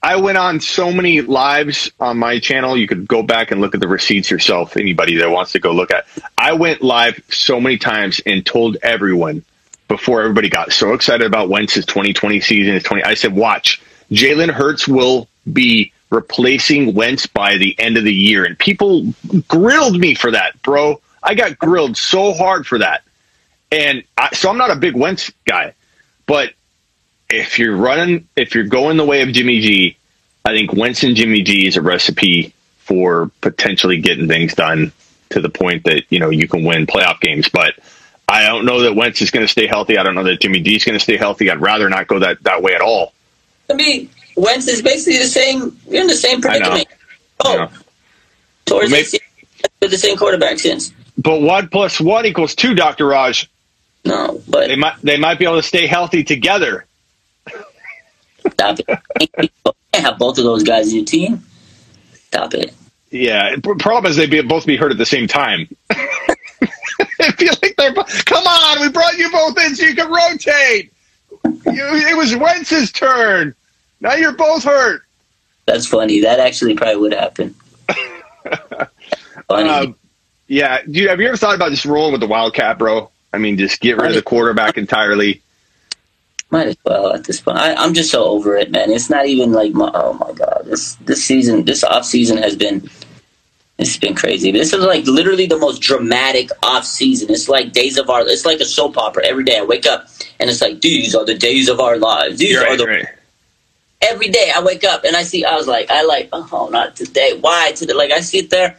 I 0.02 0.16
went 0.16 0.36
on 0.36 0.60
so 0.60 0.92
many 0.92 1.20
lives 1.20 1.90
on 2.00 2.18
my 2.18 2.40
channel. 2.40 2.76
You 2.76 2.88
could 2.88 3.06
go 3.06 3.22
back 3.22 3.52
and 3.52 3.60
look 3.60 3.74
at 3.74 3.80
the 3.80 3.86
receipts 3.86 4.30
yourself. 4.30 4.76
Anybody 4.76 5.16
that 5.18 5.30
wants 5.30 5.52
to 5.52 5.60
go 5.60 5.72
look 5.72 5.92
at. 5.92 6.06
I 6.36 6.54
went 6.54 6.82
live 6.82 7.22
so 7.30 7.60
many 7.60 7.78
times 7.78 8.20
and 8.26 8.44
told 8.44 8.76
everyone 8.82 9.44
before 9.86 10.22
everybody 10.22 10.48
got 10.48 10.72
so 10.72 10.92
excited 10.92 11.24
about 11.26 11.48
Wentz's 11.48 11.86
2020 11.86 12.40
season. 12.40 12.74
His 12.74 12.82
20. 12.82 13.04
I 13.04 13.14
said, 13.14 13.34
watch. 13.34 13.80
Jalen 14.10 14.50
Hurts 14.50 14.88
will 14.88 15.28
be 15.52 15.92
replacing 16.10 16.94
Wentz 16.94 17.26
by 17.26 17.56
the 17.56 17.78
end 17.78 17.96
of 17.96 18.04
the 18.04 18.14
year, 18.14 18.44
and 18.44 18.58
people 18.58 19.06
grilled 19.48 19.98
me 19.98 20.14
for 20.14 20.30
that, 20.30 20.60
bro. 20.62 21.00
I 21.22 21.34
got 21.34 21.58
grilled 21.58 21.96
so 21.96 22.34
hard 22.34 22.66
for 22.66 22.78
that, 22.78 23.02
and 23.70 24.04
I, 24.18 24.34
so 24.34 24.50
I'm 24.50 24.58
not 24.58 24.70
a 24.70 24.76
big 24.76 24.94
Wentz 24.94 25.32
guy, 25.46 25.74
but 26.26 26.52
if 27.33 27.59
you're 27.59 27.77
running, 27.77 28.29
if 28.37 28.55
you're 28.55 28.64
going 28.64 28.97
the 28.97 29.05
way 29.05 29.23
of 29.23 29.33
Jimmy 29.33 29.61
G, 29.61 29.97
I 30.45 30.51
think 30.51 30.73
Wentz 30.73 31.03
and 31.03 31.16
Jimmy 31.16 31.42
G 31.42 31.66
is 31.66 31.77
a 31.77 31.83
recipe 31.83 32.53
for 32.79 33.31
potentially 33.40 33.99
getting 34.01 34.29
things 34.29 34.55
done 34.55 34.92
to 35.31 35.40
the 35.40 35.49
point 35.49 35.85
that 35.85 36.03
you 36.11 36.18
know 36.21 36.31
you 36.31 36.47
can 36.47 36.64
win 36.64 36.87
playoff 36.87 37.21
games. 37.21 37.49
But 37.49 37.75
I 38.29 38.47
don't 38.47 38.64
know 38.66 38.83
that 38.83 38.95
Wentz 38.95 39.23
is 39.23 39.31
going 39.31 39.45
to 39.47 39.51
stay 39.51 39.66
healthy. 39.66 39.99
I 39.99 40.03
don't 40.03 40.14
know 40.14 40.25
that 40.25 40.40
Jimmy 40.40 40.61
G 40.61 40.77
is 40.77 40.85
going 40.85 40.99
to 40.99 41.03
stay 41.03 41.16
healthy. 41.16 41.51
I'd 41.51 41.61
rather 41.61 41.88
not 41.88 42.07
go 42.07 42.18
that 42.21 42.42
that 42.42 42.62
way 42.62 42.75
at 42.75 42.81
all. 42.83 43.12
I 43.71 43.75
mean, 43.75 44.11
Wentz 44.37 44.68
is 44.68 44.83
basically 44.83 45.18
the 45.18 45.27
same. 45.27 45.79
You're 45.88 46.03
in 46.03 46.07
the 46.09 46.14
same 46.16 46.40
predicament. 46.40 46.87
I 46.90 47.49
Oh, 47.49 47.57
know. 47.57 47.70
towards 48.66 48.91
Maybe- 48.91 49.03
this 49.03 49.12
year, 49.14 49.68
with 49.80 49.91
the 49.91 49.99
same 49.99 50.16
quarterback 50.16 50.59
since. 50.61 50.93
But 51.18 51.41
one 51.41 51.68
plus 51.68 52.01
one 52.01 52.24
equals 52.26 52.55
two, 52.55 52.74
Doctor 52.74 53.07
Raj. 53.07 53.49
No, 54.05 54.41
but 54.49 54.68
They 54.68 54.76
might 54.76 54.95
they 55.03 55.16
might 55.18 55.39
be 55.39 55.45
able 55.45 55.57
to 55.57 55.62
stay 55.62 55.87
healthy 55.87 56.24
together. 56.24 56.87
Stop 58.51 58.78
it. 58.80 58.86
You 59.20 59.49
can't 59.93 60.07
have 60.07 60.18
both 60.18 60.38
of 60.38 60.45
those 60.45 60.62
guys 60.62 60.90
in 60.90 60.97
your 60.97 61.05
team. 61.05 61.45
Stop 62.14 62.55
it. 62.55 62.74
Yeah. 63.11 63.57
Problem 63.61 64.11
is 64.11 64.16
they 64.16 64.26
be, 64.26 64.40
both 64.43 64.66
be 64.66 64.76
hurt 64.76 64.90
at 64.90 64.99
the 64.99 65.07
same 65.07 65.28
time. 65.28 65.68
I 65.90 67.32
feel 67.32 67.55
like 67.62 67.74
they're. 67.76 67.95
Come 67.95 68.47
on, 68.47 68.80
we 68.80 68.88
brought 68.90 69.16
you 69.16 69.30
both 69.30 69.59
in 69.59 69.76
so 69.76 69.86
you 69.86 69.95
can 69.95 70.11
rotate. 70.11 70.93
You, 71.45 71.55
it 71.66 72.16
was 72.16 72.34
Wentz's 72.36 72.90
turn. 72.93 73.55
Now 74.01 74.14
you're 74.14 74.32
both 74.32 74.64
hurt. 74.64 75.03
That's 75.66 75.86
funny. 75.86 76.20
That 76.22 76.40
actually 76.40 76.74
probably 76.74 76.97
would 76.97 77.14
happen. 77.14 77.55
funny. 79.49 79.68
Um, 79.68 79.97
yeah, 80.49 80.82
dude. 80.82 81.09
Have 81.09 81.20
you 81.20 81.28
ever 81.28 81.36
thought 81.36 81.55
about 81.55 81.70
just 81.70 81.84
rolling 81.84 82.12
with 82.12 82.20
the 82.20 82.26
Wildcat, 82.26 82.78
bro? 82.78 83.11
I 83.32 83.38
mean, 83.38 83.57
just 83.57 83.80
get 83.80 83.97
rid 83.97 84.11
of 84.11 84.14
the 84.14 84.22
quarterback 84.22 84.76
entirely. 84.76 85.43
Might 86.53 86.68
as 86.68 86.76
well 86.84 87.12
at 87.14 87.24
this 87.24 87.40
point. 87.40 87.59
I, 87.59 87.74
I'm 87.74 87.94
just 87.94 88.12
so 88.12 88.24
over 88.26 88.57
it, 88.57 88.70
man. 88.70 88.92
It's 88.92 89.11
not 89.11 89.26
even 89.26 89.53
like 89.53 89.72
my, 89.72 89.90
oh 89.94 90.12
my 90.14 90.32
god. 90.34 90.62
This 90.66 90.96
this 90.96 91.24
season, 91.24 91.64
this 91.64 91.82
off 91.82 92.05
season 92.05 92.36
has 92.38 92.57
been 92.57 92.88
it's 93.78 93.96
been 93.96 94.14
crazy. 94.14 94.53
This 94.53 94.72
is 94.72 94.84
like 94.84 95.07
literally 95.07 95.46
the 95.46 95.59
most 95.59 95.80
dramatic 95.80 96.50
off 96.62 96.84
season. 96.84 97.30
It's 97.30 97.48
like 97.48 97.72
days 97.72 97.98
of 97.98 98.11
our. 98.11 98.20
It's 98.28 98.46
like 98.46 98.61
a 98.61 98.66
soap 98.66 98.98
opera. 98.98 99.26
Every 99.26 99.44
day 99.44 99.59
I 99.59 99.64
wake 99.64 99.86
up 99.86 100.07
and 100.38 100.50
it's 100.50 100.61
like 100.61 100.80
these 100.82 101.14
are 101.14 101.24
the 101.24 101.34
days 101.34 101.68
of 101.68 101.80
our 101.80 101.96
lives. 101.98 102.38
These 102.38 102.59
Right, 102.59 102.68
are 102.68 102.76
the 102.76 102.86
right. 102.86 103.07
every 104.03 104.28
day 104.28 104.53
I 104.55 104.62
wake 104.62 104.84
up 104.84 105.05
and 105.05 105.16
I 105.16 105.22
see. 105.24 105.44
I 105.44 105.57
was 105.57 105.66
like, 105.66 105.90
I 105.90 106.03
like, 106.05 106.28
oh, 106.32 106.68
not 106.70 106.96
today. 106.96 107.38
Why 107.40 107.72
today? 107.72 107.94
Like 107.94 108.12
I 108.12 108.20
sit 108.20 108.50
there 108.50 108.76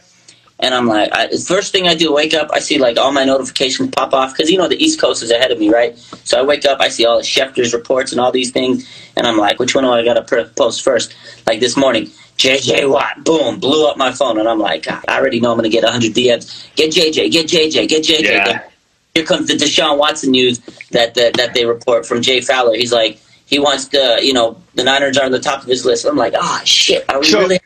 and 0.60 0.74
I'm 0.74 0.86
like, 0.86 1.10
I, 1.12 1.26
the 1.26 1.38
first 1.38 1.72
thing 1.72 1.88
I 1.88 1.94
do, 1.94 2.12
wake 2.12 2.32
up, 2.34 2.48
I 2.52 2.60
see 2.60 2.78
like 2.78 2.96
all 2.96 3.12
my 3.12 3.24
notifications 3.24 3.90
pop 3.90 4.12
off 4.14 4.32
because 4.32 4.50
you 4.50 4.58
know 4.58 4.68
the 4.68 4.82
East 4.82 5.00
Coast 5.00 5.22
is 5.22 5.30
ahead 5.30 5.50
of 5.50 5.58
me, 5.58 5.68
right? 5.70 5.96
So 6.24 6.38
I 6.38 6.42
wake 6.42 6.64
up, 6.64 6.80
I 6.80 6.88
see 6.88 7.04
all 7.04 7.18
the 7.18 7.24
Schefter's 7.24 7.74
reports 7.74 8.12
and 8.12 8.20
all 8.20 8.32
these 8.32 8.50
things, 8.50 8.88
and 9.16 9.26
I'm 9.26 9.36
like, 9.36 9.58
which 9.58 9.74
one 9.74 9.84
do 9.84 9.90
I 9.90 10.04
got 10.04 10.14
to 10.14 10.44
post 10.56 10.82
first? 10.82 11.14
Like 11.46 11.60
this 11.60 11.76
morning. 11.76 12.10
JJ 12.36 12.90
Watt, 12.90 13.22
boom, 13.24 13.60
blew 13.60 13.86
up 13.88 13.96
my 13.96 14.10
phone, 14.10 14.40
and 14.40 14.48
I'm 14.48 14.58
like, 14.58 14.82
God, 14.82 15.04
I 15.06 15.18
already 15.20 15.38
know 15.38 15.52
I'm 15.52 15.56
going 15.56 15.70
to 15.70 15.72
get 15.72 15.84
100 15.84 16.12
DMs. 16.14 16.66
Get 16.74 16.90
JJ, 16.90 17.30
get 17.30 17.46
JJ, 17.46 17.86
get 17.86 18.02
JJ. 18.02 18.22
Yeah. 18.22 18.68
Here 19.14 19.24
comes 19.24 19.46
the 19.46 19.54
Deshaun 19.54 19.98
Watson 19.98 20.32
news 20.32 20.58
that, 20.90 21.14
that 21.14 21.34
that 21.34 21.54
they 21.54 21.64
report 21.64 22.04
from 22.04 22.22
Jay 22.22 22.40
Fowler. 22.40 22.74
He's 22.74 22.92
like, 22.92 23.20
he 23.46 23.60
wants 23.60 23.86
to, 23.88 24.18
you 24.20 24.32
know, 24.32 24.60
the 24.74 24.82
Niners 24.82 25.16
are 25.16 25.24
on 25.24 25.30
the 25.30 25.38
top 25.38 25.62
of 25.62 25.68
his 25.68 25.84
list. 25.84 26.04
I'm 26.04 26.16
like, 26.16 26.34
ah, 26.36 26.60
shit. 26.64 27.08
Are 27.08 27.20
we 27.20 27.26
So- 27.26 27.38
really? 27.38 27.60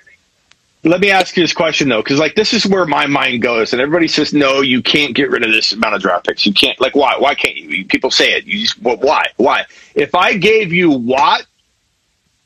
Let 0.85 1.01
me 1.01 1.11
ask 1.11 1.37
you 1.37 1.43
this 1.43 1.53
question 1.53 1.89
though, 1.89 2.03
because 2.03 2.18
like 2.18 2.35
this 2.35 2.53
is 2.53 2.64
where 2.64 2.87
my 2.87 3.07
mind 3.07 3.43
goes, 3.43 3.72
and 3.72 3.83
everybody 3.83 4.07
says 4.07 4.33
no, 4.33 4.61
you 4.61 4.81
can't 4.81 5.14
get 5.14 5.31
rid 5.31 5.45
of 5.45 5.51
this 5.51 5.72
amount 5.72 5.97
of 5.97 6.03
draft 6.03 6.26
picks. 6.26 6.47
You 6.47 6.53
can't. 6.53 6.81
Like 6.81 6.95
why? 6.95 7.16
Why 7.18 7.35
can't 7.35 7.57
you? 7.57 7.85
People 7.85 8.11
say 8.11 8.35
it. 8.35 8.45
You 8.45 8.61
just 8.61 8.81
well, 8.81 8.97
why? 8.97 9.26
Why? 9.37 9.64
If 9.95 10.14
I 10.14 10.37
gave 10.37 10.72
you 10.72 10.91
Watt 10.91 11.47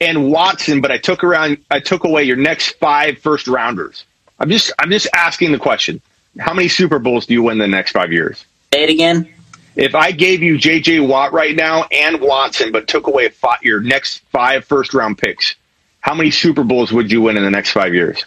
and 0.00 0.30
Watson, 0.30 0.80
but 0.80 0.90
I 0.90 0.98
took 0.98 1.22
around, 1.22 1.58
I 1.70 1.80
took 1.80 2.04
away 2.04 2.24
your 2.24 2.36
next 2.36 2.78
five 2.78 3.18
first 3.18 3.46
rounders. 3.46 4.04
I'm 4.38 4.50
just, 4.50 4.72
I'm 4.78 4.90
just 4.90 5.08
asking 5.14 5.52
the 5.52 5.58
question: 5.58 6.00
How 6.38 6.54
many 6.54 6.68
Super 6.68 6.98
Bowls 6.98 7.26
do 7.26 7.34
you 7.34 7.42
win 7.42 7.58
the 7.58 7.68
next 7.68 7.92
five 7.92 8.12
years? 8.12 8.44
Say 8.72 8.84
it 8.84 8.90
again. 8.90 9.32
If 9.76 9.94
I 9.94 10.10
gave 10.10 10.42
you 10.42 10.58
J.J. 10.58 11.00
Watt 11.00 11.32
right 11.32 11.56
now 11.56 11.86
and 11.90 12.20
Watson, 12.20 12.72
but 12.72 12.88
took 12.88 13.06
away 13.06 13.28
fi 13.30 13.56
your 13.62 13.80
next 13.80 14.18
five 14.30 14.64
first 14.64 14.92
round 14.92 15.16
picks, 15.18 15.54
how 16.02 16.14
many 16.14 16.30
Super 16.30 16.62
Bowls 16.62 16.92
would 16.92 17.10
you 17.10 17.22
win 17.22 17.36
in 17.36 17.42
the 17.44 17.50
next 17.50 17.70
five 17.72 17.94
years? 17.94 18.24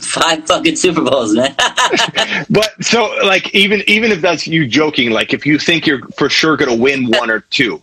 Five 0.00 0.46
fucking 0.46 0.76
Super 0.76 1.02
Bowls, 1.02 1.34
man. 1.34 1.54
But 2.50 2.84
so, 2.84 3.06
like, 3.24 3.54
even 3.54 3.82
even 3.86 4.12
if 4.12 4.20
that's 4.20 4.46
you 4.46 4.66
joking, 4.66 5.10
like, 5.10 5.32
if 5.32 5.44
you 5.46 5.58
think 5.58 5.86
you're 5.86 6.06
for 6.18 6.28
sure 6.28 6.56
going 6.56 6.70
to 6.70 6.76
win 6.80 7.10
one 7.10 7.30
or 7.30 7.40
two, 7.40 7.82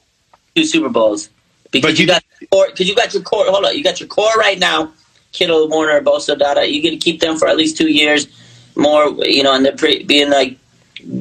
Two 0.55 0.63
Super 0.65 0.89
Bowls. 0.89 1.30
Because 1.71 1.91
But 1.93 1.99
you, 1.99 2.03
you- 2.03 2.07
got 2.07 2.23
because 2.71 2.88
you 2.88 2.95
got 2.95 3.13
your 3.13 3.23
core. 3.23 3.45
Hold 3.47 3.65
on, 3.65 3.76
you 3.76 3.84
got 3.84 3.99
your 3.99 4.07
core 4.07 4.34
right 4.38 4.59
now. 4.59 4.93
Kittle, 5.32 5.67
Warner, 5.67 5.99
Bosa, 6.01 6.38
Dada. 6.38 6.65
You 6.71 6.82
get 6.82 6.91
to 6.91 6.97
keep 6.97 7.19
them 7.19 7.38
for 7.38 7.47
at 7.47 7.57
least 7.57 7.76
two 7.76 7.91
years 7.91 8.28
more. 8.76 9.09
You 9.26 9.41
know, 9.43 9.53
and 9.55 9.65
they're 9.65 9.76
pre- 9.76 10.03
being 10.03 10.30
like 10.30 10.57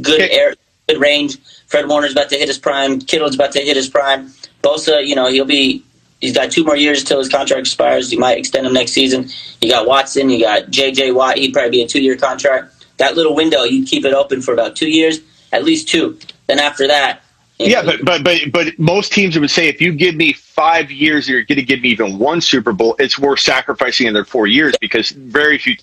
good 0.03 0.21
air, 0.21 0.55
good 0.89 1.01
range. 1.01 1.39
Fred 1.67 1.89
Warner's 1.89 2.13
about 2.13 2.29
to 2.29 2.37
hit 2.37 2.47
his 2.49 2.59
prime. 2.59 3.01
Kittle's 3.01 3.35
about 3.35 3.53
to 3.53 3.61
hit 3.61 3.75
his 3.77 3.89
prime. 3.89 4.29
Bosa, 4.63 5.05
you 5.05 5.15
know, 5.17 5.29
he'll 5.29 5.47
be. 5.47 5.83
He's 6.21 6.35
got 6.35 6.51
two 6.51 6.65
more 6.65 6.77
years 6.77 7.05
till 7.05 7.19
his 7.19 7.29
contract 7.29 7.61
expires. 7.61 8.13
You 8.13 8.19
might 8.19 8.39
extend 8.39 8.67
him 8.67 8.73
next 8.73 8.93
season. 8.93 9.29
You 9.61 9.71
got 9.71 9.87
Watson. 9.87 10.31
You 10.31 10.41
got 10.41 10.71
J.J. 10.71 11.13
Watt. 11.13 11.37
He'd 11.37 11.53
probably 11.53 11.71
be 11.71 11.83
a 11.83 11.89
two-year 11.89 12.17
contract. 12.17 12.87
That 12.97 13.17
little 13.17 13.35
window, 13.35 13.65
you 13.65 13.85
keep 13.85 14.05
it 14.05 14.15
open 14.15 14.41
for 14.41 14.55
about 14.55 14.77
two 14.77 14.89
years, 14.89 15.21
at 15.53 15.65
least 15.65 15.89
two. 15.89 16.19
Then 16.47 16.59
after 16.59 16.87
that, 16.87 17.25
yeah. 17.59 17.83
know, 17.83 17.93
But 18.05 18.05
but 18.05 18.25
but 18.25 18.53
but 18.53 18.79
most 18.79 19.13
teams 19.13 19.39
would 19.39 19.51
say 19.51 19.69
if 19.69 19.81
you 19.81 19.93
give 19.93 20.15
me 20.15 20.33
five 20.33 20.91
years, 20.91 21.29
you're 21.29 21.43
going 21.43 21.57
to 21.57 21.63
give 21.63 21.83
me 21.83 21.91
even 21.91 22.19
one 22.19 22.41
Super 22.41 22.73
Bowl. 22.73 22.97
It's 22.99 23.19
worth 23.19 23.41
sacrificing 23.41 24.09
another 24.09 24.25
four 24.25 24.47
years 24.47 24.75
because 24.81 25.11
very 25.11 25.59
few. 25.59 25.77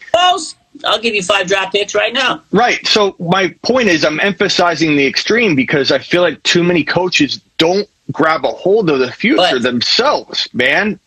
I'll 0.86 1.00
give 1.00 1.14
you 1.14 1.24
five 1.24 1.48
draft 1.48 1.74
picks 1.74 1.94
right 1.94 2.14
now. 2.14 2.42
Right. 2.52 2.86
So 2.88 3.16
my 3.20 3.54
point 3.62 3.90
is, 3.90 4.06
I'm 4.06 4.20
emphasizing 4.20 4.96
the 4.96 5.06
extreme 5.06 5.56
because 5.56 5.92
I 5.92 6.00
feel 6.00 6.22
like 6.22 6.42
too 6.44 6.64
many 6.64 6.84
coaches 6.84 7.42
don't 7.58 7.88
grab 8.12 8.46
a 8.46 8.50
hold 8.50 8.90
of 8.90 9.00
the 9.00 9.12
future 9.12 9.38
But- 9.38 9.62
themselves, 9.64 10.50
man. 10.54 11.00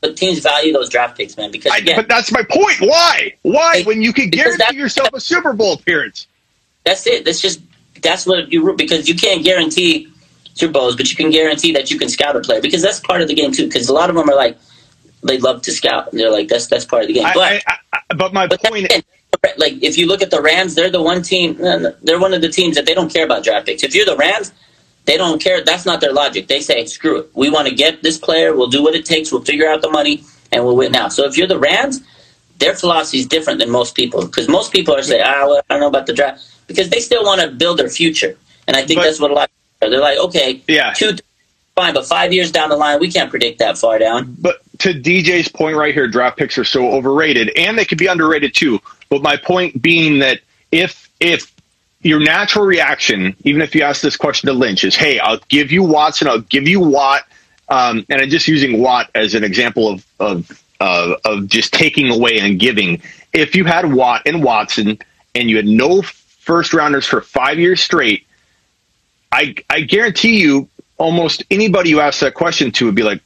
But 0.00 0.18
teams 0.18 0.40
value 0.40 0.70
those 0.70 0.90
draft 0.90 1.16
picks, 1.16 1.34
man, 1.38 1.50
because 1.50 1.72
I, 1.72 1.78
again, 1.78 1.96
But 1.96 2.08
that's 2.08 2.30
my 2.30 2.42
point. 2.42 2.76
Why? 2.80 3.34
Why? 3.40 3.82
When 3.84 4.02
you 4.02 4.12
can 4.12 4.28
guarantee 4.28 4.76
yourself 4.76 5.08
a 5.14 5.20
Super 5.20 5.54
Bowl 5.54 5.72
appearance. 5.74 6.26
that's 6.84 7.06
it. 7.06 7.24
That's 7.24 7.40
just 7.40 7.60
that's 8.02 8.26
what 8.26 8.52
you 8.52 8.74
because 8.74 9.08
you 9.08 9.14
can't 9.14 9.42
guarantee 9.42 10.08
Super 10.52 10.74
Bowls, 10.74 10.94
but 10.96 11.08
you 11.08 11.16
can 11.16 11.30
guarantee 11.30 11.72
that 11.72 11.90
you 11.90 11.98
can 11.98 12.10
scout 12.10 12.36
a 12.36 12.40
player 12.40 12.60
because 12.60 12.82
that's 12.82 13.00
part 13.00 13.22
of 13.22 13.28
the 13.28 13.34
game 13.34 13.50
too. 13.52 13.64
Because 13.64 13.88
a 13.88 13.94
lot 13.94 14.10
of 14.10 14.16
them 14.16 14.28
are 14.28 14.36
like 14.36 14.58
they 15.22 15.38
love 15.38 15.62
to 15.62 15.72
scout. 15.72 16.10
They're 16.12 16.30
like 16.30 16.48
that's 16.48 16.66
that's 16.66 16.84
part 16.84 17.02
of 17.04 17.08
the 17.08 17.14
game. 17.14 17.26
but 17.32 17.42
I, 17.42 17.62
I, 17.66 17.76
I, 17.94 18.14
but 18.14 18.34
my 18.34 18.46
but 18.46 18.62
point. 18.62 18.86
then, 18.90 19.02
like 19.56 19.82
if 19.82 19.96
you 19.96 20.06
look 20.06 20.20
at 20.20 20.30
the 20.30 20.42
Rams, 20.42 20.74
they're 20.74 20.90
the 20.90 21.00
one 21.02 21.22
team. 21.22 21.54
They're 22.02 22.20
one 22.20 22.34
of 22.34 22.42
the 22.42 22.50
teams 22.50 22.76
that 22.76 22.84
they 22.84 22.92
don't 22.92 23.10
care 23.10 23.24
about 23.24 23.42
draft 23.42 23.64
picks. 23.64 23.82
If 23.82 23.94
you're 23.94 24.04
the 24.04 24.16
Rams, 24.18 24.52
they 25.06 25.16
don't 25.16 25.42
care. 25.42 25.62
That's 25.62 25.84
not 25.84 26.00
their 26.00 26.12
logic. 26.12 26.48
They 26.48 26.60
say, 26.60 26.84
"Screw 26.86 27.18
it. 27.18 27.30
We 27.34 27.50
want 27.50 27.68
to 27.68 27.74
get 27.74 28.02
this 28.02 28.18
player. 28.18 28.54
We'll 28.56 28.68
do 28.68 28.82
what 28.82 28.94
it 28.94 29.04
takes. 29.04 29.30
We'll 29.32 29.42
figure 29.42 29.68
out 29.68 29.82
the 29.82 29.90
money, 29.90 30.24
and 30.50 30.64
we'll 30.64 30.76
win 30.76 30.92
now." 30.92 31.08
So 31.08 31.24
if 31.24 31.36
you're 31.36 31.46
the 31.46 31.58
Rams, 31.58 32.00
their 32.58 32.74
philosophy 32.74 33.18
is 33.18 33.26
different 33.26 33.58
than 33.60 33.70
most 33.70 33.94
people 33.94 34.24
because 34.26 34.48
most 34.48 34.72
people 34.72 34.94
are 34.94 35.02
saying, 35.02 35.22
"Ah, 35.24 35.46
well, 35.46 35.58
I 35.58 35.74
don't 35.74 35.80
know 35.80 35.88
about 35.88 36.06
the 36.06 36.12
draft," 36.12 36.42
because 36.66 36.88
they 36.88 37.00
still 37.00 37.24
want 37.24 37.40
to 37.40 37.48
build 37.48 37.78
their 37.78 37.90
future, 37.90 38.36
and 38.66 38.76
I 38.76 38.84
think 38.84 39.00
But- 39.00 39.04
that's 39.04 39.20
what 39.20 39.30
a 39.30 39.34
lot. 39.34 39.50
Of, 39.82 39.90
they're 39.90 40.00
like, 40.00 40.18
"Okay, 40.18 40.60
Yeah. 40.66 40.94
two, 40.94 41.16
fine, 41.76 41.92
but 41.92 42.06
five 42.06 42.32
years 42.32 42.50
down 42.50 42.70
the 42.70 42.76
line, 42.76 43.00
we 43.00 43.10
can't 43.10 43.28
predict 43.28 43.58
that 43.58 43.76
far 43.76 43.98
down." 43.98 44.34
But 44.40 44.60
to 44.78 44.94
DJ's 44.94 45.48
point 45.48 45.76
right 45.76 45.92
here, 45.92 46.08
draft 46.08 46.38
picks 46.38 46.56
are 46.56 46.64
so 46.64 46.90
overrated, 46.90 47.50
and 47.56 47.76
they 47.76 47.84
could 47.84 47.98
be 47.98 48.06
underrated 48.06 48.54
too. 48.54 48.80
But 49.10 49.22
my 49.22 49.36
point 49.36 49.82
being 49.82 50.20
that 50.20 50.40
if 50.72 51.08
if 51.20 51.53
your 52.04 52.20
natural 52.20 52.66
reaction, 52.66 53.34
even 53.44 53.62
if 53.62 53.74
you 53.74 53.82
ask 53.82 54.02
this 54.02 54.16
question 54.16 54.46
to 54.48 54.52
Lynch, 54.52 54.84
is, 54.84 54.94
"Hey, 54.94 55.18
I'll 55.18 55.40
give 55.48 55.72
you 55.72 55.82
Watson, 55.82 56.28
I'll 56.28 56.40
give 56.40 56.68
you 56.68 56.78
Watt," 56.78 57.26
um, 57.68 58.04
and 58.10 58.20
I'm 58.20 58.28
just 58.28 58.46
using 58.46 58.80
Watt 58.80 59.10
as 59.14 59.34
an 59.34 59.42
example 59.42 59.88
of 59.88 60.06
of 60.20 60.62
uh, 60.80 61.14
of 61.24 61.48
just 61.48 61.72
taking 61.72 62.10
away 62.10 62.38
and 62.38 62.60
giving. 62.60 63.02
If 63.32 63.56
you 63.56 63.64
had 63.64 63.90
Watt 63.90 64.22
and 64.26 64.44
Watson, 64.44 64.98
and 65.34 65.48
you 65.48 65.56
had 65.56 65.66
no 65.66 66.02
first 66.02 66.74
rounders 66.74 67.06
for 67.06 67.22
five 67.22 67.58
years 67.58 67.80
straight, 67.80 68.26
I 69.32 69.54
I 69.70 69.80
guarantee 69.80 70.40
you, 70.40 70.68
almost 70.98 71.42
anybody 71.50 71.88
you 71.88 72.00
ask 72.00 72.20
that 72.20 72.34
question 72.34 72.70
to 72.72 72.86
would 72.86 72.94
be 72.94 73.02
like. 73.02 73.20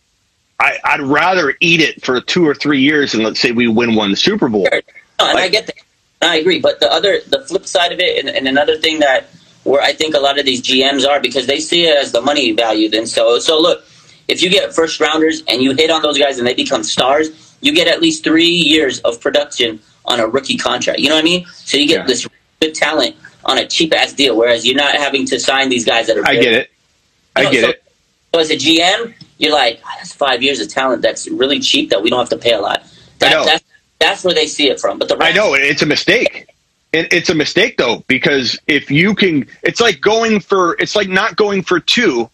I, 0.61 0.77
I'd 0.83 1.03
rather 1.03 1.55
eat 1.61 1.81
it 1.81 2.05
for 2.05 2.21
two 2.21 2.45
or 2.45 2.53
three 2.53 2.81
years 2.81 3.15
and 3.15 3.23
let's 3.23 3.39
say 3.39 3.53
we 3.53 3.69
win 3.69 3.95
one 3.95 4.17
Super 4.17 4.49
Bowl. 4.49 4.67
No, 5.21 5.29
and 5.31 5.39
I 5.39 5.49
get 5.49 5.67
that. 5.67 5.77
I 6.23 6.37
agree. 6.39 6.61
But 6.61 6.81
the 6.81 6.91
other, 6.93 7.21
the 7.27 7.41
flip 7.47 7.67
side 7.67 7.93
of 7.93 8.01
it, 8.01 8.19
and, 8.25 8.35
and 8.35 8.49
another 8.49 8.77
thing 8.77 9.01
that 9.01 9.29
where 9.65 9.83
I 9.83 9.93
think 9.93 10.15
a 10.15 10.21
lot 10.21 10.39
of 10.39 10.47
these 10.47 10.63
GMs 10.63 11.07
are 11.07 11.21
because 11.21 11.47
they 11.47 11.61
see 11.61 11.87
it 11.87 11.97
as 11.97 12.13
the 12.13 12.21
money 12.21 12.53
value. 12.53 12.89
And 12.93 13.09
so, 13.09 13.39
so 13.39 13.61
look, 13.61 13.85
if 14.27 14.43
you 14.43 14.51
get 14.51 14.75
first 14.75 14.99
rounders 15.01 15.43
and 15.49 15.63
you 15.63 15.73
hit 15.73 15.91
on 15.91 16.03
those 16.03 16.19
guys 16.19 16.39
and 16.39 16.47
they 16.47 16.55
become 16.55 16.83
stars, 16.83 17.57
you 17.61 17.75
get 17.75 17.87
at 17.89 18.01
least 18.01 18.25
three 18.25 18.47
years 18.49 19.01
of 19.01 19.21
production 19.21 19.81
on 20.07 20.21
a 20.21 20.27
rookie 20.27 20.57
contract. 20.57 21.01
You 21.01 21.09
know 21.09 21.17
what 21.17 21.21
I 21.23 21.25
mean? 21.25 21.47
So 21.47 21.77
you 21.77 21.87
get 21.87 22.01
Yeah. 22.01 22.07
this 22.07 22.27
good 22.61 22.75
talent 22.75 23.17
on 23.45 23.59
a 23.59 23.67
cheap 23.67 23.95
ass 23.95 24.13
deal, 24.13 24.37
whereas 24.37 24.67
you're 24.67 24.77
not 24.77 24.95
having 24.95 25.27
to 25.27 25.39
sign 25.39 25.69
these 25.69 25.85
guys 25.85 26.07
that 26.07 26.17
are. 26.17 26.27
I 26.27 26.35
get 26.35 26.53
it. 26.55 26.71
I 27.37 27.43
No, 27.45 27.51
get 27.51 27.63
so- 27.65 27.71
it. 27.71 27.83
So 28.35 28.41
as 28.41 28.51
a 28.51 28.57
GM, 28.57 29.15
you're 29.39 29.53
like, 29.53 29.81
"Ah, 29.85 29.95
that's 29.99 30.13
five 30.13 30.43
years 30.43 30.61
of 30.61 30.69
talent 30.69 31.01
that's 31.03 31.27
really 31.29 31.61
cheap 31.61 31.91
that 31.91 32.03
we 32.03 32.11
don't 32.11 32.19
have 32.19 32.29
to 32.31 32.37
pay 32.37 32.53
a 32.53 32.61
lot. 32.61 32.85
That, 33.21 33.31
I 33.33 33.35
know. 33.35 33.45
That's, 33.47 33.65
that's 33.99 34.25
where 34.25 34.35
they 34.35 34.47
see 34.47 34.69
it 34.69 34.81
from. 34.81 34.99
But 34.99 35.09
the 35.09 35.17
I 35.21 35.33
know 35.33 35.55
it's 35.55 35.83
a 35.83 35.87
mistake. 35.87 36.47
It, 36.93 37.13
it's 37.13 37.29
a 37.29 37.35
mistake 37.35 37.77
though 37.77 38.03
because 38.09 38.59
if 38.67 38.91
you 38.91 39.15
can, 39.15 39.47
it's 39.63 39.81
like 39.81 40.01
going 40.01 40.41
for 40.41 40.77
it's 40.79 40.97
like 40.97 41.09
not 41.09 41.37
going 41.37 41.63
for 41.63 41.81
two 41.81 42.31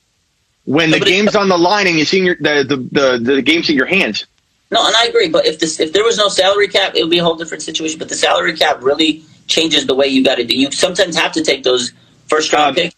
when 0.64 0.90
the 0.90 0.98
Nobody- 0.98 1.10
game's 1.12 1.34
on 1.36 1.48
the 1.48 1.58
line 1.58 1.86
and 1.86 1.96
you 1.98 2.04
see 2.04 2.20
your 2.24 2.36
the, 2.36 2.64
the 2.68 2.76
the 3.20 3.34
the 3.34 3.42
game's 3.42 3.68
in 3.68 3.76
your 3.76 3.86
hands. 3.86 4.26
No, 4.70 4.84
and 4.86 4.96
I 4.96 5.04
agree. 5.06 5.28
But 5.28 5.46
if 5.46 5.60
this, 5.60 5.78
if 5.78 5.92
there 5.92 6.02
was 6.04 6.16
no 6.16 6.28
salary 6.28 6.68
cap, 6.68 6.94
it 6.96 7.02
would 7.02 7.10
be 7.10 7.18
a 7.18 7.24
whole 7.24 7.36
different 7.36 7.62
situation. 7.62 7.98
But 7.98 8.08
the 8.08 8.16
salary 8.16 8.56
cap 8.56 8.82
really 8.82 9.22
changes 9.46 9.86
the 9.86 9.94
way 9.94 10.06
you 10.06 10.24
got 10.24 10.36
to 10.36 10.44
do. 10.44 10.56
You 10.56 10.70
sometimes 10.72 11.16
have 11.16 11.32
to 11.32 11.44
take 11.44 11.62
those 11.62 11.92
first 12.28 12.52
round 12.52 12.70
Um, 12.70 12.74
picks. 12.74 12.94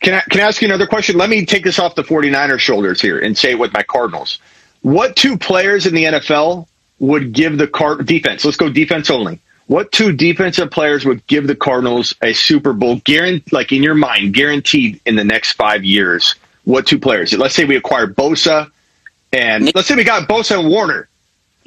Can 0.00 0.14
I, 0.14 0.20
can 0.30 0.40
I 0.40 0.44
ask 0.44 0.60
you 0.60 0.68
another 0.68 0.86
question? 0.86 1.16
Let 1.16 1.30
me 1.30 1.46
take 1.46 1.64
this 1.64 1.78
off 1.78 1.94
the 1.94 2.04
49ers 2.04 2.58
shoulders 2.60 3.00
here 3.00 3.18
and 3.18 3.36
say 3.36 3.52
it 3.52 3.58
with 3.58 3.72
my 3.72 3.82
Cardinals. 3.82 4.38
What 4.82 5.16
two 5.16 5.38
players 5.38 5.86
in 5.86 5.94
the 5.94 6.04
NFL 6.04 6.68
would 7.06 7.32
give 7.32 7.58
the 7.58 7.66
card 7.66 8.06
defense? 8.06 8.44
Let's 8.44 8.56
go 8.56 8.68
defense 8.68 9.10
only. 9.10 9.40
What 9.66 9.92
two 9.92 10.12
defensive 10.12 10.70
players 10.70 11.04
would 11.04 11.26
give 11.26 11.46
the 11.46 11.56
Cardinals 11.56 12.14
a 12.22 12.34
Super 12.34 12.72
Bowl 12.72 13.00
guaranteed, 13.04 13.52
like 13.52 13.72
in 13.72 13.82
your 13.82 13.94
mind, 13.94 14.34
guaranteed 14.34 15.00
in 15.06 15.16
the 15.16 15.24
next 15.24 15.52
five 15.52 15.84
years? 15.84 16.34
What 16.64 16.86
two 16.86 16.98
players? 16.98 17.32
Let's 17.32 17.54
say 17.54 17.64
we 17.64 17.76
acquire 17.76 18.06
Bosa 18.06 18.70
and 19.32 19.74
let's 19.74 19.88
say 19.88 19.94
we 19.94 20.04
got 20.04 20.28
Bosa 20.28 20.60
and 20.60 20.68
Warner. 20.68 21.08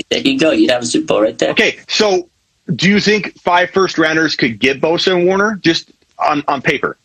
There 0.09 0.19
you 0.19 0.39
go. 0.39 0.51
You'd 0.51 0.69
have 0.69 0.83
a 0.83 0.85
Super 0.85 1.07
Bowl 1.07 1.21
right 1.23 1.37
there. 1.37 1.51
Okay, 1.51 1.79
so 1.87 2.29
do 2.73 2.87
you 2.87 2.99
think 2.99 3.33
five 3.39 3.71
first 3.71 3.97
rounders 3.97 4.35
could 4.35 4.59
get 4.59 4.79
Bosa 4.79 5.15
and 5.15 5.25
Warner 5.25 5.55
just 5.55 5.91
on, 6.19 6.43
on 6.47 6.61
paper? 6.61 6.97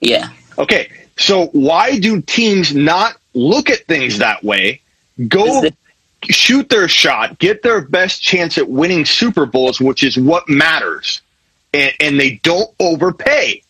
Yeah, 0.00 0.30
Okay, 0.60 0.90
so 1.16 1.46
why 1.46 1.98
do 1.98 2.20
teams 2.20 2.74
not 2.74 3.16
look 3.32 3.70
at 3.70 3.86
things 3.86 4.18
that 4.18 4.44
way? 4.44 4.82
Go 5.26 5.64
shoot 6.24 6.68
their 6.68 6.88
shot, 6.88 7.38
get 7.38 7.62
their 7.62 7.80
best 7.80 8.22
chance 8.22 8.58
at 8.58 8.68
winning 8.68 9.04
Super 9.04 9.46
Bowls, 9.46 9.80
which 9.80 10.02
is 10.02 10.18
what 10.18 10.48
matters, 10.48 11.22
and, 11.72 11.92
and 12.00 12.20
they 12.20 12.40
don't 12.42 12.70
overpay. 12.78 13.62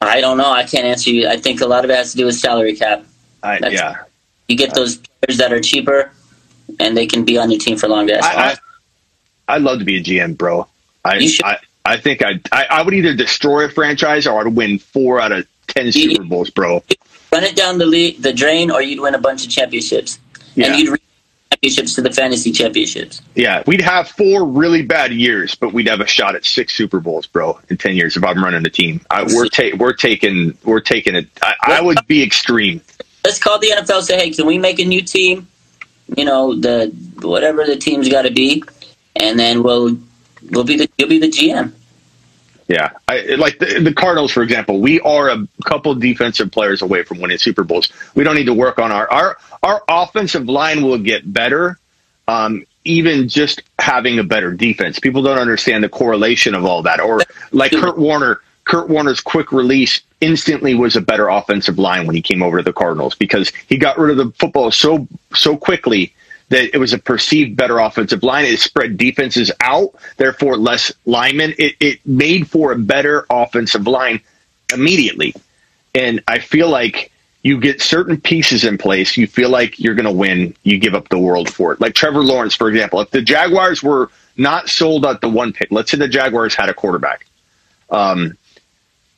I 0.00 0.20
don't 0.20 0.36
know. 0.36 0.50
I 0.50 0.64
can't 0.64 0.84
answer 0.84 1.10
you. 1.10 1.28
I 1.28 1.36
think 1.36 1.60
a 1.60 1.66
lot 1.66 1.84
of 1.84 1.90
it 1.90 1.96
has 1.96 2.10
to 2.12 2.16
do 2.16 2.26
with 2.26 2.34
salary 2.34 2.74
cap. 2.74 3.04
I, 3.42 3.58
yeah, 3.68 4.02
you 4.48 4.56
get 4.56 4.74
those 4.74 4.96
players 4.96 5.38
that 5.38 5.52
are 5.52 5.60
cheaper, 5.60 6.12
and 6.80 6.96
they 6.96 7.06
can 7.06 7.24
be 7.24 7.38
on 7.38 7.50
your 7.50 7.60
team 7.60 7.76
for 7.76 7.88
longer. 7.88 8.18
I. 8.22 8.58
I, 9.48 9.54
I'd 9.54 9.62
love 9.62 9.80
to 9.80 9.84
be 9.84 9.98
a 9.98 10.02
GM, 10.02 10.36
bro. 10.36 10.66
I. 11.04 11.28
I, 11.44 11.58
I 11.84 11.96
think 11.96 12.22
I'd, 12.22 12.48
I 12.52 12.66
I 12.70 12.82
would 12.82 12.94
either 12.94 13.14
destroy 13.14 13.64
a 13.64 13.68
franchise 13.68 14.26
or 14.26 14.40
I'd 14.40 14.54
win 14.54 14.78
four 14.78 15.20
out 15.20 15.32
of 15.32 15.46
ten 15.66 15.90
Super 15.92 16.22
Bowls, 16.22 16.50
bro. 16.50 16.82
Run 17.32 17.44
it 17.44 17.56
down 17.56 17.78
the 17.78 17.86
le- 17.86 18.20
the 18.20 18.32
drain, 18.32 18.70
or 18.70 18.82
you'd 18.82 19.00
win 19.00 19.14
a 19.14 19.18
bunch 19.18 19.44
of 19.44 19.50
championships, 19.50 20.18
Yeah. 20.54 20.66
and 20.68 20.76
you'd 20.76 20.90
reach 20.90 21.02
championships 21.50 21.94
to 21.94 22.02
the 22.02 22.10
fantasy 22.10 22.52
championships. 22.52 23.22
Yeah, 23.34 23.62
we'd 23.66 23.80
have 23.80 24.08
four 24.08 24.44
really 24.44 24.82
bad 24.82 25.12
years, 25.12 25.54
but 25.54 25.72
we'd 25.72 25.88
have 25.88 26.00
a 26.00 26.06
shot 26.06 26.34
at 26.34 26.44
six 26.44 26.74
Super 26.74 27.00
Bowls, 27.00 27.26
bro, 27.26 27.58
in 27.68 27.76
ten 27.76 27.94
years 27.96 28.16
if 28.16 28.24
I'm 28.24 28.42
running 28.42 28.62
the 28.62 28.70
team. 28.70 29.00
I, 29.10 29.22
we're 29.24 29.48
ta- 29.48 29.76
we're 29.76 29.92
taking 29.92 30.56
we're 30.64 30.80
taking 30.80 31.14
it. 31.14 31.28
I, 31.42 31.54
I 31.62 31.80
would 31.80 32.06
be 32.06 32.22
extreme. 32.22 32.80
Let's 33.24 33.38
call 33.38 33.58
the 33.58 33.68
NFL. 33.68 33.96
and 33.98 34.04
Say, 34.04 34.16
hey, 34.18 34.30
can 34.30 34.46
we 34.46 34.58
make 34.58 34.78
a 34.80 34.84
new 34.84 35.02
team? 35.02 35.46
You 36.16 36.24
know, 36.24 36.54
the 36.54 36.86
whatever 37.20 37.64
the 37.64 37.76
team's 37.76 38.08
got 38.08 38.22
to 38.22 38.30
be, 38.30 38.64
and 39.16 39.38
then 39.38 39.62
we'll 39.62 39.96
we'll 40.50 40.64
be 40.64 40.76
the 40.76 40.90
you'll 40.98 41.08
be 41.08 41.18
the 41.18 41.28
GM. 41.30 41.72
Yeah, 42.72 42.92
I, 43.06 43.34
like 43.34 43.58
the, 43.58 43.80
the 43.80 43.92
Cardinals, 43.92 44.32
for 44.32 44.42
example, 44.42 44.80
we 44.80 44.98
are 45.00 45.28
a 45.28 45.46
couple 45.66 45.94
defensive 45.94 46.50
players 46.50 46.80
away 46.80 47.02
from 47.02 47.20
winning 47.20 47.36
Super 47.36 47.64
Bowls. 47.64 47.92
We 48.14 48.24
don't 48.24 48.34
need 48.34 48.46
to 48.46 48.54
work 48.54 48.78
on 48.78 48.90
our 48.90 49.06
our 49.12 49.36
our 49.62 49.84
offensive 49.86 50.48
line 50.48 50.82
will 50.82 50.96
get 50.96 51.30
better. 51.30 51.78
Um, 52.26 52.64
even 52.86 53.28
just 53.28 53.60
having 53.78 54.18
a 54.18 54.24
better 54.24 54.54
defense, 54.54 54.98
people 54.98 55.22
don't 55.22 55.38
understand 55.38 55.84
the 55.84 55.90
correlation 55.90 56.54
of 56.54 56.64
all 56.64 56.80
that. 56.84 56.98
Or 56.98 57.20
like 57.50 57.72
Kurt 57.72 57.98
Warner, 57.98 58.40
Kurt 58.64 58.88
Warner's 58.88 59.20
quick 59.20 59.52
release 59.52 60.00
instantly 60.22 60.74
was 60.74 60.96
a 60.96 61.02
better 61.02 61.28
offensive 61.28 61.78
line 61.78 62.06
when 62.06 62.16
he 62.16 62.22
came 62.22 62.42
over 62.42 62.56
to 62.56 62.62
the 62.62 62.72
Cardinals 62.72 63.14
because 63.14 63.52
he 63.68 63.76
got 63.76 63.98
rid 63.98 64.12
of 64.12 64.16
the 64.16 64.32
football 64.38 64.70
so 64.70 65.06
so 65.34 65.58
quickly 65.58 66.14
that 66.52 66.74
it 66.74 66.78
was 66.78 66.92
a 66.92 66.98
perceived 66.98 67.56
better 67.56 67.78
offensive 67.78 68.22
line. 68.22 68.44
It 68.44 68.60
spread 68.60 68.98
defenses 68.98 69.50
out, 69.60 69.94
therefore 70.18 70.58
less 70.58 70.92
linemen. 71.06 71.54
It, 71.58 71.76
it 71.80 72.06
made 72.06 72.46
for 72.46 72.72
a 72.72 72.78
better 72.78 73.24
offensive 73.30 73.86
line 73.86 74.20
immediately. 74.72 75.34
And 75.94 76.22
I 76.28 76.40
feel 76.40 76.68
like 76.68 77.10
you 77.42 77.58
get 77.58 77.80
certain 77.80 78.20
pieces 78.20 78.64
in 78.64 78.76
place, 78.76 79.16
you 79.16 79.26
feel 79.26 79.48
like 79.48 79.80
you're 79.80 79.94
going 79.94 80.04
to 80.04 80.12
win, 80.12 80.54
you 80.62 80.78
give 80.78 80.94
up 80.94 81.08
the 81.08 81.18
world 81.18 81.50
for 81.52 81.72
it. 81.72 81.80
Like 81.80 81.94
Trevor 81.94 82.22
Lawrence, 82.22 82.54
for 82.54 82.68
example. 82.68 83.00
If 83.00 83.10
the 83.10 83.22
Jaguars 83.22 83.82
were 83.82 84.10
not 84.36 84.68
sold 84.68 85.06
at 85.06 85.22
the 85.22 85.30
one 85.30 85.54
pick, 85.54 85.72
let's 85.72 85.90
say 85.90 85.96
the 85.96 86.06
Jaguars 86.06 86.54
had 86.54 86.68
a 86.68 86.74
quarterback, 86.74 87.26
um, 87.88 88.36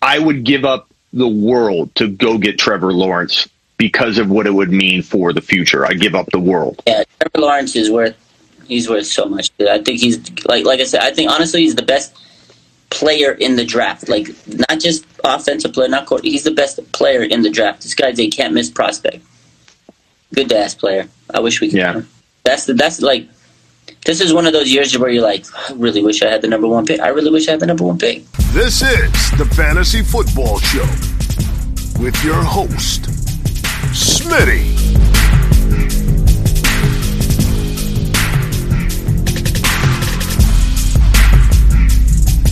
I 0.01 0.21
would 0.21 0.45
give 0.45 0.65
up 0.65 0.89
the 1.13 1.29
world 1.29 1.93
to 1.97 2.07
go 2.07 2.39
get 2.39 2.61
Trevor 2.61 2.93
Lawrence 2.93 3.49
because 3.77 4.19
of 4.19 4.31
what 4.31 4.47
it 4.47 4.55
would 4.55 4.71
mean 4.71 5.03
for 5.03 5.33
the 5.33 5.41
future. 5.41 5.87
I 5.87 5.95
give 5.95 6.15
up 6.15 6.27
the 6.31 6.41
world. 6.41 6.83
Yeah, 6.87 7.05
Trevor 7.21 7.47
Lawrence 7.47 7.77
is 7.77 7.91
worth 7.91 8.17
he's 8.67 8.89
worth 8.89 9.07
so 9.07 9.27
much. 9.27 9.51
I 9.61 9.79
think 9.79 10.01
he's 10.01 10.19
like 10.45 10.65
like 10.65 10.81
I 10.81 10.85
said. 10.85 11.03
I 11.03 11.13
think 11.13 11.31
honestly 11.31 11.63
he's 11.63 11.75
the 11.75 11.83
best 11.83 12.17
player 12.91 13.33
in 13.33 13.57
the 13.57 13.65
draft. 13.65 14.09
Like 14.09 14.29
not 14.69 14.81
just 14.81 15.05
offensive 15.23 15.73
player, 15.73 15.89
not 15.89 16.07
court. 16.07 16.25
He's 16.25 16.45
the 16.45 16.51
best 16.51 16.81
player 16.93 17.23
in 17.23 17.43
the 17.43 17.51
draft. 17.51 17.83
This 17.83 17.95
guy's 17.95 18.19
a 18.19 18.29
can't 18.29 18.55
miss 18.55 18.71
prospect. 18.71 19.25
Good 20.35 20.53
ass 20.53 20.75
player. 20.75 21.09
I 21.33 21.41
wish 21.41 21.61
we 21.61 21.69
could. 21.69 21.79
Yeah. 21.79 22.03
That's 22.45 22.67
the 22.67 22.75
that's 22.75 23.01
like. 23.01 23.29
This 24.07 24.21
is 24.21 24.35
one 24.35 24.47
of 24.47 24.53
those 24.53 24.71
years 24.71 24.97
where 24.99 25.09
you're 25.09 25.23
like, 25.23 25.47
I 25.71 25.73
really 25.75 26.03
wish 26.03 26.23
I 26.23 26.29
had 26.29 26.43
the 26.43 26.49
number 26.49 26.69
one 26.69 26.85
pick. 26.85 27.01
I 27.01 27.09
really 27.09 27.31
wish 27.31 27.49
I 27.49 27.53
had 27.53 27.61
the 27.61 27.67
number 27.67 27.85
one 27.85 27.99
pick. 27.99 28.27
This 28.53 28.83
is 28.83 29.31
the 29.39 29.51
Fantasy 29.57 30.03
Football 30.03 30.59
Show 30.59 30.85
with 32.03 32.23
your 32.23 32.43
host, 32.43 33.07
Smitty. 33.95 34.75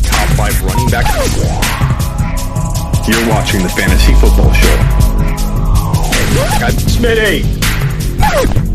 top 0.05 0.29
five 0.37 0.63
running 0.63 0.89
back. 0.89 1.07
You're 3.09 3.29
watching 3.29 3.63
the 3.63 3.69
Fantasy 3.69 4.15
Football 4.15 4.53
Show. 4.53 4.77
Smitty. 7.03 8.72